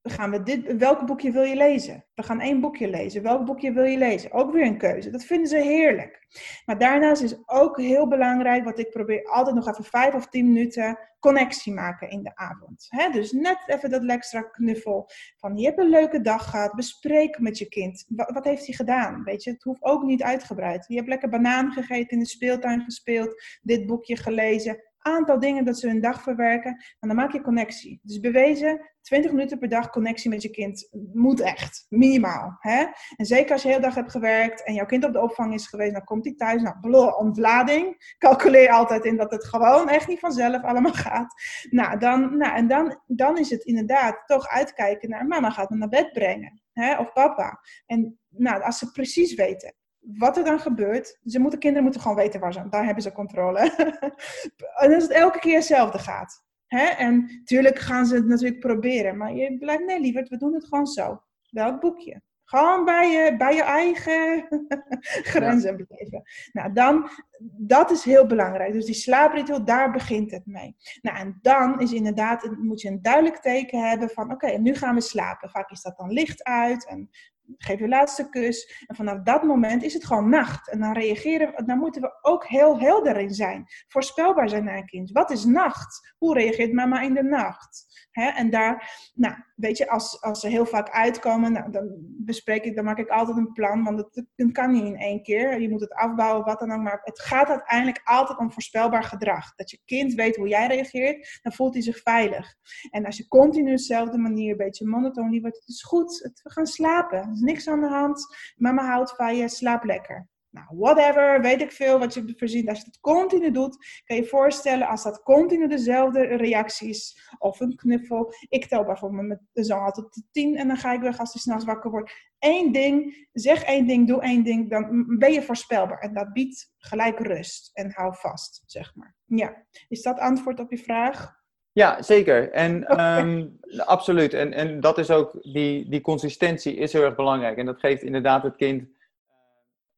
gaan 0.02 0.30
we 0.30 0.42
dit, 0.42 0.76
welk 0.76 1.06
boekje 1.06 1.30
wil 1.30 1.42
je 1.42 1.56
lezen? 1.56 2.04
We 2.14 2.22
gaan 2.22 2.40
één 2.40 2.60
boekje 2.60 2.88
lezen. 2.88 3.22
Welk 3.22 3.44
boekje 3.44 3.72
wil 3.72 3.84
je 3.84 3.98
lezen? 3.98 4.32
Ook 4.32 4.52
weer 4.52 4.66
een 4.66 4.78
keuze. 4.78 5.10
Dat 5.10 5.24
vinden 5.24 5.48
ze 5.48 5.56
heerlijk. 5.56 6.26
Maar 6.64 6.78
daarnaast 6.78 7.22
is 7.22 7.36
ook 7.46 7.80
heel 7.80 8.08
belangrijk, 8.08 8.64
wat 8.64 8.78
ik 8.78 8.90
probeer 8.90 9.28
altijd 9.28 9.56
nog 9.56 9.68
even 9.68 9.84
vijf 9.84 10.14
of 10.14 10.28
tien 10.28 10.46
minuten 10.52 10.98
connectie 11.20 11.72
maken 11.72 12.10
in 12.10 12.22
de 12.22 12.36
avond. 12.36 12.88
dus 13.12 13.32
net 13.32 13.58
even 13.66 13.90
dat 13.90 14.04
extra 14.04 14.42
knuffel 14.42 15.10
van 15.36 15.56
je 15.56 15.66
hebt 15.66 15.78
een 15.78 15.88
leuke 15.88 16.20
dag 16.20 16.50
gehad, 16.50 16.74
bespreek 16.74 17.38
met 17.38 17.58
je 17.58 17.68
kind. 17.68 18.04
Wat, 18.08 18.30
wat, 18.30 18.44
heeft 18.44 18.66
hij 18.66 18.74
gedaan? 18.74 19.24
Weet 19.24 19.42
je, 19.42 19.50
het 19.50 19.62
hoeft 19.62 19.82
ook 19.82 20.02
niet 20.02 20.22
uitgebreid. 20.22 20.84
Je 20.88 20.96
hebt 20.96 21.08
lekker 21.08 21.28
banaan 21.28 21.72
gegeten, 21.72 22.10
in 22.10 22.18
de 22.18 22.26
speeltuin 22.26 22.82
gespeeld, 22.82 23.42
dit 23.62 23.86
boekje 23.86 24.16
gelezen. 24.16 24.82
Aantal 24.98 25.38
dingen 25.38 25.64
dat 25.64 25.78
ze 25.78 25.88
hun 25.88 26.00
dag 26.00 26.22
verwerken. 26.22 26.70
En 26.98 27.08
dan 27.08 27.16
maak 27.16 27.32
je 27.32 27.40
connectie. 27.40 28.00
Dus 28.02 28.20
bewezen, 28.20 28.80
20 29.02 29.30
minuten 29.30 29.58
per 29.58 29.68
dag 29.68 29.90
connectie 29.90 30.30
met 30.30 30.42
je 30.42 30.50
kind 30.50 30.88
moet 31.12 31.40
echt. 31.40 31.86
Minimaal. 31.88 32.56
Hè? 32.58 32.86
En 33.16 33.26
zeker 33.26 33.52
als 33.52 33.62
je 33.62 33.68
de 33.68 33.74
hele 33.74 33.86
dag 33.86 33.94
hebt 33.94 34.10
gewerkt 34.10 34.64
en 34.64 34.74
jouw 34.74 34.86
kind 34.86 35.04
op 35.04 35.12
de 35.12 35.20
opvang 35.20 35.54
is 35.54 35.66
geweest, 35.66 35.92
dan 35.92 36.04
komt 36.04 36.24
hij 36.24 36.34
thuis. 36.34 36.62
Nou, 36.62 36.76
bleh, 36.80 37.18
ontlading. 37.18 38.14
Calculeer 38.18 38.70
altijd 38.70 39.04
in 39.04 39.16
dat 39.16 39.30
het 39.30 39.44
gewoon 39.44 39.88
echt 39.88 40.08
niet 40.08 40.18
vanzelf 40.18 40.62
allemaal 40.62 40.94
gaat. 41.06 41.34
Nou, 41.70 41.98
dan, 41.98 42.36
nou 42.36 42.56
en 42.56 42.68
dan, 42.68 43.00
dan 43.06 43.38
is 43.38 43.50
het 43.50 43.64
inderdaad 43.64 44.22
toch 44.26 44.48
uitkijken 44.48 45.08
naar 45.08 45.26
mama 45.26 45.50
gaat 45.50 45.70
me 45.70 45.76
naar 45.76 45.88
bed 45.88 46.12
brengen. 46.12 46.62
Hè? 46.72 46.98
Of 46.98 47.12
papa. 47.12 47.60
En 47.86 48.18
nou, 48.28 48.62
als 48.62 48.78
ze 48.78 48.90
precies 48.90 49.34
weten 49.34 49.74
wat 50.16 50.36
er 50.36 50.44
dan 50.44 50.60
gebeurt, 50.60 51.18
ze 51.24 51.38
moeten, 51.38 51.58
kinderen 51.58 51.84
moeten 51.84 52.02
gewoon 52.02 52.16
weten 52.16 52.40
waar 52.40 52.52
ze, 52.52 52.68
daar 52.68 52.84
hebben 52.84 53.02
ze 53.02 53.12
controle. 53.12 53.58
en 54.82 54.94
als 54.94 55.02
het 55.02 55.12
elke 55.12 55.38
keer 55.38 55.54
hetzelfde 55.54 55.98
gaat. 55.98 56.44
Hè? 56.66 56.84
En 56.84 57.20
natuurlijk 57.20 57.78
gaan 57.78 58.06
ze 58.06 58.14
het 58.14 58.26
natuurlijk 58.26 58.60
proberen, 58.60 59.16
maar 59.16 59.34
je 59.34 59.58
blijft, 59.58 59.84
nee 59.84 60.00
lieverd, 60.00 60.28
we 60.28 60.36
doen 60.36 60.54
het 60.54 60.64
gewoon 60.64 60.86
zo. 60.86 61.22
Welk 61.50 61.80
boekje? 61.80 62.22
Gewoon 62.44 62.84
bij 62.84 63.10
je, 63.10 63.36
bij 63.36 63.54
je 63.54 63.62
eigen 63.62 64.46
grenzen 65.32 65.86
blijven. 65.86 66.22
Nou, 66.52 66.72
dan, 66.72 67.10
dat 67.40 67.90
is 67.90 68.04
heel 68.04 68.26
belangrijk. 68.26 68.72
Dus 68.72 68.84
die 68.84 68.94
slaapritueel, 68.94 69.64
daar 69.64 69.90
begint 69.90 70.30
het 70.30 70.46
mee. 70.46 70.76
Nou, 71.02 71.18
en 71.18 71.38
dan 71.42 71.80
is 71.80 71.92
inderdaad, 71.92 72.56
moet 72.58 72.80
je 72.80 72.88
een 72.88 73.02
duidelijk 73.02 73.36
teken 73.36 73.88
hebben 73.88 74.08
van, 74.08 74.32
oké, 74.32 74.46
nu 74.46 74.74
gaan 74.74 74.94
we 74.94 75.00
slapen. 75.00 75.50
Vaak 75.50 75.70
is 75.70 75.82
dat 75.82 75.96
dan 75.96 76.12
licht 76.12 76.44
uit 76.44 76.86
en 76.86 77.10
geef 77.56 77.78
je 77.78 77.88
laatste 77.88 78.28
kus. 78.28 78.84
En 78.86 78.96
vanaf 78.96 79.22
dat 79.22 79.42
moment 79.42 79.82
is 79.82 79.94
het 79.94 80.06
gewoon 80.06 80.28
nacht. 80.28 80.70
En 80.70 80.80
dan 80.80 80.92
reageren, 80.92 81.66
dan 81.66 81.78
moeten 81.78 82.02
we 82.02 82.18
ook 82.22 82.46
heel 82.46 82.78
helder 82.78 83.16
in 83.16 83.34
zijn. 83.34 83.66
Voorspelbaar 83.88 84.48
zijn 84.48 84.64
naar 84.64 84.76
een 84.76 84.86
kind. 84.86 85.10
Wat 85.10 85.30
is 85.30 85.44
nacht? 85.44 86.14
Hoe 86.18 86.34
reageert 86.34 86.72
mama 86.72 87.00
in 87.00 87.14
de 87.14 87.22
nacht? 87.22 87.86
en 88.26 88.50
daar, 88.50 88.90
nou, 89.14 89.34
weet 89.56 89.78
je, 89.78 89.90
als, 89.90 90.22
als 90.22 90.40
ze 90.40 90.48
heel 90.48 90.66
vaak 90.66 90.90
uitkomen, 90.90 91.52
nou, 91.52 91.70
dan 91.70 91.88
bespreek 92.00 92.64
ik, 92.64 92.74
dan 92.74 92.84
maak 92.84 92.98
ik 92.98 93.08
altijd 93.08 93.36
een 93.36 93.52
plan, 93.52 93.84
want 93.84 93.98
het, 93.98 94.52
kan 94.52 94.72
niet 94.72 94.84
in 94.84 94.96
één 94.96 95.22
keer. 95.22 95.60
Je 95.60 95.70
moet 95.70 95.80
het 95.80 95.92
afbouwen, 95.92 96.44
wat 96.44 96.58
dan 96.58 96.72
ook. 96.72 96.82
Maar 96.82 97.00
het 97.02 97.20
gaat 97.20 97.48
uiteindelijk 97.48 98.00
altijd 98.04 98.38
om 98.38 98.52
voorspelbaar 98.52 99.04
gedrag. 99.04 99.54
Dat 99.54 99.70
je 99.70 99.80
kind 99.84 100.14
weet 100.14 100.36
hoe 100.36 100.48
jij 100.48 100.66
reageert, 100.66 101.38
dan 101.42 101.52
voelt 101.52 101.74
hij 101.74 101.82
zich 101.82 101.98
veilig. 101.98 102.54
En 102.90 103.04
als 103.04 103.16
je 103.16 103.28
continu 103.28 103.70
dezelfde 103.70 104.18
manier, 104.18 104.50
een 104.50 104.56
beetje 104.56 104.86
monotoon, 104.86 105.40
wordt 105.40 105.56
het 105.56 105.68
is 105.68 105.82
goed, 105.82 106.30
we 106.42 106.50
gaan 106.50 106.66
slapen. 106.66 107.37
Is 107.38 107.44
niks 107.44 107.68
aan 107.68 107.80
de 107.80 107.88
hand. 107.88 108.36
Mama 108.56 108.86
houdt 108.86 109.16
van 109.16 109.36
je, 109.36 109.48
slaap 109.48 109.84
lekker. 109.84 110.28
Nou, 110.50 110.66
whatever, 110.70 111.40
weet 111.40 111.60
ik 111.60 111.72
veel 111.72 111.98
wat 111.98 112.14
je 112.14 112.34
verzint. 112.36 112.68
Als 112.68 112.78
je 112.78 112.84
het 112.84 113.00
continu 113.00 113.50
doet, 113.50 114.02
kan 114.04 114.16
je 114.16 114.22
je 114.22 114.28
voorstellen 114.28 114.88
als 114.88 115.02
dat 115.02 115.22
continu 115.22 115.68
dezelfde 115.68 116.24
reacties 116.24 117.30
of 117.38 117.60
een 117.60 117.76
knuffel. 117.76 118.32
Ik 118.48 118.66
tel 118.66 118.84
bijvoorbeeld 118.84 119.26
met 119.26 119.40
de 119.52 119.64
zang 119.64 119.82
altijd 119.82 120.12
tot 120.12 120.24
tien 120.30 120.56
en 120.56 120.68
dan 120.68 120.76
ga 120.76 120.92
ik 120.92 121.00
weg 121.00 121.18
als 121.18 121.32
hij 121.32 121.42
s'nachts 121.42 121.64
wakker 121.64 121.90
wordt. 121.90 122.12
Eén 122.38 122.72
ding, 122.72 123.28
zeg 123.32 123.62
één 123.62 123.86
ding, 123.86 124.08
doe 124.08 124.22
één 124.22 124.44
ding, 124.44 124.70
dan 124.70 125.16
ben 125.18 125.32
je 125.32 125.42
voorspelbaar. 125.42 125.98
En 125.98 126.14
dat 126.14 126.32
biedt 126.32 126.72
gelijk 126.78 127.18
rust 127.18 127.70
en 127.72 127.92
hou 127.94 128.14
vast, 128.16 128.62
zeg 128.66 128.94
maar. 128.94 129.16
Ja, 129.24 129.66
is 129.88 130.02
dat 130.02 130.18
antwoord 130.18 130.60
op 130.60 130.70
je 130.70 130.78
vraag? 130.78 131.37
Ja, 131.78 132.02
zeker. 132.02 132.50
En 132.50 132.84
ehm, 132.86 133.46
absoluut. 133.76 134.34
En, 134.34 134.52
en 134.52 134.80
dat 134.80 134.98
is 134.98 135.10
ook, 135.10 135.38
die, 135.42 135.88
die 135.88 136.00
consistentie 136.00 136.74
is 136.74 136.92
heel 136.92 137.02
erg 137.02 137.14
belangrijk. 137.14 137.56
En 137.56 137.66
dat 137.66 137.80
geeft 137.80 138.02
inderdaad 138.02 138.42
het 138.42 138.56
kind 138.56 138.88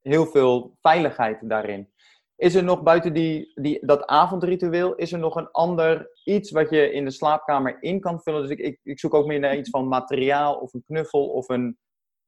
heel 0.00 0.26
veel 0.26 0.76
veiligheid 0.80 1.38
daarin. 1.48 1.88
Is 2.36 2.54
er 2.54 2.64
nog 2.64 2.82
buiten 2.82 3.12
die, 3.12 3.52
die, 3.54 3.86
dat 3.86 4.06
avondritueel, 4.06 4.94
is 4.94 5.12
er 5.12 5.18
nog 5.18 5.36
een 5.36 5.50
ander 5.50 6.10
iets 6.24 6.50
wat 6.50 6.70
je 6.70 6.92
in 6.92 7.04
de 7.04 7.10
slaapkamer 7.10 7.76
in 7.82 8.00
kan 8.00 8.20
vullen? 8.20 8.40
Dus 8.42 8.50
ik, 8.50 8.58
ik, 8.58 8.80
ik 8.82 8.98
zoek 8.98 9.14
ook 9.14 9.26
meer 9.26 9.40
naar 9.40 9.56
iets 9.56 9.70
van 9.70 9.88
materiaal 9.88 10.54
of 10.54 10.74
een 10.74 10.84
knuffel 10.86 11.28
of 11.28 11.48
een 11.48 11.78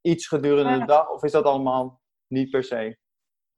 iets 0.01 0.27
gedurende 0.27 0.79
de 0.79 0.87
dag. 0.87 1.11
Of 1.11 1.23
is 1.23 1.33
dat 1.33 1.45
allemaal 1.45 2.01
niet 2.27 2.51
per 2.51 2.65
se? 2.65 2.97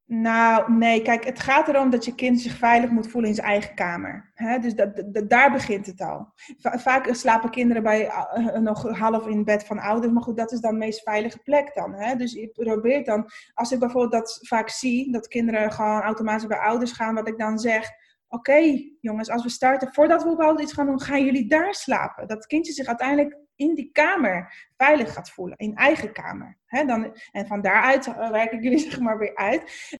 Nou, 0.07 0.73
nee, 0.73 1.01
kijk, 1.01 1.25
het 1.25 1.39
gaat 1.39 1.67
erom 1.67 1.89
dat 1.89 2.05
je 2.05 2.15
kind 2.15 2.41
zich 2.41 2.57
veilig 2.57 2.89
moet 2.89 3.07
voelen 3.07 3.29
in 3.29 3.35
zijn 3.35 3.47
eigen 3.47 3.75
kamer. 3.75 4.31
Dus 4.61 4.75
dat, 4.75 5.03
daar 5.29 5.51
begint 5.51 5.85
het 5.85 6.01
al. 6.01 6.33
vaak 6.57 7.13
slapen 7.13 7.49
kinderen 7.49 7.83
bij, 7.83 8.05
uh, 8.05 8.57
nog 8.57 8.97
half 8.97 9.27
in 9.27 9.43
bed 9.43 9.65
van 9.65 9.79
ouders, 9.79 10.13
maar 10.13 10.23
goed, 10.23 10.37
dat 10.37 10.51
is 10.51 10.59
dan 10.59 10.71
de 10.71 10.77
meest 10.77 11.03
veilige 11.03 11.39
plek 11.43 11.71
dan. 11.73 12.17
Dus 12.17 12.33
ik 12.33 12.51
probeer 12.51 13.03
dan, 13.03 13.29
als 13.53 13.71
ik 13.71 13.79
bijvoorbeeld 13.79 14.11
dat 14.11 14.39
vaak 14.41 14.69
zie, 14.69 15.11
dat 15.11 15.27
kinderen 15.27 15.71
gewoon 15.71 16.01
automatisch 16.01 16.47
bij 16.47 16.59
ouders 16.59 16.91
gaan, 16.91 17.15
wat 17.15 17.27
ik 17.27 17.37
dan 17.37 17.59
zeg, 17.59 17.89
oké 18.27 18.81
jongens, 19.01 19.29
als 19.29 19.43
we 19.43 19.49
starten, 19.49 19.93
voordat 19.93 20.23
we 20.23 20.31
überhaupt 20.31 20.61
iets 20.61 20.73
gaan 20.73 20.85
doen, 20.85 21.01
gaan 21.01 21.25
jullie 21.25 21.47
daar 21.47 21.73
slapen. 21.73 22.27
Dat 22.27 22.45
kindje 22.45 22.73
zich 22.73 22.87
uiteindelijk 22.87 23.37
in 23.55 23.75
die 23.75 23.89
kamer 23.91 24.67
veilig 24.77 25.13
gaat 25.13 25.29
voelen, 25.29 25.57
in 25.57 25.75
eigen 25.75 26.11
kamer. 26.11 26.57
dan, 26.67 27.17
en 27.31 27.47
van 27.47 27.61
daaruit 27.61 28.07
uh, 28.07 28.29
werk 28.29 28.51
ik 28.51 28.63
jullie 28.63 28.79
zeg 28.89 28.99
maar 28.99 29.17
weer 29.17 29.35
uit. 29.35 29.93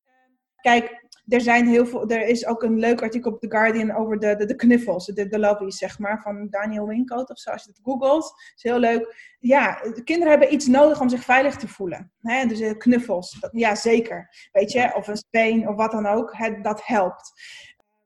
Kijk, 0.61 1.03
er, 1.27 1.41
zijn 1.41 1.67
heel 1.67 1.85
veel, 1.85 2.09
er 2.09 2.27
is 2.27 2.45
ook 2.45 2.63
een 2.63 2.79
leuk 2.79 3.01
artikel 3.01 3.31
op 3.31 3.39
The 3.39 3.51
Guardian 3.51 3.91
over 3.91 4.19
de, 4.19 4.45
de, 4.45 4.55
knuffels, 4.55 5.05
de, 5.05 5.27
de 5.27 5.39
lovies, 5.39 5.77
zeg 5.77 5.99
maar, 5.99 6.21
van 6.21 6.47
Daniel 6.49 6.87
Wincoat 6.87 7.29
of 7.29 7.39
zo, 7.39 7.51
als 7.51 7.63
je 7.63 7.69
het 7.69 7.79
googelt. 7.83 8.33
is 8.55 8.63
heel 8.63 8.79
leuk. 8.79 9.35
Ja, 9.39 9.81
de 9.93 10.03
kinderen 10.03 10.29
hebben 10.29 10.53
iets 10.53 10.67
nodig 10.67 11.01
om 11.01 11.09
zich 11.09 11.23
veilig 11.23 11.55
te 11.55 11.67
voelen. 11.67 12.11
Dus 12.21 12.59
eh, 12.59 12.77
knuffels, 12.77 13.47
ja 13.51 13.75
zeker. 13.75 14.49
Weet 14.51 14.71
je, 14.71 14.95
of 14.95 15.07
een 15.07 15.17
speen 15.17 15.67
of 15.67 15.75
wat 15.75 15.91
dan 15.91 16.05
ook, 16.05 16.35
dat 16.61 16.85
helpt. 16.85 17.31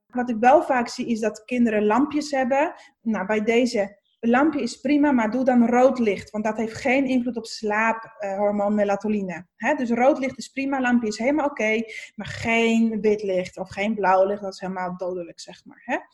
Wat 0.08 0.30
ik 0.30 0.38
wel 0.40 0.64
vaak 0.64 0.88
zie 0.88 1.08
is 1.08 1.20
dat 1.20 1.46
kinderen 1.46 1.86
lampjes 1.86 2.32
hebben. 2.32 2.74
Nou, 3.02 3.26
bij 3.26 3.44
deze 3.44 3.98
lampje 4.20 4.62
is 4.62 4.80
prima, 4.80 5.12
maar 5.12 5.32
doe 5.32 5.44
dan 5.44 5.66
rood 5.66 6.00
licht, 6.00 6.30
want 6.30 6.44
dat 6.44 6.58
heeft 6.58 6.74
geen 6.74 7.06
invloed 7.06 7.38
op 7.38 7.46
slaaphormoon 7.46 8.76
melatonine. 8.76 9.48
Dus 9.78 9.90
rood 9.90 10.20
licht 10.20 10.38
is 10.38 10.48
prima, 10.48 10.82
lampje 10.82 11.08
is 11.08 11.18
helemaal 11.18 11.46
oké, 11.46 11.84
maar 12.16 12.28
geen 12.28 13.02
wit 13.02 13.24
licht 13.24 13.58
of 13.58 13.70
geen 13.70 13.96
blauw 13.96 14.26
licht, 14.26 14.42
dat 14.42 14.54
is 14.54 14.60
helemaal 14.60 14.98
dodelijk, 14.98 15.40
zeg 15.40 15.62
maar. 15.66 16.08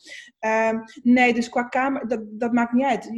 Um, 0.70 0.82
nee, 1.02 1.34
dus 1.34 1.48
qua 1.48 1.62
kamer, 1.62 2.08
dat, 2.08 2.20
dat 2.24 2.52
maakt 2.52 2.72
niet 2.72 2.84
uit. 2.84 3.10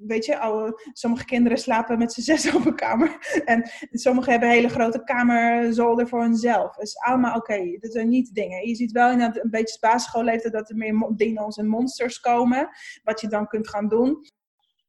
Weet 0.00 0.24
je, 0.24 0.74
sommige 0.92 1.24
kinderen 1.24 1.58
slapen 1.58 1.98
met 1.98 2.12
z'n 2.12 2.20
zes 2.20 2.52
op 2.54 2.66
een 2.66 2.74
kamer 2.74 3.42
en 3.44 3.70
sommigen 3.90 4.30
hebben 4.30 4.48
hele 4.50 4.68
grote 4.68 5.04
kamerzolder 5.04 6.08
voor 6.08 6.20
hunzelf. 6.20 6.74
Dat 6.76 6.86
is 6.86 6.98
allemaal 6.98 7.36
oké, 7.36 7.76
dat 7.80 7.92
zijn 7.92 8.08
niet 8.08 8.34
dingen. 8.34 8.68
Je 8.68 8.74
ziet 8.74 8.92
wel 8.92 9.10
in 9.10 9.20
een 9.20 9.50
beetje 9.50 9.78
basisschoolleeftijd 9.80 10.52
dat 10.52 10.70
er 10.70 10.76
meer 10.76 11.10
dino's 11.16 11.56
en 11.56 11.66
monsters 11.66 12.20
komen, 12.20 12.68
wat 13.02 13.20
je 13.20 13.28
dan 13.28 13.46
kunt 13.46 13.68
gaan 13.68 13.88
doen 13.88 14.28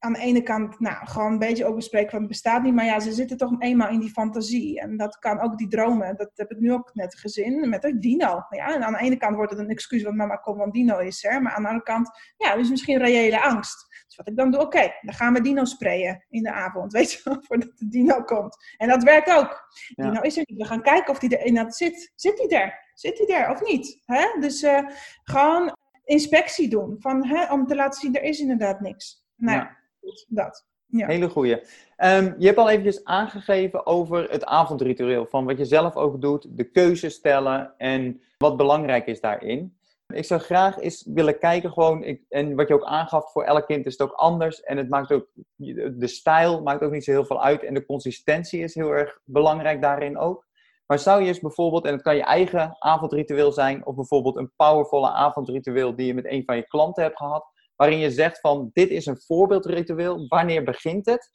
aan 0.02 0.12
de 0.12 0.18
ene 0.18 0.42
kant 0.42 0.80
nou, 0.80 1.06
gewoon 1.06 1.32
een 1.32 1.38
beetje 1.38 1.64
ook 1.64 1.74
bespreken 1.74 2.10
van 2.10 2.18
het 2.18 2.28
bestaat 2.28 2.62
niet. 2.62 2.74
Maar 2.74 2.84
ja, 2.84 3.00
ze 3.00 3.12
zitten 3.12 3.36
toch 3.36 3.54
eenmaal 3.58 3.88
in 3.88 4.00
die 4.00 4.10
fantasie. 4.10 4.80
En 4.80 4.96
dat 4.96 5.18
kan 5.18 5.40
ook 5.40 5.58
die 5.58 5.68
dromen. 5.68 6.16
Dat 6.16 6.30
heb 6.34 6.50
ik 6.50 6.58
nu 6.58 6.72
ook 6.72 6.90
net 6.94 7.14
gezien 7.14 7.68
met 7.68 7.84
een 7.84 8.00
dino. 8.00 8.44
Ja, 8.50 8.74
en 8.74 8.84
aan 8.84 8.92
de 8.92 8.98
ene 8.98 9.16
kant 9.16 9.36
wordt 9.36 9.50
het 9.50 9.60
een 9.60 9.68
excuus, 9.68 10.02
want 10.02 10.16
mama 10.16 10.36
komt, 10.36 10.58
want 10.58 10.72
dino 10.72 10.98
is 10.98 11.24
er. 11.24 11.42
Maar 11.42 11.52
aan 11.52 11.62
de 11.62 11.68
andere 11.68 11.84
kant, 11.84 12.10
ja, 12.36 12.54
is 12.54 12.70
misschien 12.70 12.98
reële 12.98 13.42
angst. 13.42 14.04
Dus 14.06 14.16
wat 14.16 14.28
ik 14.28 14.36
dan 14.36 14.50
doe, 14.50 14.60
oké, 14.60 14.92
dan 15.00 15.14
gaan 15.14 15.32
we 15.32 15.40
dino 15.40 15.64
sprayen 15.64 16.24
in 16.28 16.42
de 16.42 16.52
avond. 16.52 16.92
Weet 17.02 17.12
je 17.12 17.20
wel, 17.24 17.38
voordat 17.40 17.78
de 17.78 17.88
dino 17.88 18.22
komt. 18.22 18.56
En 18.76 18.88
dat 18.88 19.02
werkt 19.02 19.30
ook. 19.30 19.68
Dino 19.94 20.20
is 20.20 20.36
er 20.36 20.44
niet. 20.46 20.58
We 20.58 20.66
gaan 20.66 20.82
kijken 20.82 21.12
of 21.12 21.18
die 21.18 21.36
er 21.38 21.46
inderdaad 21.46 21.76
zit. 21.76 22.12
Zit 22.14 22.38
hij 22.38 22.60
er? 22.60 22.90
Zit 22.94 23.18
hij 23.18 23.42
er 23.42 23.50
of 23.50 23.62
niet? 23.62 24.02
Hè? 24.04 24.40
Dus 24.40 24.62
uh, 24.62 24.88
gewoon 25.22 25.76
inspectie 26.04 26.68
doen. 26.68 26.96
Van, 26.98 27.26
hè, 27.26 27.52
om 27.52 27.66
te 27.66 27.74
laten 27.74 28.00
zien, 28.00 28.14
er 28.14 28.22
is 28.22 28.40
inderdaad 28.40 28.80
niks. 28.80 29.24
Nou, 29.36 29.58
ja 29.58 29.80
dat. 30.28 30.66
Ja. 30.86 31.06
Hele 31.06 31.28
goeie. 31.28 31.54
Um, 31.96 32.34
je 32.38 32.46
hebt 32.46 32.58
al 32.58 32.68
eventjes 32.68 33.04
aangegeven 33.04 33.86
over 33.86 34.30
het 34.30 34.44
avondritueel. 34.44 35.26
Van 35.26 35.44
wat 35.44 35.58
je 35.58 35.64
zelf 35.64 35.96
ook 35.96 36.20
doet, 36.20 36.46
de 36.50 36.64
keuze 36.64 37.08
stellen 37.08 37.74
en 37.76 38.22
wat 38.38 38.56
belangrijk 38.56 39.06
is 39.06 39.20
daarin. 39.20 39.76
Ik 40.06 40.24
zou 40.24 40.40
graag 40.40 40.78
eens 40.78 41.08
willen 41.14 41.38
kijken 41.38 41.72
gewoon, 41.72 42.02
ik, 42.04 42.22
en 42.28 42.54
wat 42.54 42.68
je 42.68 42.74
ook 42.74 42.84
aangaf, 42.84 43.32
voor 43.32 43.44
elk 43.44 43.66
kind 43.66 43.86
is 43.86 43.92
het 43.92 44.02
ook 44.02 44.16
anders. 44.16 44.60
En 44.60 44.76
het 44.76 44.88
maakt 44.88 45.12
ook, 45.12 45.26
de 45.56 46.06
stijl 46.06 46.62
maakt 46.62 46.82
ook 46.82 46.92
niet 46.92 47.04
zo 47.04 47.10
heel 47.10 47.24
veel 47.24 47.42
uit. 47.42 47.62
En 47.62 47.74
de 47.74 47.86
consistentie 47.86 48.62
is 48.62 48.74
heel 48.74 48.90
erg 48.90 49.20
belangrijk 49.24 49.82
daarin 49.82 50.18
ook. 50.18 50.46
Maar 50.86 50.98
zou 50.98 51.20
je 51.20 51.28
eens 51.28 51.40
bijvoorbeeld, 51.40 51.84
en 51.84 51.92
het 51.92 52.02
kan 52.02 52.16
je 52.16 52.22
eigen 52.22 52.76
avondritueel 52.78 53.52
zijn, 53.52 53.86
of 53.86 53.94
bijvoorbeeld 53.94 54.36
een 54.36 54.52
powervolle 54.56 55.10
avondritueel 55.10 55.96
die 55.96 56.06
je 56.06 56.14
met 56.14 56.26
een 56.26 56.44
van 56.44 56.56
je 56.56 56.66
klanten 56.66 57.02
hebt 57.02 57.16
gehad, 57.16 57.51
waarin 57.82 58.00
je 58.00 58.10
zegt 58.10 58.40
van 58.40 58.70
dit 58.72 58.90
is 58.90 59.06
een 59.06 59.20
voorbeeldritueel, 59.26 60.26
wanneer 60.28 60.64
begint 60.64 61.06
het 61.06 61.30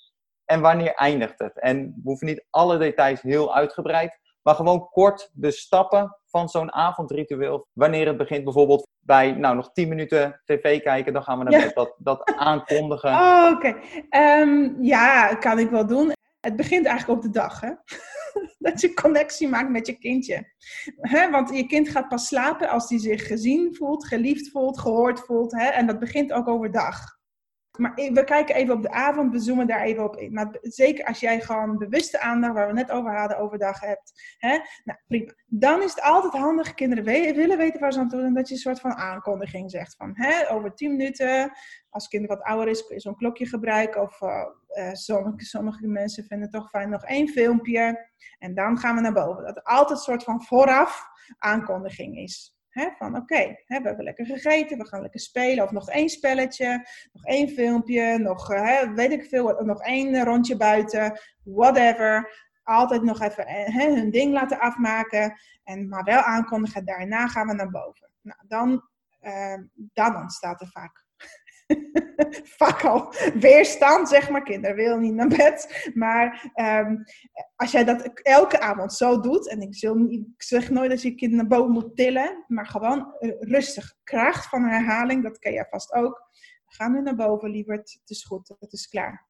en 0.46 0.62
wanneer 0.62 0.94
eindigt 0.94 1.40
het? 1.40 1.60
En 1.60 1.78
we 1.86 2.02
hoeven 2.04 2.28
niet 2.28 2.46
alle 2.50 2.78
details 2.78 3.22
heel 3.22 3.56
uitgebreid, 3.56 4.20
maar 4.42 4.56
gewoon 4.56 4.90
kort 4.90 5.30
de 5.34 5.52
stappen 5.52 6.18
van 6.26 6.50
zo'n 6.50 6.74
avondritueel. 6.74 7.68
Wanneer 7.74 8.08
het 8.08 8.18
begint 8.18 8.44
bijvoorbeeld 8.44 8.88
bij 9.00 9.32
nou, 9.32 9.56
nog 9.56 9.72
10 9.72 9.90
minuten 9.90 10.42
tv 10.46 10.82
kijken, 10.82 11.14
dan 11.14 11.24
gaan 11.24 11.40
we 11.40 11.50
dan 11.50 11.72
dat, 11.74 11.96
dat 11.98 12.34
aankondigen. 12.38 13.12
Oh, 13.24 13.52
oké. 13.56 13.76
Ehm, 14.10 14.82
ja, 14.82 15.36
kan 15.36 15.60
ik 15.60 15.70
wel 15.70 15.86
doen. 15.86 16.12
Het 16.40 16.56
begint 16.56 16.86
eigenlijk 16.86 17.20
op 17.20 17.26
de 17.26 17.40
dag, 17.40 17.60
hè? 17.60 17.72
dat 18.60 18.82
je 18.82 18.94
connectie 18.94 19.48
maakt 19.48 19.70
met 19.70 19.88
je 19.88 19.98
kindje. 19.98 20.54
Hè? 20.96 21.30
Want 21.30 21.56
je 21.56 21.66
kind 21.66 21.90
gaat 21.90 22.08
pas 22.08 22.28
slapen 22.28 22.70
als 22.70 22.90
hij 22.90 23.00
zich 23.00 23.28
gezien 23.28 23.76
voelt, 23.76 24.06
geliefd 24.08 24.52
voelt, 24.52 24.80
gehoord 24.80 25.20
voelt. 25.20 25.52
Hè? 25.52 25.68
En 25.68 25.88
dat 25.88 26.00
begint 26.00 26.34
ook 26.34 26.48
overdag. 26.48 27.16
Maar 27.78 27.94
we 27.96 28.24
kijken 28.24 28.56
even 28.56 28.74
op 28.74 28.82
de 28.82 28.92
avond, 28.92 29.32
we 29.32 29.40
zoomen 29.40 29.68
daar 29.68 29.82
even 29.82 30.04
op 30.04 30.18
in. 30.18 30.34
Maar 30.34 30.58
zeker 30.62 31.06
als 31.06 31.20
jij 31.20 31.42
gewoon 31.42 31.78
bewuste 31.78 32.20
aandacht, 32.20 32.54
waar 32.54 32.68
we 32.68 32.74
net 32.74 32.92
over 32.92 33.18
hadden, 33.18 33.38
overdag 33.38 33.80
hebt. 33.80 34.36
Hè? 34.38 34.60
Nou, 34.84 35.00
prima. 35.08 35.34
Dan 35.46 35.82
is 35.82 35.90
het 35.90 36.02
altijd 36.02 36.34
handig, 36.34 36.74
kinderen 36.74 37.04
willen 37.36 37.58
weten 37.58 37.80
waar 37.80 37.94
ze 37.94 38.00
aan 38.00 38.10
toe 38.10 38.22
doen, 38.22 38.34
dat 38.34 38.48
je 38.48 38.54
een 38.54 38.60
soort 38.60 38.80
van 38.80 38.94
aankondiging 38.94 39.72
zegt. 39.72 39.96
Van 39.96 40.12
hè, 40.14 40.52
over 40.52 40.74
10 40.74 40.96
minuten, 40.96 41.52
als 41.90 42.08
kind 42.08 42.28
wat 42.28 42.42
ouder 42.42 42.68
is, 42.68 42.86
kun 42.86 42.96
je 42.96 43.02
zo'n 43.02 43.16
klokje 43.16 43.46
gebruiken. 43.46 44.02
Of 44.02 44.22
uh, 44.22 44.46
sommige, 44.92 45.46
sommige 45.46 45.88
mensen 45.88 46.24
vinden 46.24 46.48
het 46.52 46.56
toch 46.62 46.70
fijn 46.70 46.90
nog 46.90 47.04
één 47.04 47.28
filmpje. 47.28 48.12
En 48.40 48.56
dan 48.56 48.78
gaan 48.78 48.96
we 48.96 49.02
naar 49.02 49.14
boven. 49.14 49.44
Dat 49.44 49.64
altijd 49.64 49.98
een 49.98 50.04
soort 50.04 50.24
van 50.24 50.44
vooraf 50.44 51.04
aankondiging 51.38 52.18
is 52.18 52.58
van 52.86 53.16
oké, 53.16 53.48
we 53.48 53.64
hebben 53.66 54.04
lekker 54.04 54.26
gegeten, 54.26 54.78
we 54.78 54.88
gaan 54.88 55.02
lekker 55.02 55.20
spelen. 55.20 55.64
Of 55.64 55.72
nog 55.72 55.90
één 55.90 56.10
spelletje, 56.10 56.88
nog 57.14 57.26
één 57.26 57.50
filmpje, 57.50 58.18
nog 58.18 58.52
uh, 58.52 58.94
weet 58.94 59.12
ik 59.12 59.26
veel, 59.26 59.62
nog 59.64 59.82
één 59.82 60.24
rondje 60.24 60.58
buiten, 60.58 61.20
whatever. 61.44 62.46
Altijd 62.64 63.02
nog 63.02 63.22
even 63.22 63.48
he, 63.48 63.94
hun 63.94 64.12
ding 64.12 64.34
laten 64.34 64.60
afmaken. 64.60 65.40
En 65.64 65.90
maar 65.90 66.04
wel 66.04 66.22
aankondigen, 66.22 66.86
daarna 66.86 67.28
gaan 67.28 67.48
we 67.48 67.54
naar 67.54 67.70
boven. 67.70 68.10
Nou, 68.22 68.40
dan, 68.48 68.90
uh, 69.22 69.58
dan 69.74 70.16
ontstaat 70.16 70.62
er 70.62 70.68
vaak 70.68 71.06
vaak 72.60 72.86
al 72.86 73.14
weerstand, 73.34 74.10
zeg 74.10 74.30
maar. 74.30 74.44
Kinderen 74.44 74.76
willen 74.76 75.02
niet 75.02 75.14
naar 75.14 75.28
bed. 75.28 75.90
Maar 75.94 76.52
ehm, 76.54 76.96
als 77.56 77.72
jij 77.72 77.84
dat 77.84 78.10
elke 78.14 78.60
avond 78.60 78.94
zo 78.94 79.20
doet, 79.20 79.50
en 79.50 79.62
ik, 79.62 79.76
zeg 80.38 80.70
nooit 80.70 80.90
dat 80.90 81.02
je 81.02 81.16
kind 81.16 81.34
naar 81.34 81.48
boven 81.48 81.72
moet 81.72 81.96
tillen, 81.96 82.44
maar 82.48 82.66
gewoon 82.66 83.14
rustig. 83.40 83.96
Kracht 84.04 84.50
van 84.50 84.64
herhaling, 84.64 85.24
dat 85.24 85.40
ken 85.40 85.54
jij 85.54 85.68
vast 85.70 85.94
ook. 85.94 86.30
We 86.68 86.76
gaan 86.76 86.92
nu 86.92 87.02
naar 87.02 87.16
boven, 87.16 87.50
lieverd. 87.50 87.98
Het 88.00 88.10
is 88.10 88.24
goed, 88.24 88.56
het 88.60 88.74
is 88.74 88.88
klaar. 88.88 89.28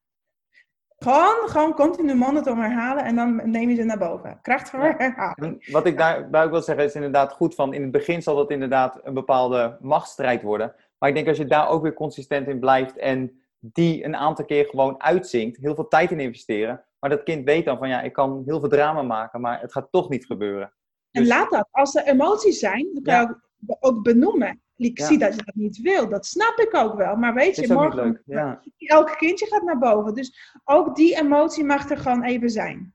Gewoon, 0.98 1.48
gewoon 1.48 1.74
continu 1.74 2.14
monitor 2.14 2.56
herhalen 2.56 3.04
en 3.04 3.16
dan 3.16 3.50
neem 3.50 3.68
je 3.68 3.74
ze 3.74 3.84
naar 3.84 3.98
boven. 3.98 4.38
Kracht 4.42 4.70
van 4.70 4.80
herhaling. 4.80 5.70
Wat 5.70 5.86
ik 5.86 5.98
daarbij 5.98 6.44
ook 6.44 6.50
wil 6.50 6.62
zeggen 6.62 6.84
is 6.84 6.94
inderdaad 6.94 7.32
goed 7.32 7.54
van 7.54 7.74
in 7.74 7.82
het 7.82 7.90
begin 7.90 8.22
zal 8.22 8.36
dat 8.36 8.50
inderdaad 8.50 9.00
een 9.02 9.14
bepaalde 9.14 9.76
machtsstrijd 9.80 10.42
worden. 10.42 10.74
Maar 10.98 11.08
ik 11.08 11.14
denk 11.14 11.28
als 11.28 11.36
je 11.36 11.46
daar 11.46 11.68
ook 11.68 11.82
weer 11.82 11.94
consistent 11.94 12.48
in 12.48 12.60
blijft 12.60 12.96
en 12.96 13.42
die 13.58 14.04
een 14.04 14.16
aantal 14.16 14.44
keer 14.44 14.64
gewoon 14.64 15.02
uitzinkt, 15.02 15.56
heel 15.56 15.74
veel 15.74 15.88
tijd 15.88 16.10
in 16.10 16.20
investeren. 16.20 16.84
Maar 16.98 17.10
dat 17.10 17.22
kind 17.22 17.44
weet 17.44 17.64
dan 17.64 17.78
van 17.78 17.88
ja, 17.88 18.00
ik 18.00 18.12
kan 18.12 18.42
heel 18.46 18.60
veel 18.60 18.68
drama 18.68 19.02
maken, 19.02 19.40
maar 19.40 19.60
het 19.60 19.72
gaat 19.72 19.88
toch 19.90 20.08
niet 20.08 20.26
gebeuren. 20.26 20.72
En 21.10 21.22
dus- 21.22 21.30
laat 21.30 21.50
dat. 21.50 21.68
Als 21.70 21.94
er 21.94 22.06
emoties 22.06 22.58
zijn, 22.58 22.88
dan 22.92 23.02
kan 23.02 23.20
je 23.66 23.76
ook, 23.80 24.02
benoemen. 24.02 24.62
Ik 24.76 25.00
zie 25.00 25.18
dat 25.18 25.34
je 25.34 25.42
dat 25.44 25.54
niet 25.54 25.80
wil. 25.80 26.08
Dat 26.08 26.26
snap 26.26 26.58
ik 26.58 26.74
ook 26.74 26.94
wel. 26.94 27.16
Maar 27.16 27.34
weet 27.34 27.56
je, 27.56 27.72
morgen. 27.72 28.22
Ja. 28.24 28.62
Elk 28.78 29.14
kindje 29.16 29.46
gaat 29.46 29.62
naar 29.62 29.78
boven. 29.78 30.14
Dus 30.14 30.60
ook 30.64 30.96
die 30.96 31.16
emotie 31.20 31.64
mag 31.64 31.90
er 31.90 31.98
gewoon 31.98 32.22
even 32.22 32.50
zijn. 32.50 32.94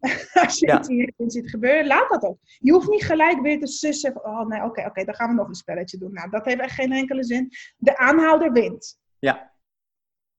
Als 0.44 0.58
je 0.58 0.78
iets 0.78 0.88
in 0.88 0.96
je 0.96 1.12
kind 1.16 1.32
ziet 1.32 1.50
gebeuren, 1.50 1.86
laat 1.86 2.08
dat 2.08 2.22
ook. 2.22 2.38
Je 2.58 2.72
hoeft 2.72 2.88
niet 2.88 3.04
gelijk 3.04 3.40
weer 3.40 3.60
te 3.60 3.66
sussen. 3.66 4.24
Oh 4.24 4.46
nee, 4.46 4.62
oké, 4.62 4.86
oké, 4.86 5.04
dan 5.04 5.14
gaan 5.14 5.28
we 5.28 5.34
nog 5.34 5.48
een 5.48 5.54
spelletje 5.54 5.98
doen. 5.98 6.12
Nou, 6.12 6.30
dat 6.30 6.44
heeft 6.44 6.60
echt 6.60 6.74
geen 6.74 6.92
enkele 6.92 7.24
zin. 7.24 7.48
De 7.76 7.96
aanhouder 7.96 8.52
wint. 8.52 8.98
Ja. 9.18 9.52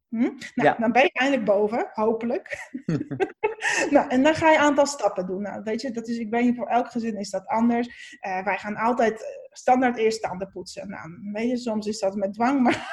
Hm? 0.07 0.17
Nou, 0.17 0.37
ja. 0.53 0.75
dan 0.79 0.91
ben 0.91 1.01
je 1.01 1.11
eindelijk 1.13 1.45
boven, 1.45 1.89
hopelijk. 1.93 2.69
nou, 3.95 4.09
en 4.09 4.23
dan 4.23 4.35
ga 4.35 4.49
je 4.49 4.57
een 4.57 4.63
aantal 4.63 4.85
stappen 4.85 5.25
doen. 5.25 5.41
Nou, 5.41 5.63
weet 5.63 5.81
je, 5.81 5.91
dat 5.91 6.07
is, 6.07 6.17
ik 6.17 6.29
weet 6.29 6.43
niet, 6.43 6.55
voor 6.55 6.67
elk 6.67 6.91
gezin 6.91 7.17
is 7.17 7.29
dat 7.29 7.47
anders. 7.47 8.17
Uh, 8.27 8.43
wij 8.43 8.57
gaan 8.57 8.75
altijd 8.75 9.21
eh, 9.21 9.27
standaard 9.51 9.97
eerst 9.97 10.21
tanden 10.21 10.51
poetsen. 10.51 10.89
Nou, 10.89 11.31
weet 11.33 11.49
je, 11.49 11.57
soms 11.57 11.87
is 11.87 11.99
dat 11.99 12.15
met 12.15 12.33
dwang, 12.33 12.61
maar 12.61 12.89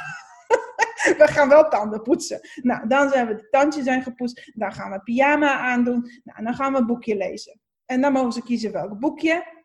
we 1.18 1.26
gaan 1.26 1.48
wel 1.48 1.68
tanden 1.68 2.02
poetsen. 2.02 2.40
Nou, 2.62 2.88
dan 2.88 3.08
zijn 3.08 3.26
we 3.26 3.34
de 3.34 3.48
tandjes 3.48 3.84
zijn 3.84 4.02
gepoetst. 4.02 4.52
Dan 4.54 4.72
gaan 4.72 4.90
we 4.90 5.02
pyjama 5.02 5.58
aandoen. 5.58 6.10
Nou, 6.24 6.44
dan 6.44 6.54
gaan 6.54 6.72
we 6.72 6.78
een 6.78 6.86
boekje 6.86 7.16
lezen. 7.16 7.60
En 7.86 8.00
dan 8.00 8.12
mogen 8.12 8.32
ze 8.32 8.42
kiezen 8.42 8.72
welk 8.72 8.98
boekje. 8.98 9.56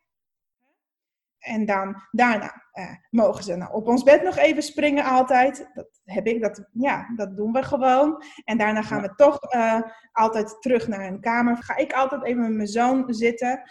En 1.38 1.66
dan 1.66 2.02
daarna 2.10 2.62
uh, 2.72 2.90
mogen 3.10 3.44
ze 3.44 3.56
nou, 3.56 3.72
op 3.72 3.88
ons 3.88 4.02
bed 4.02 4.22
nog 4.22 4.36
even 4.36 4.62
springen 4.62 5.04
altijd. 5.04 5.70
Dat 5.74 6.00
heb 6.04 6.26
ik, 6.26 6.42
dat, 6.42 6.68
ja, 6.72 7.12
dat 7.16 7.36
doen 7.36 7.52
we 7.52 7.62
gewoon. 7.62 8.22
En 8.44 8.58
daarna 8.58 8.82
gaan 8.82 9.02
we 9.02 9.14
toch 9.14 9.54
uh, 9.54 9.80
altijd 10.12 10.56
terug 10.60 10.88
naar 10.88 11.04
hun 11.04 11.20
kamer. 11.20 11.56
Ga 11.56 11.76
ik 11.76 11.92
altijd 11.92 12.24
even 12.24 12.42
met 12.42 12.52
mijn 12.52 12.68
zoon 12.68 13.14
zitten. 13.14 13.62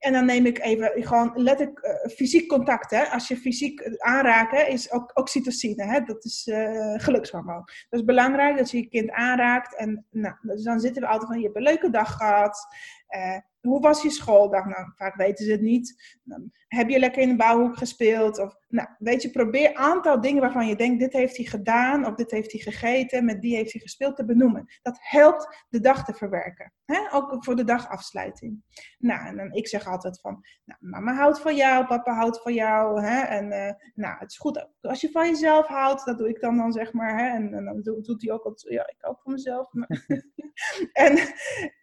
En 0.00 0.12
dan 0.12 0.24
neem 0.24 0.46
ik 0.46 0.58
even 0.58 0.92
gewoon 0.94 1.32
letterlijk 1.34 1.80
uh, 1.82 2.12
fysiek 2.12 2.48
contact. 2.48 2.90
Hè? 2.90 3.02
Als 3.02 3.28
je 3.28 3.36
fysiek 3.36 3.96
aanraken, 3.98 4.68
is 4.68 4.92
ook 4.92 5.10
oxytocine. 5.14 5.84
Hè? 5.84 6.00
Dat 6.00 6.24
is 6.24 6.46
uh, 6.46 6.94
gelukshormoon. 6.96 7.64
Dat 7.88 8.00
is 8.00 8.04
belangrijk 8.04 8.56
dat 8.56 8.70
je 8.70 8.76
je 8.76 8.88
kind 8.88 9.10
aanraakt. 9.10 9.76
En 9.76 10.06
nou, 10.10 10.34
dus 10.42 10.62
dan 10.62 10.80
zitten 10.80 11.02
we 11.02 11.08
altijd 11.08 11.30
van: 11.30 11.38
je 11.38 11.44
hebt 11.44 11.56
een 11.56 11.62
leuke 11.62 11.90
dag 11.90 12.16
gehad. 12.16 12.66
Uh, 13.16 13.36
hoe 13.60 13.80
was 13.80 14.02
je 14.02 14.10
schooldag? 14.10 14.64
Nou, 14.64 14.92
vaak 14.94 15.14
weten 15.14 15.44
ze 15.44 15.50
het 15.50 15.60
niet. 15.60 16.18
Heb 16.68 16.88
je 16.88 16.98
lekker 16.98 17.22
in 17.22 17.28
de 17.28 17.36
bouwhoek 17.36 17.76
gespeeld? 17.76 18.38
Of, 18.38 18.56
nou, 18.68 18.88
weet 18.98 19.22
je, 19.22 19.30
probeer 19.30 19.68
een 19.68 19.76
aantal 19.76 20.20
dingen 20.20 20.40
waarvan 20.40 20.66
je 20.66 20.76
denkt, 20.76 21.00
dit 21.00 21.12
heeft 21.12 21.36
hij 21.36 21.46
gedaan, 21.46 22.06
of 22.06 22.14
dit 22.14 22.30
heeft 22.30 22.52
hij 22.52 22.60
gegeten, 22.60 23.24
met 23.24 23.40
die 23.40 23.56
heeft 23.56 23.72
hij 23.72 23.80
gespeeld, 23.80 24.16
te 24.16 24.24
benoemen. 24.24 24.66
Dat 24.82 24.98
helpt 25.00 25.66
de 25.68 25.80
dag 25.80 26.04
te 26.04 26.12
verwerken. 26.12 26.72
Hè? 26.84 27.12
Ook 27.12 27.44
voor 27.44 27.56
de 27.56 27.64
dagafsluiting. 27.64 28.62
Nou, 28.98 29.26
en 29.26 29.36
dan, 29.36 29.52
ik 29.52 29.68
zeg 29.68 29.86
altijd 29.86 30.20
van, 30.20 30.44
nou, 30.64 30.78
mama 30.82 31.14
houdt 31.14 31.40
van 31.40 31.56
jou, 31.56 31.86
papa 31.86 32.14
houdt 32.14 32.42
van 32.42 32.54
jou. 32.54 33.02
Hè? 33.02 33.20
En 33.20 33.44
uh, 33.44 33.72
nou, 33.94 34.18
het 34.18 34.30
is 34.30 34.38
goed 34.38 34.68
als 34.80 35.00
je 35.00 35.10
van 35.10 35.28
jezelf 35.28 35.66
houdt, 35.66 36.04
dat 36.04 36.18
doe 36.18 36.28
ik 36.28 36.40
dan 36.40 36.56
dan 36.56 36.72
zeg 36.72 36.92
maar. 36.92 37.18
Hè? 37.18 37.28
En, 37.28 37.50
dan 37.64 37.80
doet, 37.82 38.22
hij 38.22 38.32
ook 38.32 38.52
ja, 38.56 38.88
ik 38.88 39.08
ook 39.08 39.20
van 39.22 39.32
mezelf. 39.32 39.70
en, 40.92 41.18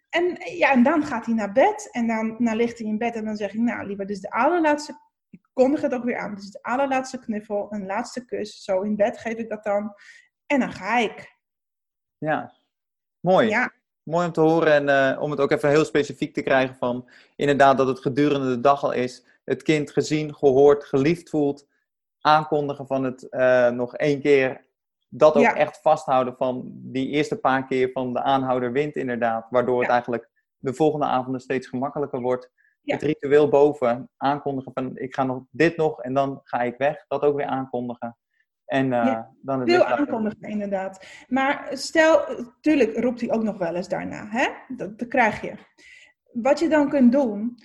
en, 0.08 0.38
ja, 0.56 0.72
en 0.72 0.82
dan 0.82 1.04
gaat 1.04 1.26
hij 1.26 1.34
naar 1.34 1.52
bed 1.52 1.88
en 1.92 2.06
dan, 2.06 2.36
dan 2.38 2.56
ligt 2.56 2.78
hij 2.78 2.86
in 2.86 2.98
bed 2.98 3.14
en 3.14 3.24
dan 3.24 3.36
zeg 3.36 3.52
ik, 3.52 3.60
nou 3.60 3.86
liever, 3.86 4.06
dit 4.06 4.16
is 4.16 4.22
de 4.22 4.30
allerlaatste, 4.30 4.98
ik 5.30 5.48
kondig 5.52 5.80
het 5.80 5.94
ook 5.94 6.04
weer 6.04 6.18
aan, 6.18 6.34
dit 6.34 6.44
is 6.44 6.50
de 6.50 6.62
allerlaatste 6.62 7.18
knuffel, 7.18 7.66
een 7.70 7.86
laatste 7.86 8.24
kus, 8.24 8.64
zo 8.64 8.80
in 8.80 8.96
bed 8.96 9.18
geef 9.18 9.36
ik 9.36 9.48
dat 9.48 9.64
dan. 9.64 9.94
En 10.46 10.60
dan 10.60 10.72
ga 10.72 10.98
ik. 10.98 11.36
Ja, 12.18 12.54
mooi. 13.20 13.48
Ja. 13.48 13.72
Mooi 14.02 14.26
om 14.26 14.32
te 14.32 14.40
horen 14.40 14.88
en 14.88 15.14
uh, 15.14 15.22
om 15.22 15.30
het 15.30 15.40
ook 15.40 15.50
even 15.50 15.68
heel 15.68 15.84
specifiek 15.84 16.34
te 16.34 16.42
krijgen 16.42 16.76
van, 16.76 17.08
inderdaad 17.36 17.76
dat 17.76 17.86
het 17.86 17.98
gedurende 17.98 18.48
de 18.48 18.60
dag 18.60 18.84
al 18.84 18.92
is, 18.92 19.24
het 19.44 19.62
kind 19.62 19.90
gezien, 19.90 20.34
gehoord, 20.34 20.84
geliefd 20.84 21.30
voelt, 21.30 21.66
aankondigen 22.20 22.86
van 22.86 23.04
het 23.04 23.26
uh, 23.30 23.68
nog 23.68 23.96
één 23.96 24.20
keer 24.20 24.66
dat 25.08 25.34
ook 25.34 25.44
echt 25.44 25.80
vasthouden 25.80 26.36
van 26.36 26.70
die 26.74 27.08
eerste 27.08 27.36
paar 27.36 27.66
keer 27.66 27.90
van 27.92 28.12
de 28.12 28.22
aanhouder 28.22 28.72
wint 28.72 28.96
inderdaad. 28.96 29.46
Waardoor 29.50 29.80
het 29.80 29.90
eigenlijk 29.90 30.30
de 30.56 30.74
volgende 30.74 31.06
avonden 31.06 31.40
steeds 31.40 31.66
gemakkelijker 31.66 32.20
wordt. 32.20 32.50
Het 32.82 33.02
ritueel 33.02 33.48
boven 33.48 34.10
aankondigen 34.16 34.72
van 34.72 34.96
ik 34.96 35.14
ga 35.14 35.24
nog 35.24 35.42
dit 35.50 35.76
nog 35.76 36.02
en 36.02 36.14
dan 36.14 36.40
ga 36.44 36.60
ik 36.60 36.76
weg. 36.76 37.04
Dat 37.08 37.22
ook 37.22 37.36
weer 37.36 37.46
aankondigen. 37.46 38.16
En 38.64 38.86
uh, 38.92 39.20
dan 39.42 39.60
het 39.60 39.70
Veel 39.70 39.84
aankondigen 39.84 40.48
inderdaad. 40.48 41.06
Maar 41.28 41.68
stel, 41.70 42.24
tuurlijk 42.60 42.96
roept 42.96 43.20
hij 43.20 43.30
ook 43.30 43.42
nog 43.42 43.58
wel 43.58 43.74
eens 43.74 43.88
daarna. 43.88 44.26
Hè? 44.28 44.48
Dat, 44.76 44.98
dat 44.98 45.08
krijg 45.08 45.40
je. 45.40 45.54
Wat 46.32 46.58
je 46.58 46.68
dan 46.68 46.88
kunt 46.88 47.12
doen, 47.12 47.58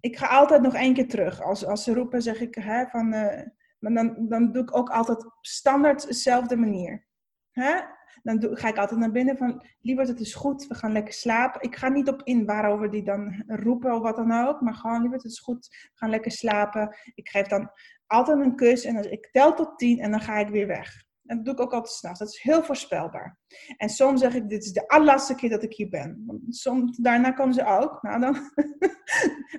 ik 0.00 0.18
ga 0.18 0.26
altijd 0.26 0.62
nog 0.62 0.74
één 0.74 0.94
keer 0.94 1.08
terug. 1.08 1.42
Als, 1.42 1.66
als 1.66 1.84
ze 1.84 1.94
roepen, 1.94 2.22
zeg 2.22 2.40
ik 2.40 2.54
hè, 2.54 2.86
van, 2.86 3.14
uh, 3.14 3.42
maar 3.82 3.92
dan, 3.92 4.28
dan 4.28 4.52
doe 4.52 4.62
ik 4.62 4.76
ook 4.76 4.90
altijd 4.90 5.26
standaard 5.40 6.06
dezelfde 6.06 6.56
manier. 6.56 7.06
Hè? 7.50 7.80
Dan 8.22 8.56
ga 8.56 8.68
ik 8.68 8.76
altijd 8.76 9.00
naar 9.00 9.10
binnen 9.10 9.36
van, 9.36 9.64
liever 9.80 10.06
het 10.06 10.20
is 10.20 10.34
goed, 10.34 10.66
we 10.66 10.74
gaan 10.74 10.92
lekker 10.92 11.14
slapen. 11.14 11.60
Ik 11.62 11.76
ga 11.76 11.88
niet 11.88 12.08
op 12.08 12.20
in 12.24 12.46
waarover 12.46 12.90
die 12.90 13.02
dan 13.02 13.42
roepen 13.46 13.94
of 13.94 14.02
wat 14.02 14.16
dan 14.16 14.46
ook. 14.46 14.60
Maar 14.60 14.74
gewoon, 14.74 15.00
liever 15.00 15.16
het 15.16 15.26
is 15.26 15.40
goed, 15.40 15.68
we 15.68 15.90
gaan 15.94 16.10
lekker 16.10 16.30
slapen. 16.30 16.96
Ik 17.14 17.28
geef 17.28 17.46
dan 17.46 17.70
altijd 18.06 18.38
een 18.38 18.56
kus 18.56 18.84
en 18.84 19.12
ik 19.12 19.28
tel 19.32 19.54
tot 19.54 19.78
tien 19.78 19.98
en 19.98 20.10
dan 20.10 20.20
ga 20.20 20.38
ik 20.38 20.48
weer 20.48 20.66
weg. 20.66 21.04
En 21.26 21.36
dat 21.36 21.44
doe 21.44 21.54
ik 21.54 21.60
ook 21.60 21.72
altijd 21.72 21.94
s'nachts. 21.94 22.18
Dat 22.18 22.28
is 22.28 22.42
heel 22.42 22.62
voorspelbaar. 22.62 23.38
En 23.76 23.88
soms 23.88 24.20
zeg 24.20 24.34
ik, 24.34 24.48
dit 24.48 24.64
is 24.64 24.72
de 24.72 24.88
allerlaatste 24.88 25.34
keer 25.34 25.50
dat 25.50 25.62
ik 25.62 25.74
hier 25.74 25.88
ben. 25.88 26.42
Soms, 26.48 26.96
daarna 26.96 27.30
komen 27.30 27.54
ze 27.54 27.66
ook. 27.66 28.02
Nou, 28.02 28.20
dan 28.20 28.36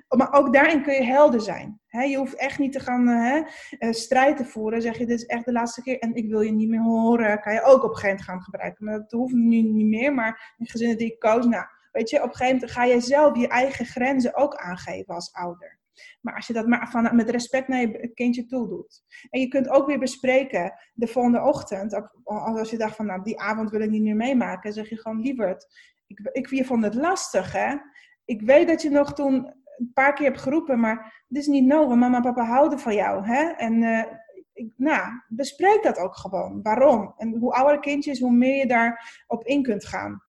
maar 0.18 0.32
ook 0.32 0.52
daarin 0.52 0.82
kun 0.82 0.94
je 0.94 1.04
helder 1.04 1.40
zijn. 1.40 1.80
je 1.86 2.16
hoeft 2.16 2.34
echt 2.34 2.58
niet 2.58 2.72
te 2.72 2.80
gaan 2.80 3.08
uh, 3.08 3.92
strijd 3.92 4.36
te 4.36 4.44
voeren. 4.44 4.82
Zeg 4.82 4.98
je, 4.98 5.06
dit 5.06 5.18
is 5.18 5.26
echt 5.26 5.44
de 5.44 5.52
laatste 5.52 5.82
keer 5.82 5.98
en 5.98 6.14
ik 6.14 6.28
wil 6.28 6.40
je 6.40 6.52
niet 6.52 6.68
meer 6.68 6.82
horen. 6.82 7.40
Kan 7.40 7.54
je 7.54 7.62
ook 7.62 7.82
op 7.82 7.90
een 7.90 7.96
gegeven 7.96 8.08
moment 8.08 8.24
gaan 8.24 8.42
gebruiken. 8.42 8.84
Maar 8.84 8.98
dat 8.98 9.10
hoeft 9.10 9.34
nu 9.34 9.62
niet 9.62 9.86
meer. 9.86 10.14
Maar 10.14 10.54
in 10.58 10.66
gezinnen 10.66 10.98
die 10.98 11.12
ik 11.12 11.18
koos, 11.18 11.46
nou, 11.46 11.64
weet 11.92 12.10
je, 12.10 12.22
op 12.22 12.28
een 12.28 12.34
gegeven 12.34 12.54
moment 12.54 12.72
ga 12.72 12.84
je 12.84 13.00
zelf 13.00 13.38
je 13.38 13.48
eigen 13.48 13.86
grenzen 13.86 14.34
ook 14.34 14.54
aangeven 14.54 15.14
als 15.14 15.32
ouder. 15.32 15.82
Maar 16.20 16.34
als 16.34 16.46
je 16.46 16.52
dat 16.52 16.66
maar 16.66 16.90
van, 16.90 17.16
met 17.16 17.30
respect 17.30 17.68
naar 17.68 17.80
je 17.80 18.10
kindje 18.14 18.46
toe 18.46 18.68
doet. 18.68 19.02
En 19.30 19.40
je 19.40 19.48
kunt 19.48 19.68
ook 19.68 19.86
weer 19.86 19.98
bespreken 19.98 20.72
de 20.92 21.06
volgende 21.06 21.42
ochtend. 21.42 22.00
Als 22.24 22.70
je 22.70 22.78
dacht 22.78 22.96
van, 22.96 23.06
nou, 23.06 23.22
die 23.22 23.40
avond 23.40 23.70
wil 23.70 23.80
ik 23.80 23.90
niet 23.90 24.02
meer 24.02 24.16
meemaken. 24.16 24.72
zeg 24.72 24.88
je 24.88 24.98
gewoon, 24.98 25.20
lieverd, 25.20 25.66
ik, 26.06 26.28
ik, 26.32 26.50
je 26.50 26.64
vond 26.64 26.84
het 26.84 26.94
lastig, 26.94 27.52
hè? 27.52 27.76
Ik 28.24 28.42
weet 28.42 28.68
dat 28.68 28.82
je 28.82 28.90
nog 28.90 29.14
toen 29.14 29.52
een 29.76 29.90
paar 29.92 30.12
keer 30.12 30.26
hebt 30.26 30.40
geroepen, 30.40 30.80
maar 30.80 31.24
het 31.28 31.38
is 31.38 31.46
niet 31.46 31.64
nodig. 31.64 31.96
Mama 31.96 32.16
en 32.16 32.22
papa 32.22 32.44
houden 32.44 32.78
van 32.78 32.94
jou, 32.94 33.26
hè? 33.26 33.50
En 33.50 33.82
uh, 33.82 34.04
ik, 34.52 34.72
nou, 34.76 35.08
bespreek 35.28 35.82
dat 35.82 35.98
ook 35.98 36.16
gewoon. 36.16 36.62
Waarom? 36.62 37.14
En 37.16 37.36
hoe 37.36 37.52
ouder 37.52 37.80
kindjes, 37.80 38.20
hoe 38.20 38.32
meer 38.32 38.56
je 38.56 38.66
daarop 38.66 39.44
in 39.44 39.62
kunt 39.62 39.84
gaan. 39.84 40.22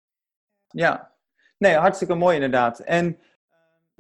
Ja, 0.68 1.14
nee, 1.58 1.76
hartstikke 1.76 2.16
mooi 2.16 2.36
inderdaad. 2.36 2.80
En 2.80 3.20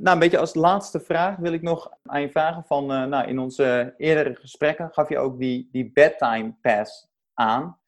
nou, 0.03 0.15
een 0.15 0.19
beetje 0.19 0.37
als 0.37 0.53
laatste 0.53 0.99
vraag 0.99 1.35
wil 1.35 1.53
ik 1.53 1.61
nog 1.61 1.91
aan 2.03 2.21
je 2.21 2.29
vragen 2.29 2.63
van, 2.63 2.91
uh, 2.91 3.05
nou, 3.05 3.27
in 3.27 3.39
onze 3.39 3.93
eerdere 3.97 4.35
gesprekken 4.35 4.89
gaf 4.91 5.09
je 5.09 5.17
ook 5.17 5.39
die, 5.39 5.69
die 5.71 5.91
bedtime 5.91 6.55
pass 6.61 7.09
aan. 7.33 7.79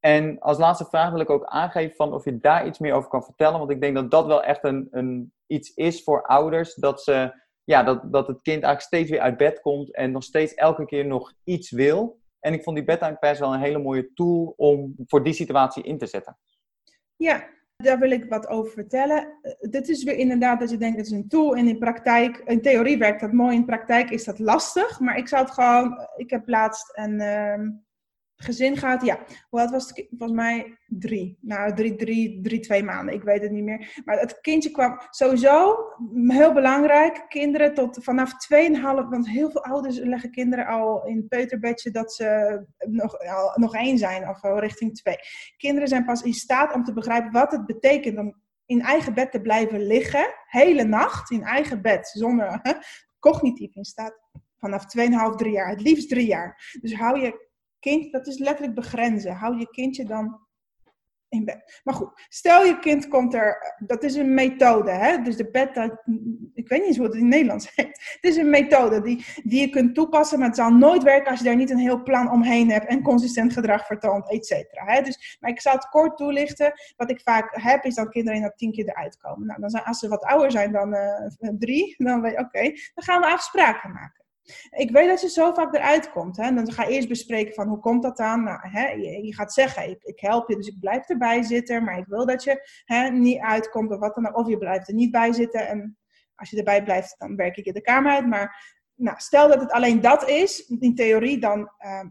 En 0.00 0.38
als 0.40 0.58
laatste 0.58 0.84
vraag 0.84 1.10
wil 1.10 1.20
ik 1.20 1.30
ook 1.30 1.44
aangeven 1.44 1.96
van 1.96 2.12
of 2.12 2.24
je 2.24 2.38
daar 2.38 2.66
iets 2.66 2.78
meer 2.78 2.94
over 2.94 3.08
kan 3.08 3.24
vertellen. 3.24 3.58
Want 3.58 3.70
ik 3.70 3.80
denk 3.80 3.94
dat 3.94 4.10
dat 4.10 4.26
wel 4.26 4.42
echt 4.42 4.64
een, 4.64 4.88
een, 4.90 5.32
iets 5.46 5.74
is 5.74 6.02
voor 6.02 6.22
ouders. 6.22 6.74
Dat, 6.74 7.02
ze, 7.02 7.40
ja, 7.64 7.82
dat, 7.82 8.12
dat 8.12 8.26
het 8.26 8.42
kind 8.42 8.62
eigenlijk 8.62 8.80
steeds 8.80 9.10
weer 9.10 9.20
uit 9.20 9.36
bed 9.36 9.60
komt 9.60 9.94
en 9.94 10.12
nog 10.12 10.22
steeds 10.22 10.54
elke 10.54 10.84
keer 10.84 11.06
nog 11.06 11.32
iets 11.44 11.70
wil. 11.70 12.18
En 12.40 12.52
ik 12.52 12.62
vond 12.62 12.76
die 12.76 12.84
bedtime 12.84 13.16
pass 13.16 13.40
wel 13.40 13.54
een 13.54 13.60
hele 13.60 13.78
mooie 13.78 14.12
tool 14.14 14.54
om 14.56 14.94
voor 15.06 15.24
die 15.24 15.32
situatie 15.32 15.82
in 15.82 15.98
te 15.98 16.06
zetten. 16.06 16.38
Ja, 17.16 17.48
daar 17.76 17.98
wil 17.98 18.10
ik 18.10 18.24
wat 18.28 18.48
over 18.48 18.72
vertellen. 18.72 19.38
Uh, 19.42 19.52
dit 19.70 19.88
is 19.88 20.04
weer 20.04 20.16
inderdaad 20.16 20.60
dat 20.60 20.70
je 20.70 20.76
denkt, 20.76 20.96
het 20.96 21.06
is 21.06 21.12
een 21.12 21.28
tool. 21.28 21.56
En 21.56 21.68
in 21.68 21.78
praktijk, 21.78 22.42
in 22.44 22.62
theorie 22.62 22.98
werkt 22.98 23.20
dat 23.20 23.32
mooi, 23.32 23.56
in 23.56 23.64
praktijk 23.64 24.10
is 24.10 24.24
dat 24.24 24.38
lastig. 24.38 25.00
Maar 25.00 25.16
ik 25.16 25.28
zou 25.28 25.44
het 25.44 25.54
gewoon, 25.54 26.08
ik 26.16 26.30
heb 26.30 26.48
laatst 26.48 26.90
een, 26.98 27.20
uh, 27.20 27.68
gezin 28.36 28.76
gaat, 28.76 29.04
ja. 29.04 29.18
Hoe 29.48 29.60
oud 29.60 29.70
was? 29.70 29.92
Volgens 30.08 30.38
mij 30.38 30.78
drie. 30.86 31.38
Nou, 31.40 31.74
drie, 31.74 31.96
drie, 31.96 32.40
drie, 32.42 32.60
twee 32.60 32.82
maanden. 32.82 33.14
Ik 33.14 33.22
weet 33.22 33.42
het 33.42 33.50
niet 33.50 33.64
meer. 33.64 34.00
Maar 34.04 34.18
het 34.18 34.40
kindje 34.40 34.70
kwam 34.70 35.00
sowieso, 35.10 35.76
heel 36.26 36.52
belangrijk, 36.52 37.24
kinderen 37.28 37.74
tot 37.74 37.98
vanaf 38.04 38.32
2,5, 38.32 38.80
want 39.10 39.28
heel 39.28 39.50
veel 39.50 39.64
ouders 39.64 39.98
leggen 39.98 40.30
kinderen 40.30 40.66
al 40.66 41.06
in 41.06 41.16
het 41.16 41.28
peuterbedje 41.28 41.90
dat 41.90 42.12
ze 42.12 42.60
nog, 42.78 43.16
nog 43.54 43.74
één 43.74 43.98
zijn 43.98 44.28
of 44.28 44.42
richting 44.42 44.94
twee. 44.94 45.16
Kinderen 45.56 45.88
zijn 45.88 46.04
pas 46.04 46.22
in 46.22 46.34
staat 46.34 46.74
om 46.74 46.84
te 46.84 46.92
begrijpen 46.92 47.32
wat 47.32 47.52
het 47.52 47.66
betekent 47.66 48.18
om 48.18 48.44
in 48.66 48.80
eigen 48.80 49.14
bed 49.14 49.30
te 49.32 49.40
blijven 49.40 49.86
liggen, 49.86 50.34
hele 50.44 50.84
nacht 50.84 51.30
in 51.30 51.42
eigen 51.42 51.82
bed, 51.82 52.08
zonder 52.08 52.60
cognitief 53.18 53.74
in 53.74 53.84
staat. 53.84 54.24
Vanaf 54.58 54.84
2,5, 55.30 55.34
3 55.36 55.52
jaar, 55.52 55.68
het 55.68 55.80
liefst 55.80 56.08
3 56.08 56.26
jaar. 56.26 56.76
Dus 56.80 56.94
hou 56.94 57.20
je 57.20 57.45
dat 58.10 58.26
is 58.26 58.38
letterlijk 58.38 58.74
begrenzen. 58.74 59.34
Hou 59.34 59.58
je 59.58 59.70
kindje 59.70 60.04
dan 60.04 60.46
in 61.28 61.44
bed. 61.44 61.80
Maar 61.84 61.94
goed, 61.94 62.26
stel 62.28 62.64
je 62.64 62.78
kind 62.78 63.08
komt 63.08 63.34
er, 63.34 63.76
dat 63.86 64.02
is 64.02 64.14
een 64.14 64.34
methode, 64.34 64.90
hè? 64.90 65.22
dus 65.22 65.36
de 65.36 65.50
bed, 65.50 65.68
ik 66.54 66.68
weet 66.68 66.78
niet 66.78 66.88
eens 66.88 66.96
hoe 66.96 67.06
het 67.06 67.14
in 67.14 67.20
het 67.20 67.30
Nederlands 67.30 67.70
heet. 67.74 68.18
Het 68.20 68.30
is 68.30 68.36
een 68.36 68.50
methode 68.50 69.02
die, 69.02 69.24
die 69.42 69.60
je 69.60 69.68
kunt 69.68 69.94
toepassen, 69.94 70.38
maar 70.38 70.48
het 70.48 70.56
zal 70.56 70.70
nooit 70.70 71.02
werken 71.02 71.30
als 71.30 71.38
je 71.38 71.44
daar 71.44 71.56
niet 71.56 71.70
een 71.70 71.78
heel 71.78 72.02
plan 72.02 72.30
omheen 72.30 72.70
hebt 72.70 72.86
en 72.86 73.02
consistent 73.02 73.52
gedrag 73.52 73.86
vertoont, 73.86 74.30
et 74.30 74.46
cetera. 74.46 75.00
Dus, 75.00 75.38
maar 75.40 75.50
ik 75.50 75.60
zal 75.60 75.72
het 75.72 75.88
kort 75.88 76.16
toelichten. 76.16 76.72
Wat 76.96 77.10
ik 77.10 77.20
vaak 77.20 77.60
heb, 77.60 77.84
is 77.84 77.94
dat 77.94 78.08
kinderen 78.08 78.38
in 78.38 78.44
dat 78.44 78.58
tien 78.58 78.72
keer 78.72 78.88
eruit 78.88 79.16
komen. 79.16 79.46
Nou, 79.46 79.60
dan 79.60 79.70
zijn, 79.70 79.84
als 79.84 79.98
ze 79.98 80.08
wat 80.08 80.24
ouder 80.24 80.50
zijn 80.50 80.72
dan 80.72 80.94
uh, 80.94 81.50
drie, 81.58 81.94
dan 81.98 82.20
weet 82.20 82.32
je, 82.32 82.38
oké, 82.38 82.62
dan 82.94 83.04
gaan 83.04 83.20
we 83.20 83.26
afspraken 83.26 83.92
maken. 83.92 84.25
Ik 84.70 84.90
weet 84.90 85.08
dat 85.08 85.20
je 85.20 85.28
zo 85.28 85.52
vaak 85.52 85.74
eruit 85.74 86.10
komt. 86.10 86.36
Hè? 86.36 86.54
Dan 86.54 86.72
ga 86.72 86.84
je 86.84 86.94
eerst 86.94 87.08
bespreken 87.08 87.54
van 87.54 87.68
hoe 87.68 87.78
komt 87.78 88.02
dat 88.02 88.16
dan? 88.16 88.42
Nou, 88.42 88.58
hè, 88.62 88.88
je, 88.88 89.34
gaat 89.34 89.52
zeggen, 89.52 89.90
ik, 89.90 90.02
ik, 90.02 90.20
help 90.20 90.48
je, 90.48 90.56
dus 90.56 90.66
ik 90.66 90.80
blijf 90.80 91.08
erbij 91.08 91.42
zitten. 91.42 91.84
Maar 91.84 91.98
ik 91.98 92.06
wil 92.06 92.26
dat 92.26 92.44
je 92.44 92.68
hè, 92.84 93.08
niet 93.08 93.40
uitkomt 93.40 93.90
of 94.34 94.48
je 94.48 94.58
blijft 94.58 94.88
er 94.88 94.94
niet 94.94 95.10
bij 95.10 95.32
zitten. 95.32 95.68
En 95.68 95.98
als 96.34 96.50
je 96.50 96.56
erbij 96.56 96.82
blijft, 96.82 97.14
dan 97.18 97.36
werk 97.36 97.56
ik 97.56 97.64
je 97.64 97.72
de 97.72 97.80
kamer 97.80 98.12
uit. 98.12 98.26
Maar 98.26 98.74
nou, 98.94 99.18
stel 99.18 99.48
dat 99.48 99.60
het 99.60 99.70
alleen 99.70 100.00
dat 100.00 100.28
is, 100.28 100.66
in 100.66 100.94
theorie, 100.94 101.38
dan 101.38 101.60
uh, 101.60 102.04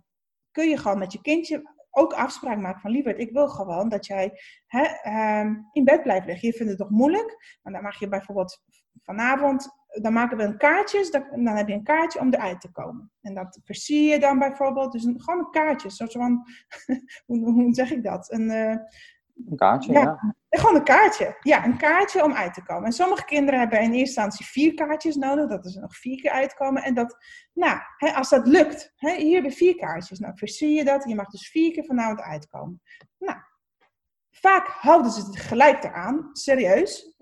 kun 0.51 0.69
je 0.69 0.77
gewoon 0.77 0.99
met 0.99 1.11
je 1.11 1.21
kindje 1.21 1.73
ook 1.97 2.13
afspraak 2.13 2.57
maken 2.57 2.81
van 2.81 2.91
lieverd, 2.91 3.19
ik 3.19 3.31
wil 3.31 3.47
gewoon 3.47 3.89
dat 3.89 4.05
jij 4.05 4.41
hè, 4.67 4.83
uh, 5.05 5.51
in 5.71 5.83
bed 5.83 6.03
blijft 6.03 6.25
liggen. 6.25 6.47
Je 6.47 6.53
vindt 6.53 6.71
het 6.71 6.81
toch 6.81 6.89
moeilijk? 6.89 7.57
Maar 7.61 7.73
dan 7.73 7.81
mag 7.83 7.99
je 7.99 8.07
bijvoorbeeld 8.07 8.61
vanavond 9.03 9.69
dan 10.01 10.13
maken 10.13 10.37
we 10.37 10.43
een 10.43 10.57
kaartjes, 10.57 11.11
dan, 11.11 11.45
heb 11.45 11.67
je 11.67 11.73
een 11.73 11.83
kaartje 11.83 12.19
om 12.19 12.33
eruit 12.33 12.61
te 12.61 12.71
komen. 12.71 13.11
En 13.21 13.33
dat 13.33 13.59
versier 13.63 14.13
je 14.13 14.19
dan 14.19 14.39
bijvoorbeeld, 14.39 14.91
dus 14.91 15.03
een, 15.03 15.21
gewoon 15.21 15.39
een 15.39 15.51
kaartje, 15.51 15.89
zoals 15.89 16.13
van, 16.13 16.47
hoe, 17.25 17.51
hoe, 17.51 17.73
zeg 17.73 17.91
ik 17.91 18.03
dat? 18.03 18.31
Een, 18.31 18.49
uh, 18.49 18.75
een 19.49 19.55
kaartje, 19.55 19.91
ja. 19.91 20.01
ja. 20.01 20.35
Gewoon 20.49 20.75
een 20.75 20.83
kaartje, 20.83 21.37
ja, 21.41 21.65
een 21.65 21.77
kaartje 21.77 22.23
om 22.23 22.33
uit 22.33 22.53
te 22.53 22.63
komen. 22.63 22.85
En 22.85 22.91
sommige 22.91 23.25
kinderen 23.25 23.59
hebben 23.59 23.79
in 23.79 23.83
eerste 23.83 23.99
instantie 23.99 24.45
vier 24.45 24.73
kaartjes 24.73 25.15
nodig, 25.15 25.47
dat 25.47 25.65
is 25.65 25.75
nog 25.75 25.95
vier 25.95 26.21
keer 26.21 26.31
uitkomen. 26.31 26.83
En 26.83 26.93
dat, 26.93 27.17
nou, 27.53 27.79
hè, 27.97 28.11
als 28.11 28.29
dat 28.29 28.47
lukt, 28.47 28.93
hè, 28.95 29.15
hier 29.15 29.33
hebben 29.33 29.51
vier 29.51 29.75
kaartjes, 29.75 30.19
nou 30.19 30.37
versier 30.37 30.77
je 30.77 30.83
dat, 30.83 31.03
je 31.07 31.15
mag 31.15 31.29
dus 31.29 31.49
vier 31.49 31.71
keer 31.71 31.85
vanavond 31.85 32.21
uitkomen. 32.21 32.81
Nou, 33.17 33.37
vaak 34.31 34.67
houden 34.67 35.11
ze 35.11 35.25
het 35.25 35.37
gelijk 35.37 35.83
eraan, 35.83 36.29
serieus. 36.31 37.17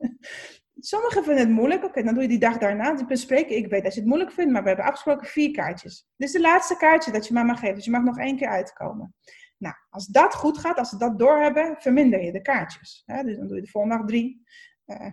Sommigen 0.86 1.24
vinden 1.24 1.44
het 1.44 1.54
moeilijk. 1.54 1.84
Oké, 1.84 2.04
dan 2.04 2.14
doe 2.14 2.24
je 2.24 2.30
die 2.30 2.40
dag 2.40 2.58
daarna. 2.58 2.92
Dus 2.92 3.06
bespreken. 3.06 3.56
Ik 3.56 3.68
weet 3.68 3.84
dat 3.84 3.94
je 3.94 4.00
het 4.00 4.10
moeilijk 4.10 4.32
vindt, 4.32 4.52
maar 4.52 4.62
we 4.62 4.68
hebben 4.68 4.86
afgesproken 4.86 5.28
vier 5.28 5.52
kaartjes. 5.52 6.08
Dit 6.18 6.28
is 6.28 6.34
de 6.34 6.42
laatste 6.42 6.78
kaartje 6.78 7.12
dat 7.12 7.28
je 7.28 7.34
mama 7.34 7.56
geeft. 7.56 7.76
Dus 7.76 7.86
je 7.86 7.92
mag 7.92 8.04
nog 8.04 8.20
één 8.20 8.38
keer 8.38 8.48
uitkomen. 8.48 9.16
Nou, 9.58 9.76
als 9.90 10.06
dat 10.06 10.36
goed 10.36 10.58
gaat, 10.58 10.78
als 10.78 10.90
ze 10.90 10.98
dat 10.98 11.20
doorhebben, 11.20 11.76
verminder 11.80 12.24
je 12.24 12.32
de 12.32 12.42
kaartjes. 12.42 13.04
Dus 13.06 13.38
dan 13.38 13.48
doe 13.48 13.56
je 13.56 13.62
de 13.62 13.70
volgende 13.70 13.98
dag 13.98 14.08
drie. 14.08 14.44
Uh, 14.86 15.12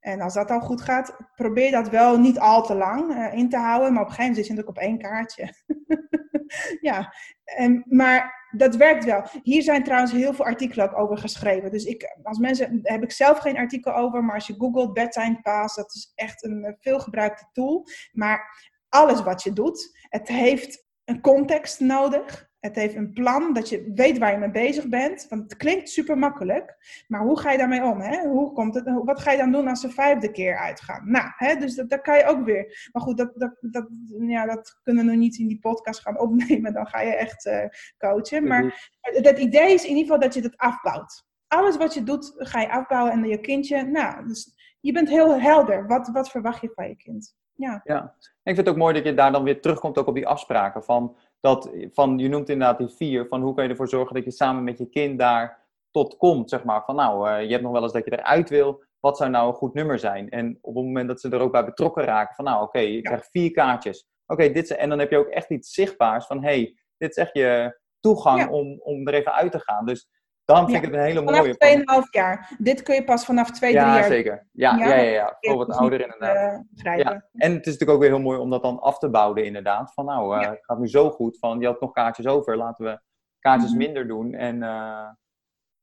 en 0.00 0.20
als 0.20 0.34
dat 0.34 0.50
al 0.50 0.60
goed 0.60 0.80
gaat, 0.80 1.16
probeer 1.34 1.70
dat 1.70 1.88
wel 1.88 2.18
niet 2.18 2.38
al 2.38 2.62
te 2.62 2.74
lang 2.74 3.10
uh, 3.10 3.32
in 3.32 3.48
te 3.48 3.56
houden. 3.56 3.92
Maar 3.92 4.02
op 4.02 4.08
een 4.08 4.14
gegeven 4.14 4.34
moment 4.34 4.36
zit 4.36 4.46
je 4.46 4.52
natuurlijk 4.52 4.78
op 4.78 4.84
één 4.84 4.98
kaartje. 4.98 5.52
ja, 6.80 7.14
en, 7.44 7.84
maar 7.88 8.46
dat 8.50 8.76
werkt 8.76 9.04
wel. 9.04 9.24
Hier 9.42 9.62
zijn 9.62 9.84
trouwens 9.84 10.12
heel 10.12 10.34
veel 10.34 10.44
artikelen 10.44 10.90
ook 10.90 10.98
over 10.98 11.18
geschreven. 11.18 11.70
Dus 11.70 11.84
ik, 11.84 12.18
als 12.22 12.38
mensen, 12.38 12.80
heb 12.82 13.02
ik 13.02 13.12
zelf 13.12 13.38
geen 13.38 13.56
artikel 13.56 13.94
over. 13.94 14.24
Maar 14.24 14.34
als 14.34 14.46
je 14.46 14.54
googelt 14.58 14.92
bedtime 14.92 15.40
pass, 15.42 15.76
dat 15.76 15.94
is 15.94 16.12
echt 16.14 16.44
een 16.44 16.64
eh, 16.64 16.72
veelgebruikte 16.80 17.48
tool. 17.52 17.86
Maar 18.12 18.72
alles 18.88 19.22
wat 19.22 19.42
je 19.42 19.52
doet, 19.52 19.98
het 20.08 20.28
heeft 20.28 20.86
een 21.04 21.20
context 21.20 21.80
nodig. 21.80 22.47
Het 22.60 22.74
heeft 22.74 22.94
een 22.94 23.12
plan 23.12 23.52
dat 23.52 23.68
je 23.68 23.92
weet 23.94 24.18
waar 24.18 24.32
je 24.32 24.38
mee 24.38 24.50
bezig 24.50 24.88
bent. 24.88 25.26
Want 25.28 25.42
het 25.42 25.56
klinkt 25.56 25.88
super 25.88 26.18
makkelijk. 26.18 26.76
Maar 27.06 27.20
hoe 27.20 27.38
ga 27.38 27.52
je 27.52 27.58
daarmee 27.58 27.82
om? 27.82 28.00
Hè? 28.00 28.28
Hoe 28.28 28.52
komt 28.52 28.74
het, 28.74 28.84
wat 29.04 29.20
ga 29.20 29.30
je 29.30 29.38
dan 29.38 29.52
doen 29.52 29.68
als 29.68 29.80
ze 29.80 29.90
vijfde 29.90 30.30
keer 30.30 30.56
uitgaan? 30.56 31.10
Nou, 31.10 31.26
hè, 31.36 31.54
dus 31.54 31.74
dat, 31.74 31.90
dat 31.90 32.00
kan 32.00 32.16
je 32.16 32.24
ook 32.24 32.44
weer. 32.44 32.88
Maar 32.92 33.02
goed, 33.02 33.16
dat, 33.16 33.32
dat, 33.34 33.56
dat, 33.60 33.88
ja, 34.18 34.46
dat 34.46 34.80
kunnen 34.82 35.04
we 35.04 35.10
nog 35.10 35.20
niet 35.20 35.38
in 35.38 35.48
die 35.48 35.58
podcast 35.58 36.00
gaan 36.00 36.18
opnemen. 36.20 36.72
Dan 36.72 36.86
ga 36.86 37.00
je 37.00 37.14
echt 37.14 37.46
uh, 37.46 37.64
coachen. 37.98 38.46
Maar 38.46 38.90
het, 39.00 39.38
idee 39.38 39.74
is 39.74 39.82
in 39.82 39.88
ieder 39.88 40.02
geval 40.02 40.20
dat 40.20 40.34
je 40.34 40.40
het 40.40 40.56
afbouwt. 40.56 41.26
Alles 41.46 41.76
wat 41.76 41.94
je 41.94 42.02
doet, 42.02 42.34
ga 42.36 42.60
je 42.60 42.70
afbouwen. 42.70 43.12
En 43.12 43.24
je 43.24 43.40
kindje, 43.40 43.82
nou, 43.82 44.26
dus 44.26 44.54
je 44.80 44.92
bent 44.92 45.08
heel 45.08 45.40
helder. 45.40 45.86
Wat, 45.86 46.08
wat 46.08 46.30
verwacht 46.30 46.60
je 46.60 46.70
van 46.74 46.88
je 46.88 46.96
kind? 46.96 47.36
Ja. 47.58 47.80
ja. 47.84 48.14
Ik 48.18 48.54
vind 48.54 48.56
het 48.56 48.68
ook 48.68 48.76
mooi 48.76 48.94
dat 48.94 49.04
je 49.04 49.14
daar 49.14 49.32
dan 49.32 49.42
weer 49.42 49.60
terugkomt 49.60 49.98
ook 49.98 50.06
op 50.06 50.14
die 50.14 50.26
afspraken. 50.26 50.84
Van 50.84 51.16
dat 51.40 51.70
van, 51.92 52.18
je 52.18 52.28
noemt 52.28 52.48
inderdaad 52.48 52.78
die 52.78 52.88
vier, 52.88 53.26
van 53.28 53.42
hoe 53.42 53.54
kan 53.54 53.64
je 53.64 53.70
ervoor 53.70 53.88
zorgen 53.88 54.14
dat 54.14 54.24
je 54.24 54.30
samen 54.30 54.64
met 54.64 54.78
je 54.78 54.88
kind 54.88 55.18
daar 55.18 55.66
tot 55.90 56.16
komt, 56.16 56.50
zeg 56.50 56.64
maar. 56.64 56.84
Van 56.84 56.96
nou, 56.96 57.30
uh, 57.30 57.42
je 57.42 57.50
hebt 57.50 57.62
nog 57.62 57.72
wel 57.72 57.82
eens 57.82 57.92
dat 57.92 58.04
je 58.04 58.18
eruit 58.18 58.48
wil, 58.48 58.84
wat 59.00 59.16
zou 59.16 59.30
nou 59.30 59.48
een 59.48 59.54
goed 59.54 59.74
nummer 59.74 59.98
zijn? 59.98 60.28
En 60.28 60.58
op 60.60 60.74
het 60.74 60.84
moment 60.84 61.08
dat 61.08 61.20
ze 61.20 61.30
er 61.30 61.40
ook 61.40 61.52
bij 61.52 61.64
betrokken 61.64 62.04
raken, 62.04 62.34
van 62.34 62.44
nou, 62.44 62.62
oké, 62.62 62.78
je 62.78 63.02
krijgt 63.02 63.30
vier 63.30 63.50
kaartjes. 63.50 64.06
Oké, 64.26 64.52
dit 64.52 64.70
en 64.70 64.88
dan 64.88 64.98
heb 64.98 65.10
je 65.10 65.18
ook 65.18 65.28
echt 65.28 65.50
iets 65.50 65.72
zichtbaars 65.72 66.26
van, 66.26 66.42
hey, 66.42 66.76
dit 66.96 67.10
is 67.10 67.16
echt 67.16 67.34
je 67.34 67.78
toegang 68.00 68.50
om, 68.50 68.80
om 68.80 69.06
er 69.06 69.14
even 69.14 69.32
uit 69.32 69.52
te 69.52 69.60
gaan. 69.60 69.86
Dus 69.86 70.08
dan 70.54 70.70
vind 70.70 70.76
ik 70.76 70.84
het 70.84 70.94
een 70.94 71.06
hele 71.06 71.22
mooie. 71.22 71.54
Vanaf 71.58 72.04
2,5 72.06 72.10
jaar. 72.10 72.56
Dit 72.58 72.82
kun 72.82 72.94
je 72.94 73.04
pas 73.04 73.24
vanaf 73.24 73.50
2, 73.50 73.70
3 73.70 73.82
jaar. 73.82 73.98
Ja, 73.98 74.06
zeker. 74.06 74.46
Ja, 74.52 74.76
ja, 74.76 74.86
ja, 74.86 75.02
ja. 75.02 75.36
Voor 75.40 75.56
wat 75.56 75.76
ouder 75.76 76.00
inderdaad. 76.00 76.64
Uh, 76.84 76.96
ja. 76.96 77.28
En 77.32 77.52
het 77.52 77.66
is 77.66 77.72
natuurlijk 77.72 77.90
ook 77.90 78.00
weer 78.00 78.10
heel 78.10 78.20
mooi 78.20 78.38
om 78.38 78.50
dat 78.50 78.62
dan 78.62 78.80
af 78.80 78.98
te 78.98 79.10
bouwen 79.10 79.44
inderdaad. 79.44 79.92
Van 79.92 80.04
nou, 80.04 80.40
uh, 80.40 80.48
het 80.48 80.64
gaat 80.64 80.78
nu 80.78 80.88
zo 80.88 81.10
goed. 81.10 81.38
Van 81.38 81.60
je 81.60 81.66
had 81.66 81.80
nog 81.80 81.92
kaartjes 81.92 82.26
over. 82.26 82.56
Laten 82.56 82.84
we 82.84 83.00
kaartjes 83.38 83.70
mm 83.70 83.76
-hmm. 83.76 83.86
minder 83.86 84.08
doen. 84.08 84.34
En, 84.34 84.56
uh, 84.62 85.08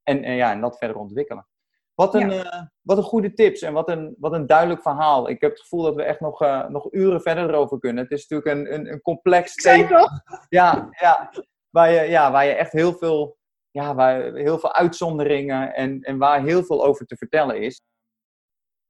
en, 0.03 0.23
en, 0.23 0.35
ja, 0.35 0.51
en 0.51 0.61
dat 0.61 0.77
verder 0.77 0.97
ontwikkelen. 0.97 1.47
Wat 1.93 2.15
een, 2.15 2.29
ja. 2.29 2.71
wat 2.81 2.97
een 2.97 3.03
goede 3.03 3.33
tips 3.33 3.61
en 3.61 3.73
wat 3.73 3.89
een, 3.89 4.15
wat 4.19 4.33
een 4.33 4.47
duidelijk 4.47 4.81
verhaal. 4.81 5.29
Ik 5.29 5.41
heb 5.41 5.51
het 5.51 5.61
gevoel 5.61 5.83
dat 5.83 5.95
we 5.95 6.03
echt 6.03 6.19
nog, 6.19 6.39
nog 6.69 6.93
uren 6.93 7.21
verder 7.21 7.49
erover 7.49 7.79
kunnen. 7.79 8.03
Het 8.03 8.11
is 8.11 8.27
natuurlijk 8.27 8.57
een, 8.57 8.73
een, 8.73 8.91
een 8.91 9.01
complex 9.01 9.55
thema. 9.55 10.23
Ja, 10.49 10.87
ja. 10.89 11.31
Waar, 11.69 11.91
je, 11.91 12.01
ja, 12.01 12.31
waar 12.31 12.45
je 12.45 12.53
echt 12.53 12.71
heel 12.71 12.93
veel 12.93 13.37
ja, 13.75 13.95
waar 13.95 14.33
heel 14.33 14.59
veel 14.59 14.73
uitzonderingen 14.73 15.73
en, 15.73 16.01
en 16.01 16.17
waar 16.17 16.43
heel 16.43 16.63
veel 16.63 16.85
over 16.85 17.05
te 17.05 17.17
vertellen 17.17 17.61
is. 17.61 17.81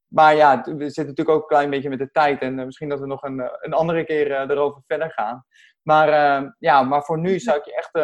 Maar 0.08 0.36
ja, 0.36 0.62
we 0.62 0.84
zitten 0.84 1.06
natuurlijk 1.06 1.30
ook 1.30 1.42
een 1.42 1.48
klein 1.48 1.70
beetje 1.70 1.90
met 1.90 2.00
de 2.00 2.12
tijd 2.12 2.42
en 2.42 2.60
uh, 2.60 2.66
misschien 2.66 2.90
dat 2.90 3.00
we 3.00 3.06
nog 3.06 3.24
een, 3.24 3.40
eh, 3.40 3.50
een 3.60 3.74
andere 3.74 4.06
keer 4.06 4.28
uh, 4.30 4.40
erover 4.40 4.82
verder 4.88 5.12
gaan. 5.12 5.46
Maar, 5.82 6.10
ja, 6.60 6.82
maar 6.82 7.04
voor 7.04 7.20
nu 7.20 7.40
zou 7.40 7.58
ik 7.58 7.66
je 7.66 7.76
echt, 7.76 7.96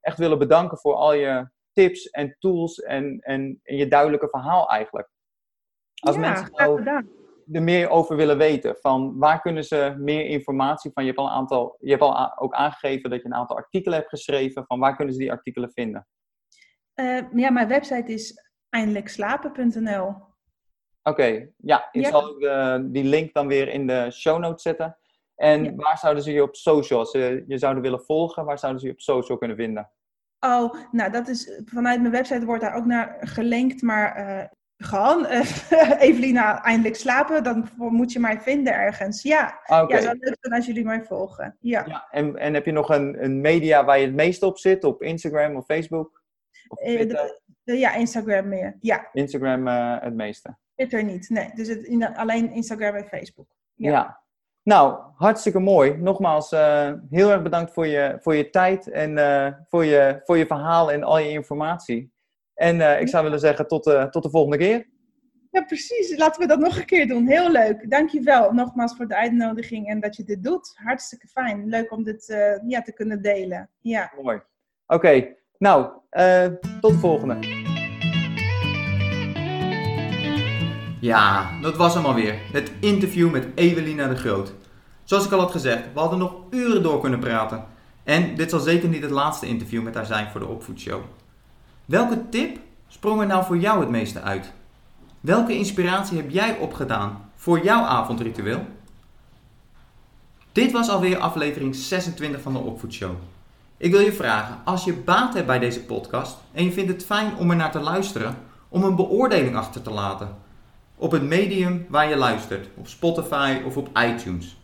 echt 0.00 0.18
willen 0.18 0.38
bedanken 0.38 0.78
voor 0.78 0.94
al 0.94 1.12
je, 1.12 1.48
tips 1.74 2.10
en 2.10 2.36
tools 2.38 2.80
en, 2.80 3.18
en, 3.20 3.60
en 3.62 3.76
je 3.76 3.88
duidelijke 3.88 4.28
verhaal 4.28 4.68
eigenlijk. 4.68 5.08
Als 6.00 6.14
ja, 6.14 6.20
mensen 6.20 6.50
nou 6.52 6.84
er 7.52 7.62
meer 7.62 7.88
over 7.88 8.16
willen 8.16 8.38
weten, 8.38 8.76
van 8.80 9.18
waar 9.18 9.40
kunnen 9.40 9.64
ze 9.64 9.94
meer 9.98 10.26
informatie 10.26 10.90
van? 10.92 11.04
Je 11.04 11.08
hebt 11.08 11.22
al 11.22 11.26
een 11.26 11.36
aantal, 11.36 11.76
je 11.80 11.90
hebt 11.90 12.02
al 12.02 12.38
ook 12.38 12.54
aangegeven 12.54 13.10
dat 13.10 13.20
je 13.20 13.26
een 13.26 13.34
aantal 13.34 13.56
artikelen 13.56 13.98
hebt 13.98 14.10
geschreven. 14.10 14.64
Van 14.66 14.78
waar 14.78 14.96
kunnen 14.96 15.14
ze 15.14 15.20
die 15.20 15.32
artikelen 15.32 15.70
vinden? 15.72 16.06
Eh, 16.94 17.18
ja, 17.34 17.50
mijn 17.50 17.68
website 17.68 18.12
is 18.12 18.48
eindelijkslapen.nl. 18.68 20.14
Oké, 21.02 21.48
ja, 21.56 21.88
ik 21.92 22.02
Ja. 22.02 22.10
zal 22.10 22.38
de- 22.38 22.88
die 22.90 23.04
link 23.04 23.32
dan 23.34 23.46
weer 23.46 23.68
in 23.68 23.86
de 23.86 24.10
show 24.10 24.38
notes 24.38 24.62
zetten. 24.62 24.96
En 25.34 25.64
Ja. 25.64 25.74
waar 25.74 25.98
zouden 25.98 26.22
ze 26.22 26.32
je 26.32 26.42
op 26.42 26.56
social, 26.56 26.98
als 26.98 27.10
ze 27.10 27.44
je 27.46 27.58
zouden 27.58 27.82
willen 27.82 28.00
volgen, 28.04 28.44
waar 28.44 28.58
zouden 28.58 28.80
ze 28.80 28.86
je 28.86 28.92
op 28.92 29.00
social 29.00 29.38
kunnen 29.38 29.56
vinden? 29.56 29.90
Oh, 30.40 30.74
nou 30.90 31.10
dat 31.10 31.28
is 31.28 31.62
vanuit 31.64 32.00
mijn 32.00 32.12
website 32.12 32.44
wordt 32.44 32.62
daar 32.62 32.74
ook 32.74 32.84
naar 32.84 33.16
gelinkt, 33.20 33.82
maar 33.82 34.14
eh, 34.14 34.48
gewoon 34.76 35.26
eh, 35.26 35.40
Evelina 36.08 36.62
eindelijk 36.62 36.96
slapen, 36.96 37.42
dan 37.44 37.68
moet 37.76 38.12
je 38.12 38.18
mij 38.20 38.40
vinden 38.40 38.74
ergens. 38.74 39.22
Ja, 39.22 39.60
Ah, 39.64 39.82
Oké, 39.82 39.94
ja 39.96 40.00
zou 40.02 40.16
leuk 40.18 40.36
zijn 40.40 40.54
als 40.54 40.66
jullie 40.66 40.84
mij 40.84 41.04
volgen. 41.04 41.56
Ja. 41.60 41.84
ja, 41.86 42.06
en, 42.10 42.36
en 42.36 42.54
heb 42.54 42.64
je 42.64 42.72
nog 42.72 42.88
een, 42.88 43.24
een 43.24 43.40
media 43.40 43.84
waar 43.84 43.98
je 43.98 44.06
het 44.06 44.14
meest 44.14 44.42
op 44.42 44.58
zit? 44.58 44.84
Op 44.84 45.02
Instagram 45.02 45.56
of 45.56 45.64
Facebook? 45.64 46.22
Of 46.74 46.86
Eh, 46.86 46.94
Twitter? 46.94 47.40
ja, 47.64 47.94
Instagram 47.94 48.48
meer. 48.48 48.76
Ja, 48.80 49.08
Instagram 49.12 49.68
eh, 49.68 49.96
het 50.00 50.14
meeste. 50.14 50.56
Twitter 50.74 51.04
niet. 51.04 51.28
Nee, 51.28 51.50
dus 51.54 51.68
het, 51.68 51.82
in- 51.84 52.16
alleen 52.16 52.50
Instagram 52.50 52.94
en 52.94 53.04
Facebook. 53.06 53.46
Ja. 53.74 53.90
Ja. 53.90 54.22
Nou, 54.62 55.00
hartstikke 55.16 55.58
mooi. 55.58 55.96
Nogmaals, 55.96 56.52
eh, 56.52 56.92
heel 57.10 57.30
erg 57.30 57.42
bedankt 57.42 57.72
voor 57.72 57.86
je, 57.86 58.16
voor 58.20 58.34
je 58.34 58.50
tijd 58.50 58.90
en 58.90 59.10
voor, 59.68 59.84
je, 59.84 60.20
voor 60.24 60.38
je 60.38 60.46
verhaal 60.46 60.92
en 60.92 61.02
al 61.02 61.18
je 61.18 61.28
informatie. 61.28 62.12
En 62.54 63.00
ik 63.00 63.08
zou 63.08 63.24
willen 63.24 63.40
zeggen, 63.40 63.66
tot, 63.66 63.84
de 63.84 64.06
tot 64.10 64.22
de 64.22 64.30
volgende 64.30 64.56
keer. 64.58 64.86
Ja, 65.50 65.62
precies. 65.62 66.16
Laten 66.16 66.40
we 66.40 66.46
dat 66.46 66.58
nog 66.58 66.76
een 66.78 66.84
keer 66.84 67.06
doen. 67.06 67.26
Heel 67.26 67.50
leuk. 67.50 67.90
Dankjewel 67.90 68.52
nogmaals 68.52 68.96
voor 68.96 69.08
de 69.08 69.16
uitnodiging 69.16 69.88
en 69.88 70.00
dat 70.00 70.16
je 70.16 70.24
dit 70.24 70.44
doet. 70.44 70.72
Hartstikke 70.74 71.26
fijn. 71.28 71.68
Leuk 71.68 71.92
om 71.92 72.04
dit 72.04 72.26
ja, 72.66 72.82
te 72.82 72.92
kunnen 72.92 73.22
delen. 73.22 73.70
Ja. 73.80 74.12
Mooi. 74.22 74.40
Oké, 74.86 75.34
nou, 75.58 75.86
eh, 76.10 76.44
tot 76.80 76.92
de 76.92 76.98
volgende. 76.98 77.36
Ja, 81.00 81.50
dat 81.60 81.76
was 81.76 81.94
hem 81.94 82.04
alweer. 82.04 82.38
Het 82.52 82.72
interview 82.80 83.30
met 83.30 83.46
Evelina 83.54 84.08
de 84.08 84.16
Groot. 84.16 84.52
Zoals 85.04 85.24
ik 85.24 85.32
al 85.32 85.40
had 85.40 85.50
gezegd, 85.50 85.82
we 85.92 86.00
hadden 86.00 86.18
nog 86.18 86.34
uren 86.50 86.82
door 86.82 87.00
kunnen 87.00 87.18
praten. 87.18 87.64
En 88.02 88.34
dit 88.36 88.50
zal 88.50 88.60
zeker 88.60 88.88
niet 88.88 89.02
het 89.02 89.10
laatste 89.10 89.46
interview 89.46 89.82
met 89.82 89.94
haar 89.94 90.06
zijn 90.06 90.30
voor 90.30 90.40
de 90.40 90.46
Opvoedshow. 90.46 91.02
Welke 91.84 92.28
tip 92.28 92.58
sprong 92.88 93.20
er 93.20 93.26
nou 93.26 93.44
voor 93.44 93.58
jou 93.58 93.80
het 93.80 93.88
meeste 93.88 94.20
uit? 94.20 94.52
Welke 95.20 95.56
inspiratie 95.56 96.16
heb 96.16 96.30
jij 96.30 96.58
opgedaan 96.58 97.30
voor 97.36 97.64
jouw 97.64 97.82
avondritueel? 97.82 98.66
Dit 100.52 100.72
was 100.72 100.88
alweer 100.88 101.18
aflevering 101.18 101.74
26 101.74 102.40
van 102.40 102.52
de 102.52 102.58
Opvoedshow. 102.58 103.14
Ik 103.76 103.90
wil 103.90 104.00
je 104.00 104.12
vragen, 104.12 104.58
als 104.64 104.84
je 104.84 104.92
baat 104.92 105.34
hebt 105.34 105.46
bij 105.46 105.58
deze 105.58 105.84
podcast 105.84 106.36
en 106.52 106.64
je 106.64 106.72
vindt 106.72 106.92
het 106.92 107.04
fijn 107.04 107.36
om 107.36 107.50
er 107.50 107.56
naar 107.56 107.70
te 107.70 107.80
luisteren, 107.80 108.36
om 108.68 108.84
een 108.84 108.96
beoordeling 108.96 109.56
achter 109.56 109.82
te 109.82 109.90
laten. 109.90 110.36
Op 110.96 111.10
het 111.10 111.22
medium 111.22 111.86
waar 111.88 112.08
je 112.08 112.16
luistert, 112.16 112.68
op 112.76 112.88
Spotify 112.88 113.60
of 113.66 113.76
op 113.76 113.98
iTunes. 113.98 114.56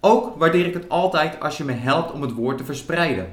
Ook 0.00 0.38
waardeer 0.38 0.66
ik 0.66 0.74
het 0.74 0.88
altijd 0.88 1.40
als 1.40 1.56
je 1.56 1.64
me 1.64 1.72
helpt 1.72 2.12
om 2.12 2.22
het 2.22 2.32
woord 2.32 2.58
te 2.58 2.64
verspreiden. 2.64 3.32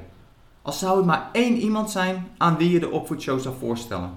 Al 0.62 0.72
zou 0.72 0.96
het 0.96 1.06
maar 1.06 1.28
één 1.32 1.56
iemand 1.56 1.90
zijn 1.90 2.28
aan 2.36 2.56
wie 2.56 2.70
je 2.70 2.80
de 2.80 2.90
opvoedshow 2.90 3.40
zou 3.40 3.54
voorstellen. 3.58 4.10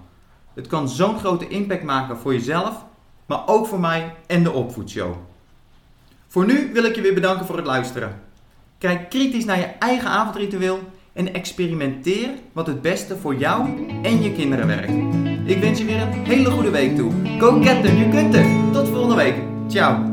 Het 0.54 0.68
kan 0.68 0.90
zo'n 0.90 1.20
grote 1.20 1.48
impact 1.48 1.84
maken 1.84 2.18
voor 2.18 2.34
jezelf, 2.34 2.86
maar 3.26 3.48
ook 3.48 3.68
voor 3.68 3.80
mij 3.80 4.16
en 4.28 4.44
de 4.44 4.52
opvoedshow. 4.52 5.16
Voor 6.28 6.46
nu 6.46 6.74
wil 6.74 6.84
ik 6.84 6.96
je 6.96 7.02
weer 7.02 7.14
bedanken 7.14 7.46
voor 7.46 7.58
het 7.58 7.66
luisteren. 7.66 8.22
Kijk 8.84 9.10
kritisch 9.10 9.46
naar 9.46 9.58
je 9.58 9.70
eigen 9.80 10.10
avondritueel 10.10 10.80
en 11.14 11.34
experimenteer 11.34 12.30
wat 12.52 12.68
het 12.68 12.82
beste 12.82 13.18
voor 13.18 13.36
jou 13.36 13.88
en 14.02 14.24
je 14.24 14.32
kinderen 14.32 14.68
werkt. 14.68 14.94
Ik 15.46 15.58
wens 15.60 15.80
je 15.80 15.86
weer 15.86 16.02
een 16.02 16.26
hele 16.26 16.52
goede 16.52 16.70
week 16.70 16.96
toe. 16.96 17.12
Go 17.40 17.62
get 17.62 17.84
them, 17.84 17.98
je 17.98 18.10
kunt 18.10 18.36
het. 18.36 18.74
Tot 18.74 18.88
volgende 18.90 19.16
week. 19.16 19.36
Ciao. 19.68 20.13